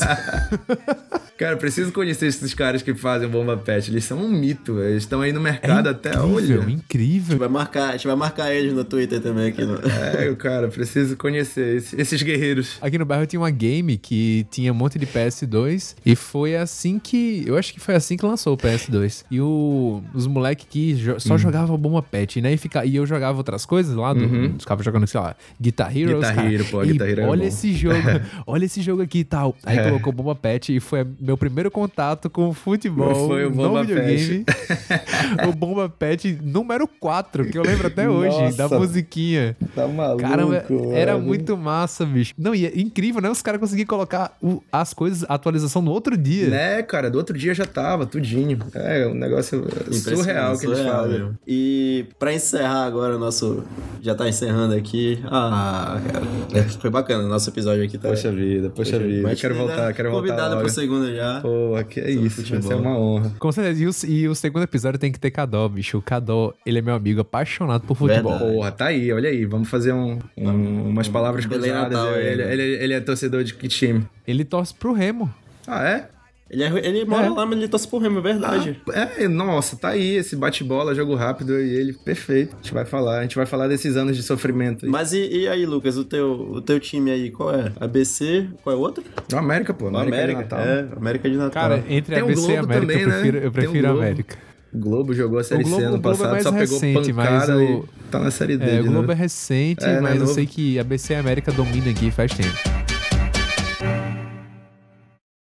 Cara, 1.42 1.58
preciso 1.58 1.92
conhecer 1.92 2.28
esses 2.28 2.54
caras 2.54 2.84
que 2.84 2.94
fazem 2.94 3.28
bomba 3.28 3.58
pet. 3.58 3.90
Eles 3.90 4.06
são 4.06 4.20
um 4.20 4.30
mito, 4.30 4.76
véio. 4.76 4.90
eles 4.90 5.04
estão 5.04 5.22
aí 5.22 5.34
no 5.34 5.42
mercado 5.42 5.88
é 5.88 5.92
até 5.92 6.22
hoje. 6.22 6.54
Incrível, 6.54 6.70
incrível. 6.70 7.28
A 7.28 7.32
gente, 7.32 7.40
vai 7.40 7.50
marcar, 7.50 7.90
a 7.90 7.92
gente 7.94 8.08
vai 8.08 8.16
marcar 8.16 8.54
eles 8.54 8.74
no 8.74 8.84
Twitter 8.84 9.20
também 9.20 9.48
aqui. 9.48 9.66
No... 9.66 9.76
É, 9.76 10.36
cara, 10.36 10.68
preciso 10.68 11.18
conhecer 11.18 11.78
esses, 11.78 11.98
esses 11.98 12.22
guerreiros. 12.22 12.78
Aqui 12.80 12.98
no 12.98 13.06
bairro 13.06 13.26
tinha 13.26 13.40
uma 13.40 13.50
game 13.50 13.98
que 13.98 14.46
tinha 14.52 14.72
um 14.72 14.76
monte 14.76 15.00
de 15.00 15.08
PS2 15.08 15.96
e 16.06 16.16
foi 16.16 16.56
assim 16.56 17.00
que. 17.00 17.44
Eu 17.48 17.58
acho 17.58 17.74
que 17.74 17.80
foi 17.80 17.96
assim 17.96 18.16
que 18.18 18.26
lançou 18.26 18.54
o 18.54 18.58
PS2. 18.58 19.26
E 19.32 19.42
o, 19.42 20.04
os 20.14 20.28
moleques 20.28 20.68
que 20.70 20.96
jo 20.96 21.20
só 21.20 21.34
hum. 21.34 21.38
jogavam 21.40 21.76
bomba 21.76 22.04
pet, 22.04 22.40
né? 22.40 22.54
E, 22.54 22.58
fica, 22.58 22.86
e 22.86 22.96
eu 22.96 23.06
jogava 23.08 23.40
outras 23.40 23.66
coisas 23.66 23.96
lá, 23.96 24.14
do, 24.14 24.24
uhum. 24.24 24.60
ficava 24.60 24.84
jogando, 24.84 25.08
sei 25.08 25.20
lá, 25.20 25.36
Guitar 25.60 25.98
Hero. 25.98 26.16
Guitar 26.16 26.36
cara, 26.36 26.54
Hero, 26.54 26.66
pô, 26.66 26.82
Guitar 26.82 27.10
Hero. 27.10 27.22
É 27.22 27.26
olha 27.26 27.46
é 27.46 27.48
esse 27.48 27.74
jogo, 27.74 27.98
olha 28.46 28.66
esse 28.66 28.82
jogo 28.82 29.02
aqui 29.02 29.20
e 29.20 29.24
tal. 29.24 29.56
Aí 29.66 29.78
é. 29.78 29.84
colocou 29.84 30.14
bomba 30.14 30.36
pet 30.36 30.76
e 30.76 30.80
foi 30.80 31.06
meu 31.20 31.38
primeiro 31.38 31.70
contato 31.72 32.30
com 32.30 32.50
o 32.50 32.54
futebol 32.54 33.28
foi 33.28 33.46
o 33.46 33.50
no 33.50 33.82
videogame. 33.82 34.46
o 35.48 35.54
bomba 35.54 35.90
pet 35.90 36.40
número 36.42 36.88
4, 36.88 37.46
que 37.46 37.58
eu 37.58 37.64
lembro 37.64 37.88
até 37.88 38.10
hoje, 38.10 38.38
Nossa, 38.38 38.58
da 38.58 38.80
musiquinha. 38.80 39.56
Tá 39.76 39.88
maluco. 39.88 40.22
Caramba, 40.22 40.66
era 40.94 41.18
muito 41.18 41.58
massa, 41.58 42.06
bicho. 42.06 42.34
Não, 42.38 42.54
e 42.54 42.66
é 42.66 42.80
incrível, 42.80 43.22
né? 43.22 43.30
Os 43.30 43.42
caras 43.42 43.60
conseguiram 43.60 43.88
colocar 43.88 44.36
o, 44.42 44.62
as 44.72 44.94
coisas, 44.94 45.24
a 45.30 45.36
atualização 45.36 45.82
no 45.82 45.92
outro 45.92 46.18
dia. 46.18 46.50
Né, 46.50 46.84
cara, 46.84 47.10
do 47.10 47.18
outro 47.18 47.38
dia 47.38 47.54
já 47.54 47.66
tava, 47.66 48.06
tudinho. 48.06 48.60
É 48.74 49.08
um 49.08 49.14
negócio 49.14 49.66
surreal 49.92 50.58
que 50.58 50.66
eles 50.66 50.80
falam. 50.80 51.38
E 51.48 52.06
pra 52.20 52.34
encerrar 52.34 52.86
agora 52.86 53.16
o 53.16 53.20
nosso. 53.20 53.64
Já 54.02 54.16
tá 54.16 54.28
encerrando 54.28 54.74
aqui. 54.74 55.20
Ah, 55.26 56.00
cara. 56.12 56.26
É, 56.54 56.64
foi 56.64 56.90
bacana 56.90 57.24
o 57.24 57.28
nosso 57.28 57.50
episódio 57.50 57.84
aqui, 57.84 57.98
tá? 57.98 58.11
Poxa 58.12 58.32
vida, 58.32 58.70
poxa, 58.70 58.92
poxa 58.92 59.08
vida. 59.08 59.24
Mas 59.24 59.42
quero 59.42 59.56
voltar, 59.56 59.94
quero 59.94 60.12
voltar. 60.12 60.28
Convidado 60.28 60.58
pro 60.58 60.70
segundo 60.70 61.14
já. 61.14 61.42
Pô, 61.42 61.84
que 61.90 62.00
é 62.00 62.12
isso, 62.12 62.44
vai 62.50 62.62
ser 62.62 62.76
uma 62.76 62.98
honra. 62.98 63.32
Com 63.40 63.52
certeza. 63.52 63.84
E 63.84 63.88
o, 63.88 64.12
e 64.12 64.28
o 64.28 64.36
segundo 64.36 64.64
episódio 64.64 65.00
tem 65.00 65.12
que 65.12 65.20
ter 65.20 65.32
Cadó, 65.32 65.68
bicho. 65.68 65.98
O 65.98 66.02
Cadó, 66.02 66.54
ele 66.66 66.80
é 66.80 66.82
meu 66.82 66.94
amigo 66.94 67.22
apaixonado 67.22 67.86
por 67.86 67.96
futebol. 67.96 68.32
Verdade. 68.32 68.54
Porra, 68.54 68.72
tá 68.72 68.86
aí, 68.86 69.12
olha 69.12 69.30
aí. 69.30 69.46
Vamos 69.46 69.70
fazer 69.70 69.94
um, 69.94 70.20
um 70.38 70.90
umas 70.90 71.08
palavras 71.08 71.46
cruzadas. 71.46 72.00
Ele, 72.18 72.44
ele, 72.44 72.64
ele, 72.84 72.94
é 72.94 73.00
torcedor 73.00 73.44
de 73.44 73.54
que 73.54 73.68
time? 73.68 74.06
Ele 74.28 74.44
torce 74.44 74.74
pro 74.74 74.94
Remo. 74.94 75.34
Ah, 75.68 75.88
é? 75.88 76.10
Ele, 76.52 76.64
é, 76.66 76.86
ele 76.86 77.06
mora 77.06 77.28
é. 77.28 77.30
lá, 77.30 77.46
mas 77.46 77.58
ele 77.58 77.68
torce 77.70 77.88
pro 77.88 77.98
Remo, 77.98 78.20
é 78.20 78.22
verdade. 78.22 78.82
Ah, 78.90 79.10
é, 79.18 79.28
nossa, 79.30 79.78
tá 79.78 79.90
aí 79.90 80.18
esse 80.18 80.36
bate-bola, 80.36 80.94
jogo 80.94 81.16
rápido 81.16 81.58
e 81.58 81.74
ele, 81.74 81.94
perfeito. 81.94 82.54
A 82.54 82.62
gente 82.62 82.74
vai 82.74 82.84
falar, 82.84 83.20
a 83.20 83.22
gente 83.22 83.38
vai 83.38 83.46
falar 83.46 83.70
desses 83.70 83.96
anos 83.96 84.18
de 84.18 84.22
sofrimento. 84.22 84.86
Aí. 84.86 84.92
Mas 84.92 85.14
e, 85.14 85.30
e, 85.30 85.48
aí, 85.48 85.66
Lucas, 85.66 85.96
o 85.96 86.04
teu, 86.04 86.34
o 86.52 86.62
teu 86.62 86.78
time 86.78 87.10
aí, 87.10 87.32
qual 87.32 87.56
é? 87.56 87.72
ABC, 87.80 88.48
qual 88.64 88.76
é 88.76 88.78
o 88.78 88.82
outro? 88.82 89.02
O 89.32 89.38
América, 89.38 89.74
pô. 89.74 89.88
América, 89.88 90.14
América 90.14 90.28
de 90.28 90.44
Natal. 90.44 90.60
É, 90.60 90.88
América 90.98 91.30
de 91.30 91.38
Natal. 91.38 91.64
Cara, 91.64 91.84
entre 91.88 92.16
Tem 92.16 92.24
ABC 92.24 92.52
e 92.52 92.58
América, 92.58 92.82
também, 92.82 93.02
eu 93.02 93.10
prefiro, 93.10 93.40
né? 93.40 93.46
eu 93.46 93.52
prefiro 93.52 93.88
a 93.88 93.92
América. 93.92 94.38
O 94.74 94.78
Globo 94.78 95.14
jogou 95.14 95.40
a 95.40 95.44
Série 95.44 95.64
Globo, 95.64 95.80
C 95.80 95.86
ano 95.86 95.98
é 95.98 96.00
passado, 96.00 96.36
é 96.36 96.42
só 96.42 96.52
recente, 96.52 97.00
pegou 97.00 97.16
pancada 97.16 97.56
mas 97.56 97.70
o... 97.70 97.86
tá 98.10 98.20
na 98.20 98.32
Série 98.32 98.58
D. 98.58 98.78
É, 98.78 98.82
o 98.82 98.86
Globo 98.86 99.12
é 99.12 99.16
recente, 99.16 99.86
é, 99.86 100.02
mas 100.02 100.20
é 100.20 100.24
eu 100.24 100.28
sei 100.28 100.46
que 100.46 100.78
a 100.78 100.82
ABC 100.82 101.14
e 101.14 101.16
a 101.16 101.20
América 101.20 101.52
domina 101.52 101.90
aqui 101.92 102.12
faz 102.12 102.34
tempo. 102.34 102.81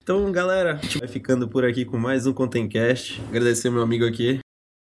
Então, 0.05 0.31
galera, 0.31 0.75
a 0.75 0.77
gente 0.77 0.99
vai 0.99 1.09
ficando 1.09 1.49
por 1.49 1.65
aqui 1.65 1.83
com 1.83 1.97
mais 1.97 2.27
um 2.27 2.33
Contencast. 2.35 3.23
Agradecer 3.31 3.71
meu 3.71 3.81
amigo 3.81 4.05
aqui, 4.05 4.39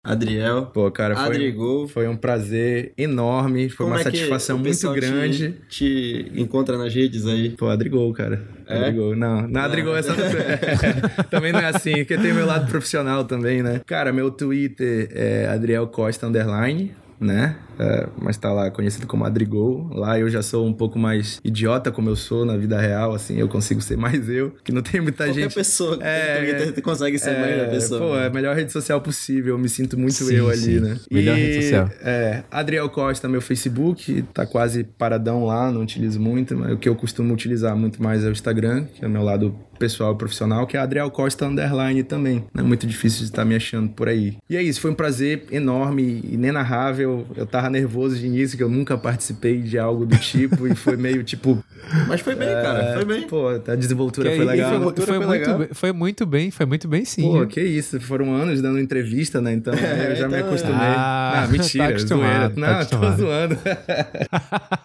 Adriel. 0.05 0.67
Pô, 0.67 0.91
cara, 0.91 1.15
foi, 1.15 1.55
foi 1.87 2.09
um 2.09 2.17
prazer 2.17 2.93
enorme, 2.99 3.69
foi 3.69 3.87
Como 3.87 3.91
uma 3.91 4.01
é 4.01 4.03
satisfação 4.03 4.59
muito 4.59 4.93
grande. 4.93 5.53
Te, 5.69 6.25
te, 6.25 6.33
encontra 6.35 6.77
nas 6.77 6.93
redes 6.93 7.29
aí? 7.29 7.51
Pô, 7.51 7.69
Adrigol, 7.69 8.13
cara. 8.13 8.43
É? 8.67 8.77
Adrigol. 8.77 9.15
Não, 9.15 9.47
não, 9.47 9.61
Adrigol 9.61 9.97
é 9.97 10.03
só... 10.03 10.15
também 11.31 11.53
não 11.53 11.61
é 11.61 11.67
assim, 11.67 11.95
porque 11.99 12.19
tem 12.19 12.33
meu 12.33 12.45
lado 12.45 12.69
profissional 12.69 13.25
também, 13.25 13.63
né? 13.63 13.83
Cara, 13.87 14.13
meu 14.13 14.33
Twitter 14.33 15.11
é 15.13 15.47
Adriel 15.47 15.87
Costa 15.87 16.27
Underline 16.27 16.93
né? 17.21 17.57
É, 17.79 18.07
mas 18.21 18.37
tá 18.37 18.53
lá 18.53 18.71
conhecido 18.71 19.07
como 19.07 19.25
Adrigol. 19.25 19.89
Lá 19.93 20.19
eu 20.19 20.29
já 20.29 20.43
sou 20.43 20.67
um 20.67 20.73
pouco 20.73 20.99
mais 20.99 21.41
idiota 21.45 21.91
como 21.91 22.09
eu 22.09 22.17
sou 22.17 22.45
na 22.45 22.57
vida 22.57 22.81
real, 22.81 23.15
assim, 23.15 23.39
eu 23.39 23.49
consigo 23.49 23.81
ser 23.81 23.97
mais 23.97 24.29
eu, 24.29 24.53
que 24.63 24.73
não 24.73 24.83
tem 24.83 25.01
muita 25.01 25.25
Qualquer 25.25 25.43
gente. 25.43 25.55
pessoa 25.55 25.97
que 25.99 26.05
é, 26.05 26.81
consegue 26.83 27.19
ser 27.19 27.31
é, 27.31 27.41
mais 27.41 27.63
a 27.63 27.67
pessoa. 27.69 28.01
Pô, 28.01 28.17
é 28.17 28.27
a 28.27 28.31
melhor 28.31 28.55
rede 28.55 28.73
social 28.73 29.01
possível, 29.01 29.55
eu 29.55 29.59
me 29.59 29.69
sinto 29.69 29.99
muito 29.99 30.15
sim, 30.15 30.35
eu 30.35 30.49
ali, 30.49 30.81
né? 30.81 30.99
Melhor 31.11 31.37
e, 31.37 31.41
rede 31.41 31.63
social. 31.63 31.91
É, 32.03 32.43
Adriel 32.51 32.89
Costa, 32.89 33.29
meu 33.29 33.41
Facebook, 33.41 34.23
tá 34.33 34.47
quase 34.47 34.85
paradão 34.85 35.45
lá, 35.45 35.71
não 35.71 35.83
utilizo 35.83 36.21
muito, 36.21 36.57
mas 36.57 36.73
o 36.73 36.77
que 36.77 36.89
eu 36.89 36.95
costumo 36.95 37.33
utilizar 37.33 37.77
muito 37.77 38.03
mais 38.03 38.25
é 38.25 38.29
o 38.29 38.33
Instagram, 38.33 38.85
que 38.95 39.05
é 39.05 39.09
o 39.09 39.11
meu 39.11 39.23
lado 39.23 39.55
pessoal 39.79 40.15
profissional, 40.17 40.67
que 40.67 40.77
é 40.77 40.81
Adriel 40.81 41.11
Costa 41.11 41.47
Underline 41.47 42.03
também. 42.03 42.45
Não 42.55 42.65
é 42.65 42.67
muito 42.67 42.87
difícil 42.87 43.21
de 43.21 43.27
estar 43.27 43.45
me 43.45 43.55
achando 43.55 43.91
por 43.91 44.09
aí. 44.09 44.37
E 44.49 44.57
é 44.57 44.63
isso, 44.63 44.81
foi 44.81 44.91
um 44.91 44.95
prazer 44.95 45.45
enorme, 45.51 46.21
inenarrável. 46.31 47.27
Eu 47.37 47.47
tava 47.47 47.69
nervoso 47.71 48.17
de 48.17 48.27
início, 48.27 48.57
que 48.57 48.63
eu 48.63 48.69
nunca 48.69 48.97
participei 48.97 49.61
de 49.61 49.79
algo 49.79 50.07
do 50.07 50.17
tipo, 50.17 50.67
e 50.67 50.75
foi 50.75 50.97
meio 50.97 51.23
tipo. 51.25 51.63
Mas 52.09 52.21
foi 52.21 52.35
bem, 52.35 52.49
é, 52.49 52.63
cara, 52.63 52.95
foi 52.95 53.05
bem. 53.05 53.23
Pô, 53.27 53.49
a 53.49 53.75
desenvoltura 53.75 54.31
que 54.31 54.37
foi 54.37 54.45
legal. 54.45 54.83
Foi, 54.83 54.95
foi, 54.95 55.07
foi, 55.07 55.19
muito 55.19 55.31
legal. 55.31 55.59
Bem, 55.59 55.69
foi 55.73 55.93
muito 55.93 56.27
bem, 56.27 56.51
foi 56.51 56.67
muito 56.67 56.89
bem 56.89 57.05
sim. 57.05 57.23
Pô, 57.23 57.47
que 57.47 57.61
isso, 57.61 58.01
foram 58.01 58.35
anos 58.35 58.63
dando 58.63 58.79
entrevista, 58.79 59.41
né? 59.41 59.53
Então 59.53 59.75
é, 59.75 60.13
eu 60.13 60.17
já 60.17 60.27
então, 60.27 60.31
me 60.31 60.39
acostumei. 60.39 60.77
Ah, 60.81 61.45
ah 61.45 61.49
mentira, 61.53 61.93
tá 61.93 61.99
zoeira. 61.99 62.51
Tá 62.51 62.61
Não, 62.61 62.85
tô 62.87 63.17
zoando. 63.17 63.59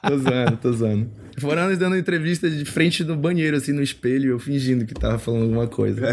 tô 0.08 0.18
zoando, 0.18 0.58
tô 0.58 0.74
zoando. 0.74 1.10
Foram 1.40 1.64
anos 1.64 1.78
dando 1.78 1.96
entrevista 1.96 2.50
de 2.50 2.66
frente 2.66 3.04
no 3.04 3.16
banheiro, 3.16 3.58
assim, 3.58 3.72
no 3.72 3.82
espelho, 3.82 4.32
eu 4.32 4.40
fingindo 4.40 4.86
que 4.86 4.94
tava 4.94 5.18
falando 5.18 5.44
alguma 5.44 5.68
coisa. 5.68 6.08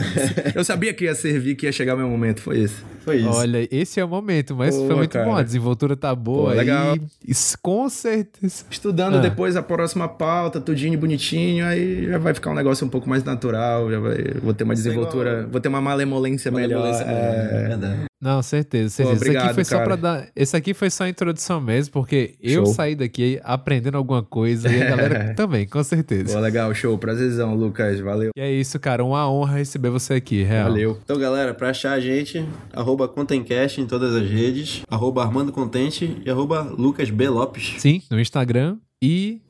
eu 0.54 0.64
sabia 0.64 0.92
que 0.92 1.04
ia 1.04 1.14
servir, 1.14 1.54
que 1.54 1.66
ia 1.66 1.72
chegar 1.72 1.94
o 1.94 1.98
meu 1.98 2.08
momento, 2.08 2.40
foi 2.40 2.60
esse. 2.60 2.76
Foi 3.00 3.18
isso. 3.18 3.28
Olha, 3.28 3.68
esse 3.70 4.00
é 4.00 4.04
o 4.04 4.08
momento, 4.08 4.54
mas 4.54 4.76
Pô, 4.76 4.86
foi 4.86 4.96
muito 4.96 5.12
cara. 5.12 5.24
bom. 5.24 5.36
A 5.36 5.42
desenvoltura 5.42 5.96
tá 5.96 6.14
boa. 6.14 6.50
Pô, 6.50 6.56
legal. 6.56 6.96
Isso, 7.26 7.56
com 7.62 7.88
certeza. 7.88 8.64
Estudando 8.70 9.16
ah. 9.16 9.20
depois 9.20 9.56
a 9.56 9.62
próxima 9.62 10.08
pauta, 10.08 10.60
tudinho 10.60 10.98
bonitinho, 10.98 11.64
aí 11.64 12.06
já 12.06 12.18
vai 12.18 12.34
ficar 12.34 12.50
um 12.50 12.54
negócio 12.54 12.86
um 12.86 12.90
pouco 12.90 13.08
mais 13.08 13.22
natural, 13.22 13.90
já 13.90 14.00
vai, 14.00 14.16
vou 14.42 14.52
ter 14.52 14.64
uma 14.64 14.74
desenvoltura, 14.74 15.46
vou 15.50 15.60
ter 15.60 15.68
uma 15.68 15.80
malemolência, 15.80 16.50
malemolência 16.50 17.04
melhor. 17.04 17.20
É... 17.20 18.02
é 18.02 18.06
não, 18.20 18.42
certeza, 18.42 18.88
certeza. 18.88 19.16
Pô, 19.16 19.22
obrigado, 19.22 19.44
esse 19.44 19.46
aqui 19.46 19.54
foi 19.54 19.64
cara. 19.64 19.78
só 19.78 19.84
para 19.84 19.96
dar. 19.96 20.28
Esse 20.34 20.56
aqui 20.56 20.74
foi 20.74 20.90
só 20.90 21.04
a 21.04 21.08
introdução 21.08 21.60
mesmo, 21.60 21.92
porque 21.92 22.34
show. 22.42 22.50
eu 22.50 22.66
saí 22.66 22.94
daqui 22.94 23.38
aprendendo 23.44 23.96
alguma 23.96 24.22
coisa 24.22 24.68
e 24.68 24.82
a 24.82 24.88
galera 24.88 25.34
também, 25.36 25.66
com 25.66 25.82
certeza. 25.84 26.34
Pô, 26.34 26.40
legal, 26.40 26.74
show. 26.74 26.96
Prazerzão, 26.96 27.54
Lucas. 27.54 28.00
Valeu. 28.00 28.30
E 28.34 28.40
é 28.40 28.50
isso, 28.50 28.80
cara. 28.80 29.04
Uma 29.04 29.30
honra 29.30 29.58
receber 29.58 29.90
você 29.90 30.14
aqui, 30.14 30.42
real. 30.42 30.70
Valeu. 30.70 30.98
Então, 31.04 31.18
galera, 31.18 31.52
pra 31.52 31.70
achar 31.70 31.92
a 31.92 32.00
gente, 32.00 32.42
arroba 32.72 33.06
Contencast 33.06 33.80
em 33.80 33.86
todas 33.86 34.14
as 34.14 34.28
redes, 34.28 34.82
arroba 34.88 35.22
Armando 35.22 35.52
Contente 35.52 36.20
e 36.24 36.30
arroba 36.30 36.62
Lucas 36.62 37.10
B. 37.10 37.28
Lopes. 37.28 37.74
Sim, 37.78 38.02
no 38.10 38.18
Instagram 38.18 38.78
e 39.02 39.42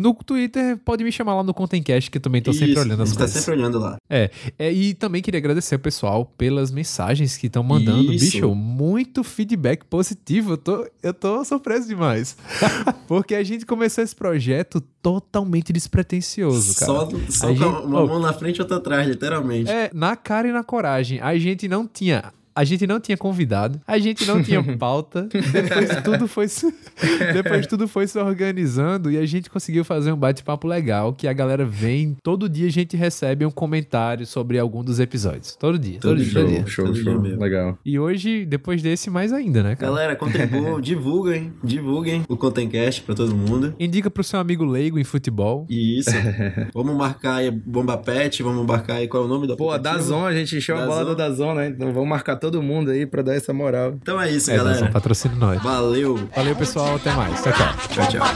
no 0.00 0.14
Twitter, 0.14 0.78
pode 0.78 1.04
me 1.04 1.12
chamar 1.12 1.34
lá 1.34 1.42
no 1.42 1.52
Contencast, 1.52 2.10
que 2.10 2.16
eu 2.18 2.22
também 2.22 2.40
tô 2.40 2.50
Isso, 2.50 2.60
sempre 2.60 2.80
olhando 2.80 3.02
as 3.02 3.12
coisas. 3.12 3.34
tá 3.34 3.40
sempre 3.40 3.60
olhando 3.60 3.78
lá. 3.78 3.96
É, 4.08 4.30
é, 4.58 4.72
e 4.72 4.94
também 4.94 5.20
queria 5.20 5.38
agradecer 5.38 5.74
o 5.74 5.78
pessoal 5.78 6.24
pelas 6.38 6.70
mensagens 6.70 7.36
que 7.36 7.46
estão 7.46 7.62
mandando. 7.62 8.12
Isso. 8.12 8.24
Bicho, 8.24 8.54
muito 8.54 9.22
feedback 9.22 9.84
positivo. 9.84 10.54
Eu 10.54 10.56
tô, 10.56 10.88
eu 11.02 11.12
tô 11.12 11.44
surpreso 11.44 11.86
demais. 11.86 12.36
Porque 13.06 13.34
a 13.34 13.42
gente 13.42 13.66
começou 13.66 14.02
esse 14.02 14.16
projeto 14.16 14.80
totalmente 15.02 15.72
despretensioso, 15.72 16.74
cara. 16.74 16.92
Só, 16.92 17.10
só 17.28 17.48
gente, 17.48 17.62
uma 17.62 18.06
mão 18.06 18.20
na 18.20 18.32
frente 18.32 18.56
e 18.56 18.62
outra 18.62 18.78
atrás, 18.78 19.06
literalmente. 19.06 19.70
É, 19.70 19.90
na 19.92 20.16
cara 20.16 20.48
e 20.48 20.52
na 20.52 20.64
coragem. 20.64 21.20
A 21.20 21.36
gente 21.36 21.68
não 21.68 21.86
tinha 21.86 22.32
a 22.54 22.64
gente 22.64 22.86
não 22.86 23.00
tinha 23.00 23.16
convidado, 23.16 23.80
a 23.86 23.98
gente 23.98 24.26
não 24.26 24.42
tinha 24.42 24.62
pauta. 24.76 25.28
Depois 25.30 26.02
tudo 26.02 26.28
foi 26.28 26.48
se, 26.48 26.72
depois 27.32 27.66
tudo 27.66 27.86
foi 27.86 28.06
se 28.06 28.18
organizando 28.18 29.10
e 29.10 29.18
a 29.18 29.26
gente 29.26 29.48
conseguiu 29.48 29.84
fazer 29.84 30.12
um 30.12 30.16
bate-papo 30.16 30.66
legal 30.66 31.12
que 31.12 31.28
a 31.28 31.32
galera 31.32 31.64
vem, 31.64 32.16
todo 32.22 32.48
dia 32.48 32.66
a 32.66 32.70
gente 32.70 32.96
recebe 32.96 33.44
um 33.44 33.50
comentário 33.50 34.26
sobre 34.26 34.58
algum 34.58 34.82
dos 34.82 34.98
episódios. 35.00 35.56
Todo 35.56 35.78
dia, 35.78 35.98
todo, 36.00 36.16
todo 36.16 36.24
dia, 36.24 36.32
show, 36.32 36.46
dia. 36.46 36.66
Show, 36.66 36.84
todo 36.86 36.96
show, 36.98 37.22
dia 37.22 37.36
legal. 37.36 37.78
E 37.84 37.98
hoje, 37.98 38.44
depois 38.44 38.82
desse 38.82 39.10
mais 39.10 39.32
ainda, 39.32 39.62
né, 39.62 39.76
cara? 39.76 39.92
Galera, 39.92 40.16
contribuam, 40.16 40.80
divulguem, 40.82 41.52
divulguem 41.62 42.24
o 42.28 42.36
Contencast 42.36 43.02
para 43.02 43.14
todo 43.14 43.34
mundo. 43.34 43.74
Indica 43.78 44.10
pro 44.10 44.24
seu 44.24 44.40
amigo 44.40 44.64
leigo 44.64 44.98
em 44.98 45.04
futebol. 45.04 45.66
Isso. 45.68 46.10
vamos 46.74 46.96
marcar 46.96 47.36
aí 47.36 47.50
Bomba 47.50 47.96
Pet, 47.96 48.42
vamos 48.42 48.66
marcar 48.66 48.94
aí 48.94 49.08
qual 49.08 49.22
é 49.22 49.26
o 49.26 49.28
nome 49.28 49.46
da 49.46 49.56
Pô, 49.56 49.70
a 49.70 49.78
Dazon, 49.78 50.24
a 50.24 50.32
gente 50.32 50.56
encheu 50.56 50.76
a 50.76 50.86
bola 50.86 51.04
da 51.04 51.14
Dazon, 51.14 51.54
né? 51.54 51.68
Então 51.68 51.92
vamos 51.92 52.08
marcar 52.08 52.36
todo 52.36 52.49
mundo 52.62 52.90
aí 52.90 53.06
pra 53.06 53.22
dar 53.22 53.34
essa 53.34 53.52
moral. 53.52 53.94
Então 54.00 54.20
é 54.20 54.30
isso, 54.30 54.50
é, 54.50 54.56
galera. 54.56 54.90
Patrocínio 54.90 55.36
nós. 55.36 55.62
Valeu. 55.62 56.28
Valeu, 56.34 56.56
pessoal. 56.56 56.96
Até 56.96 57.12
mais. 57.12 57.42
Tchau, 57.42 57.52
tchau. 57.52 57.74
Tchau, 57.88 58.08
tchau. 58.08 58.26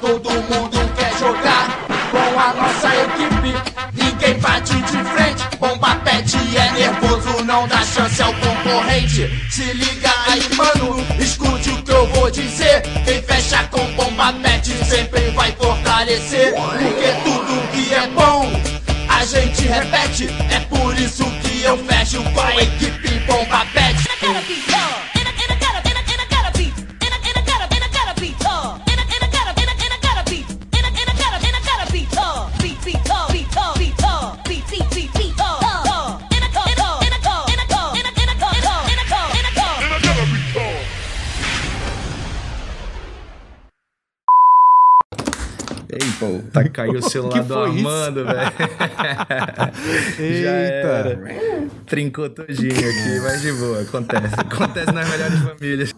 todo 0.00 0.30
mundo 0.30 0.94
quer 0.96 1.12
jogar 1.18 1.86
com 2.10 2.38
a 2.38 2.52
nossa 2.54 2.88
equipe. 2.88 3.54
Ninguém 3.94 4.38
bate 4.40 4.74
de 4.74 5.04
frente. 5.04 5.56
Bomba 5.58 5.96
pet 6.04 6.36
é 6.56 6.72
nervoso, 6.72 7.44
não 7.44 7.66
dá 7.66 7.78
chance 7.82 8.22
ao 8.22 8.32
concorrente. 8.34 9.28
Se 9.50 9.72
liga 9.72 10.10
aí, 10.28 10.42
mano, 10.54 11.04
escute 11.18 11.70
o 11.70 11.82
que 11.82 11.90
eu 11.90 12.06
vou 12.08 12.30
dizer. 12.30 12.82
Quem 13.04 13.22
fecha 13.22 13.64
com 13.64 13.84
bomba 13.92 14.18
Bomba 14.18 14.32
Pet 14.42 14.66
sempre 14.84 15.30
vai 15.30 15.52
fortalecer. 15.52 16.52
Porque 16.52 17.12
tudo 17.22 17.68
que 17.72 17.94
é 17.94 18.06
bom 18.08 18.50
a 19.08 19.24
gente 19.24 19.62
repete. 19.62 20.28
É 20.50 20.58
por 20.68 20.92
isso 20.98 21.24
que 21.37 21.37
eu 21.68 21.76
fecho 21.84 22.22
com 22.22 22.40
a 22.40 22.97
tá, 46.64 46.68
caiu 46.70 46.98
o 46.98 47.02
celular 47.02 47.42
do? 47.42 47.58
Armando, 47.58 48.24
velho. 48.24 48.52
Já 50.42 50.50
era. 50.50 51.20
Trincou 51.86 52.28
todinho 52.30 52.72
aqui, 52.72 53.20
mas 53.22 53.42
de 53.42 53.52
boa, 53.52 53.82
acontece. 53.82 54.34
Acontece 54.36 54.92
nas 54.92 55.08
melhores 55.08 55.38
famílias. 55.40 55.94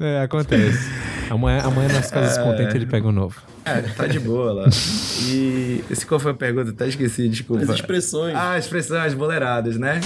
É, 0.00 0.22
acontece. 0.22 0.90
Amanhã, 1.30 1.62
amanhã 1.62 1.88
nas 1.88 2.10
casas 2.10 2.36
contentes 2.38 2.74
ele 2.74 2.86
pega 2.86 3.08
um 3.08 3.12
novo. 3.12 3.40
É, 3.64 3.80
tá 3.80 4.06
de 4.06 4.20
boa 4.20 4.52
lá. 4.52 4.68
E 5.26 5.82
esse 5.90 6.06
qual 6.06 6.20
foi 6.20 6.32
a 6.32 6.34
pergunta? 6.34 6.70
Até 6.70 6.86
esqueci, 6.86 7.28
desculpa. 7.28 7.64
As 7.64 7.70
expressões. 7.70 8.34
Ah, 8.36 8.58
expressões 8.58 9.14
boleiradas, 9.14 9.76
né? 9.76 10.00